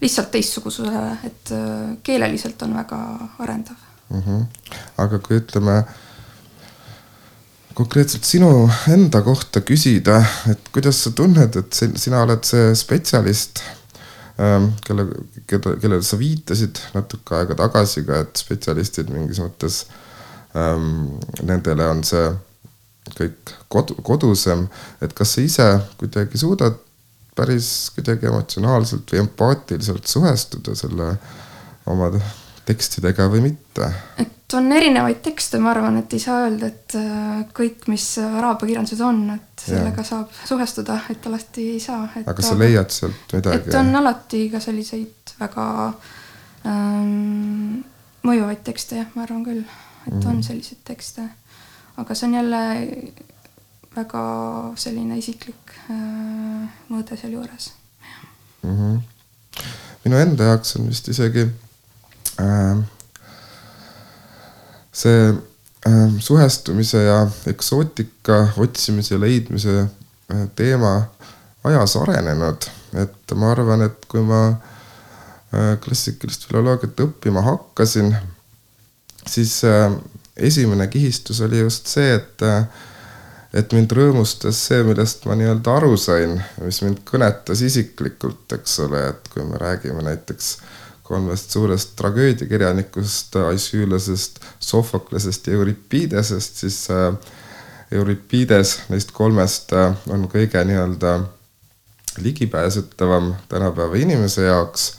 lihtsalt 0.01 0.31
teistsugususele, 0.31 1.17
et 1.25 1.51
äh, 1.51 1.97
keeleliselt 2.03 2.63
on 2.63 2.75
väga 2.75 2.99
arendav 3.39 3.77
mm. 4.09 4.23
-hmm. 4.23 4.45
aga 4.99 5.19
kui 5.19 5.37
ütleme 5.37 5.83
konkreetselt 7.75 8.25
sinu 8.25 8.71
enda 8.89 9.23
kohta 9.23 9.61
küsida, 9.61 10.25
et 10.51 10.69
kuidas 10.73 11.05
sa 11.05 11.11
tunned, 11.11 11.57
et 11.57 11.79
sina 11.97 12.23
oled 12.23 12.45
see 12.45 12.75
spetsialist 12.75 13.63
kelle, 14.37 15.07
keda, 15.47 15.75
kellele 15.81 16.03
sa 16.07 16.17
viitasid 16.21 16.81
natuke 16.97 17.37
aega 17.37 17.57
tagasi 17.59 18.05
ka, 18.07 18.23
et 18.25 18.41
spetsialistid 18.41 19.11
mingis 19.13 19.43
mõttes 19.43 19.83
ähm,, 20.57 21.19
nendele 21.45 21.89
on 21.89 22.01
see 22.07 22.31
kõik 23.19 23.53
kodu, 23.73 23.99
kodusem, 24.07 24.67
et 25.03 25.13
kas 25.17 25.37
sa 25.37 25.45
ise 25.45 25.69
kuidagi 26.01 26.41
suudad 26.41 26.79
päris 27.37 27.91
kuidagi 27.97 28.29
emotsionaalselt 28.29 29.13
või 29.13 29.23
empaatiliselt 29.25 30.09
suhestuda 30.09 30.77
selle 30.77 31.15
oma 31.89 32.11
tekstidega 32.69 33.29
või 33.33 33.49
mitte? 33.51 33.89
et 34.23 34.57
on 34.57 34.69
erinevaid 34.73 35.23
tekste, 35.25 35.59
ma 35.63 35.73
arvan, 35.73 35.97
et 36.03 36.13
ei 36.13 36.21
saa 36.21 36.43
öelda, 36.47 36.69
et 36.69 36.97
äh, 36.99 37.45
kõik, 37.57 37.87
mis 37.89 38.05
araabia 38.21 38.69
kirjandused 38.69 39.01
on, 39.05 39.23
et 39.33 39.52
sellega 39.67 40.03
ja. 40.03 40.07
saab 40.07 40.33
suhestuda, 40.45 40.99
et 41.11 41.27
alati 41.27 41.69
ei 41.75 41.81
saa. 41.81 42.09
aga 42.27 42.43
sa 42.43 42.59
leiad 42.59 42.91
sealt 42.95 43.37
midagi? 43.37 43.71
et 43.71 43.79
on 43.79 43.95
alati 44.03 44.43
ka 44.53 44.61
selliseid 44.63 45.35
väga 45.41 45.67
ähm, 46.67 47.83
mõjuvaid 48.27 48.63
tekste, 48.67 49.01
jah, 49.03 49.13
ma 49.15 49.27
arvan 49.27 49.45
küll, 49.47 49.63
et 50.07 50.15
mm. 50.15 50.25
on 50.27 50.39
mhm. 50.39 50.47
selliseid 50.47 50.83
tekste. 50.89 51.29
aga 51.97 52.15
see 52.15 52.29
on 52.29 52.35
jälle 52.41 52.63
väga 53.97 54.25
selline 54.81 55.19
isiklik 55.21 55.77
äh, 55.91 56.67
mõõde 56.89 57.19
sealjuures 57.21 57.73
mm. 58.63 58.77
-hmm. 58.77 59.65
minu 60.05 60.19
enda 60.19 60.53
jaoks 60.53 60.77
on 60.77 60.89
vist 60.89 61.09
isegi 61.13 61.47
äh, 62.41 62.85
see 64.93 65.33
suhestumise 66.19 67.03
ja 67.03 67.27
eksootika 67.47 68.49
otsimise 68.57 69.21
leidmise 69.21 69.81
äh, 69.81 70.49
teema 70.57 71.03
ajas 71.65 71.97
arenenud, 71.97 72.69
et 73.03 73.35
ma 73.35 73.51
arvan, 73.51 73.83
et 73.87 74.07
kui 74.11 74.23
ma 74.27 74.45
äh, 74.53 75.75
klassikalist 75.83 76.47
filoloogiat 76.49 77.03
õppima 77.07 77.43
hakkasin, 77.47 78.15
siis 79.27 79.59
äh, 79.67 79.91
esimene 80.37 80.87
kihistus 80.87 81.41
oli 81.41 81.65
just 81.65 81.91
see, 81.91 82.15
et 82.15 82.49
et 83.53 83.75
mind 83.77 83.93
rõõmustas 83.93 84.57
see, 84.69 84.79
millest 84.87 85.27
ma 85.29 85.35
nii-öelda 85.37 85.75
aru 85.77 85.97
sain, 86.01 86.39
mis 86.65 86.79
mind 86.81 87.03
kõnetas 87.05 87.61
isiklikult, 87.67 88.47
eks 88.57 88.79
ole, 88.87 89.03
et 89.11 89.29
kui 89.35 89.45
me 89.45 89.59
räägime 89.61 90.01
näiteks 90.07 90.55
äh, 90.55 90.82
kolmest 91.13 91.53
suurest 91.53 91.93
tragöödiakirjanikust, 92.01 93.37
Aisüülasest, 93.37 94.41
Sofoklesest 94.61 95.47
ja 95.47 95.59
Euripidesest, 95.59 96.57
siis 96.65 96.79
äh, 96.91 97.13
Euripides 97.93 98.79
neist 98.89 99.13
kolmest 99.13 99.75
äh, 99.77 99.93
on 100.09 100.25
kõige 100.33 100.63
nii-öelda 100.65 101.19
ligipääsetavam 102.23 103.35
tänapäeva 103.49 104.01
inimese 104.01 104.47
jaoks. 104.47 104.93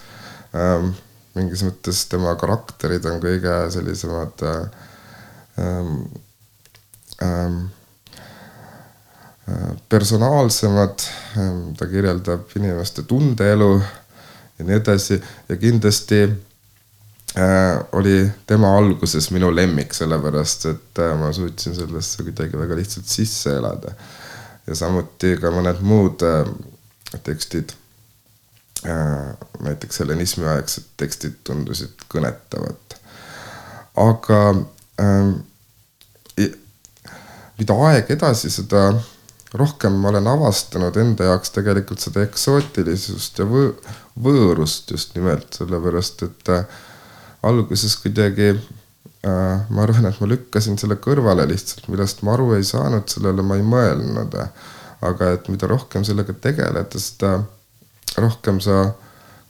Ähm, 0.53 0.91
mingis 1.33 1.63
mõttes 1.65 2.03
tema 2.09 2.35
karakterid 2.37 3.05
on 3.09 3.17
kõige 3.21 3.55
sellisemad 3.73 4.45
ähm, 4.45 5.95
ähm, 7.25 7.57
äh, 9.49 9.73
personaalsemad, 9.89 11.09
ta 11.77 11.89
kirjeldab 11.89 12.53
inimeste 12.57 13.05
tundeelu 13.09 13.73
ja 14.63 14.69
nii 14.69 14.79
edasi 14.79 15.21
ja 15.49 15.57
kindlasti 15.57 16.21
äh, 16.23 17.83
oli 17.91 18.31
tema 18.47 18.77
alguses 18.77 19.31
minu 19.31 19.51
lemmik, 19.55 19.93
sellepärast 19.93 20.65
et 20.71 20.99
äh, 21.03 21.15
ma 21.19 21.31
suutsin 21.35 21.75
sellesse 21.75 22.23
kuidagi 22.23 22.57
väga 22.57 22.75
lihtsalt 22.79 23.05
sisse 23.05 23.57
elada. 23.57 23.95
ja 24.67 24.75
samuti 24.75 25.35
ka 25.41 25.51
mõned 25.51 25.81
muud 25.83 26.23
äh, 26.23 26.47
tekstid 27.23 27.75
äh,, 28.87 29.33
näiteks 29.59 29.99
helenismi 29.99 30.47
aegsed 30.47 30.93
tekstid 30.97 31.41
tundusid 31.43 32.07
kõnetavat. 32.09 32.99
aga 33.95 34.43
äh, 34.99 35.33
mida 37.59 37.75
aeg 37.89 38.09
edasi, 38.15 38.49
seda 38.49 38.93
rohkem 39.53 39.99
ma 40.01 40.09
olen 40.09 40.27
avastanud 40.27 40.95
enda 40.97 41.29
jaoks 41.29 41.53
tegelikult 41.53 42.01
seda 42.01 42.23
eksootilisust 42.25 43.41
ja 43.41 43.45
võ 43.49 43.67
võõrust 44.19 44.91
just 44.93 45.15
nimelt, 45.17 45.49
sellepärast 45.57 46.23
et 46.27 46.51
äh, 46.53 46.65
alguses 47.43 47.95
kuidagi 48.01 48.51
äh, 48.53 49.63
ma 49.69 49.85
arvan, 49.85 50.07
et 50.09 50.19
ma 50.21 50.29
lükkasin 50.29 50.77
selle 50.81 50.99
kõrvale 51.01 51.47
lihtsalt, 51.49 51.89
millest 51.91 52.23
ma 52.23 52.35
aru 52.35 52.53
ei 52.57 52.67
saanud, 52.67 53.07
sellele 53.09 53.45
ma 53.45 53.57
ei 53.59 53.65
mõelnud. 53.65 54.37
aga 55.03 55.33
et 55.35 55.49
mida 55.51 55.67
rohkem 55.67 56.03
sellega 56.07 56.33
tegeleda, 56.39 56.99
seda 56.99 57.41
rohkem 58.15 58.61
sa 58.63 58.93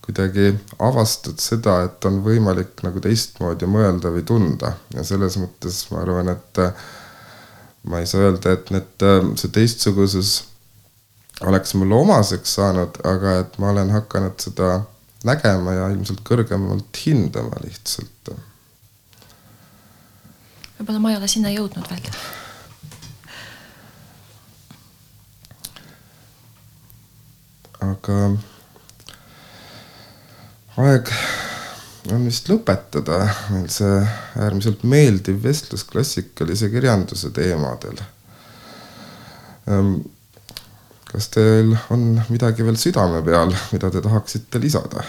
kuidagi 0.03 0.55
avastad 0.81 1.37
seda, 1.39 1.83
et 1.85 2.05
on 2.09 2.23
võimalik 2.25 2.81
nagu 2.83 2.99
teistmoodi 3.03 3.69
mõelda 3.69 4.09
või 4.11 4.25
tunda 4.27 4.73
ja 4.95 5.03
selles 5.07 5.37
mõttes 5.37 5.85
ma 5.91 6.01
arvan, 6.01 6.33
et 6.33 6.63
äh, 6.63 6.73
ma 7.83 7.99
ei 7.99 8.07
saa 8.09 8.25
öelda, 8.29 8.55
et 8.55 8.71
need, 8.73 9.05
see 9.39 9.53
teistsugusus 9.53 10.33
oleks 11.41 11.73
mulle 11.73 11.95
omaseks 11.95 12.55
saanud, 12.55 12.99
aga 13.03 13.39
et 13.39 13.57
ma 13.57 13.71
olen 13.73 13.89
hakanud 13.91 14.39
seda 14.39 14.83
nägema 15.27 15.73
ja 15.73 15.89
ilmselt 15.93 16.21
kõrgemalt 16.27 17.03
hindama 17.05 17.63
lihtsalt. 17.63 18.33
võib-olla 20.77 20.99
ma 20.99 21.11
ei 21.11 21.17
ole 21.17 21.27
sinna 21.31 21.51
jõudnud 21.53 21.89
veel. 21.89 22.09
aga 27.83 28.17
aeg 30.83 31.09
on 32.11 32.25
vist 32.27 32.49
lõpetada 32.51 33.19
meil 33.51 33.67
see 33.71 33.99
äärmiselt 34.39 34.83
meeldiv 34.87 35.41
vestlus 35.43 35.83
klassikalise 35.87 36.69
kirjanduse 36.71 37.31
teemadel. 37.35 38.01
Kas 41.13 41.29
teil 41.29 41.75
on 41.93 42.17
midagi 42.33 42.65
veel 42.65 42.77
südame 42.81 43.19
peal, 43.25 43.53
mida 43.73 43.91
te 43.93 44.01
tahaksite 44.01 44.61
lisada? 44.61 45.05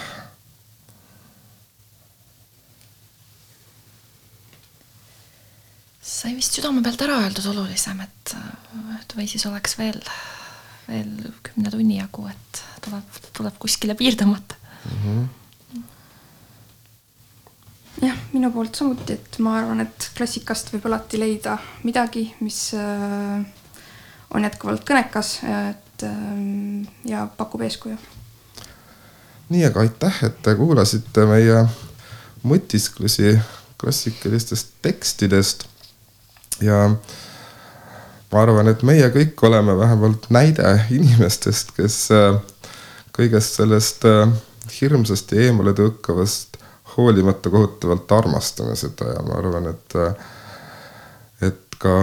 sai 6.05 6.35
vist 6.37 6.55
südame 6.57 6.81
pealt 6.85 7.01
ära 7.05 7.17
öeldud 7.21 7.45
olulisem, 7.51 7.99
et, 8.01 8.33
et 8.99 9.15
või 9.17 9.25
siis 9.29 9.43
oleks 9.49 9.75
veel, 9.77 9.97
veel 10.87 11.09
kümne 11.45 11.73
tunni 11.73 11.97
jagu, 11.97 12.27
et 12.29 12.61
tuleb, 12.85 13.17
tuleb 13.35 13.57
kuskile 13.61 13.97
piir 13.99 14.17
tõmmata 14.17 14.57
mm. 14.57 15.01
-hmm 15.01 15.25
jah, 18.05 18.17
minu 18.33 18.49
poolt 18.51 18.75
samuti, 18.75 19.15
et 19.15 19.37
ma 19.43 19.57
arvan, 19.59 19.81
et 19.85 20.09
klassikast 20.17 20.73
võib 20.73 20.87
alati 20.89 21.19
leida 21.19 21.57
midagi, 21.87 22.25
mis 22.43 22.59
äh, 22.77 23.45
on 24.35 24.43
jätkuvalt 24.47 24.83
kõnekas, 24.87 25.37
et 25.45 25.84
ähm, 26.03 26.87
ja 27.05 27.27
pakub 27.37 27.61
eeskuju. 27.61 27.97
nii, 29.49 29.65
aga 29.65 29.79
aitäh, 29.79 30.23
et 30.25 30.41
te 30.43 30.55
kuulasite 30.55 31.25
meie 31.29 31.65
mõtisklusi 32.45 33.37
klassikalistest 33.81 34.73
tekstidest. 34.81 35.65
ja 36.61 36.89
ma 38.31 38.41
arvan, 38.41 38.67
et 38.71 38.83
meie 38.83 39.07
kõik 39.13 39.41
oleme 39.47 39.77
vähemalt 39.77 40.29
näide 40.33 40.75
inimestest, 40.97 41.71
kes 41.77 41.99
äh, 42.15 42.39
kõigest 43.15 43.59
sellest 43.59 44.05
äh, 44.09 44.27
hirmsast 44.79 45.31
ja 45.31 45.49
eemale 45.49 45.75
tõukavast 45.77 46.57
hoolimata 46.95 47.51
kohutavalt 47.51 48.11
armastame 48.11 48.75
seda 48.79 49.13
ja 49.13 49.21
ma 49.27 49.37
arvan, 49.39 49.69
et, 49.73 49.95
äh, 49.99 50.15
et 51.51 51.79
ka 51.79 51.95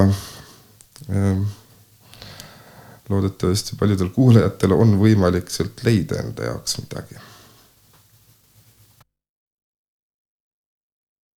loodetavasti 3.10 3.76
paljudel 3.80 4.12
kuulajatel 4.14 4.72
on 4.76 4.96
võimalik 5.00 5.50
sealt 5.50 5.84
leida 5.86 6.20
enda 6.22 6.50
jaoks 6.52 6.78
midagi 6.82 7.18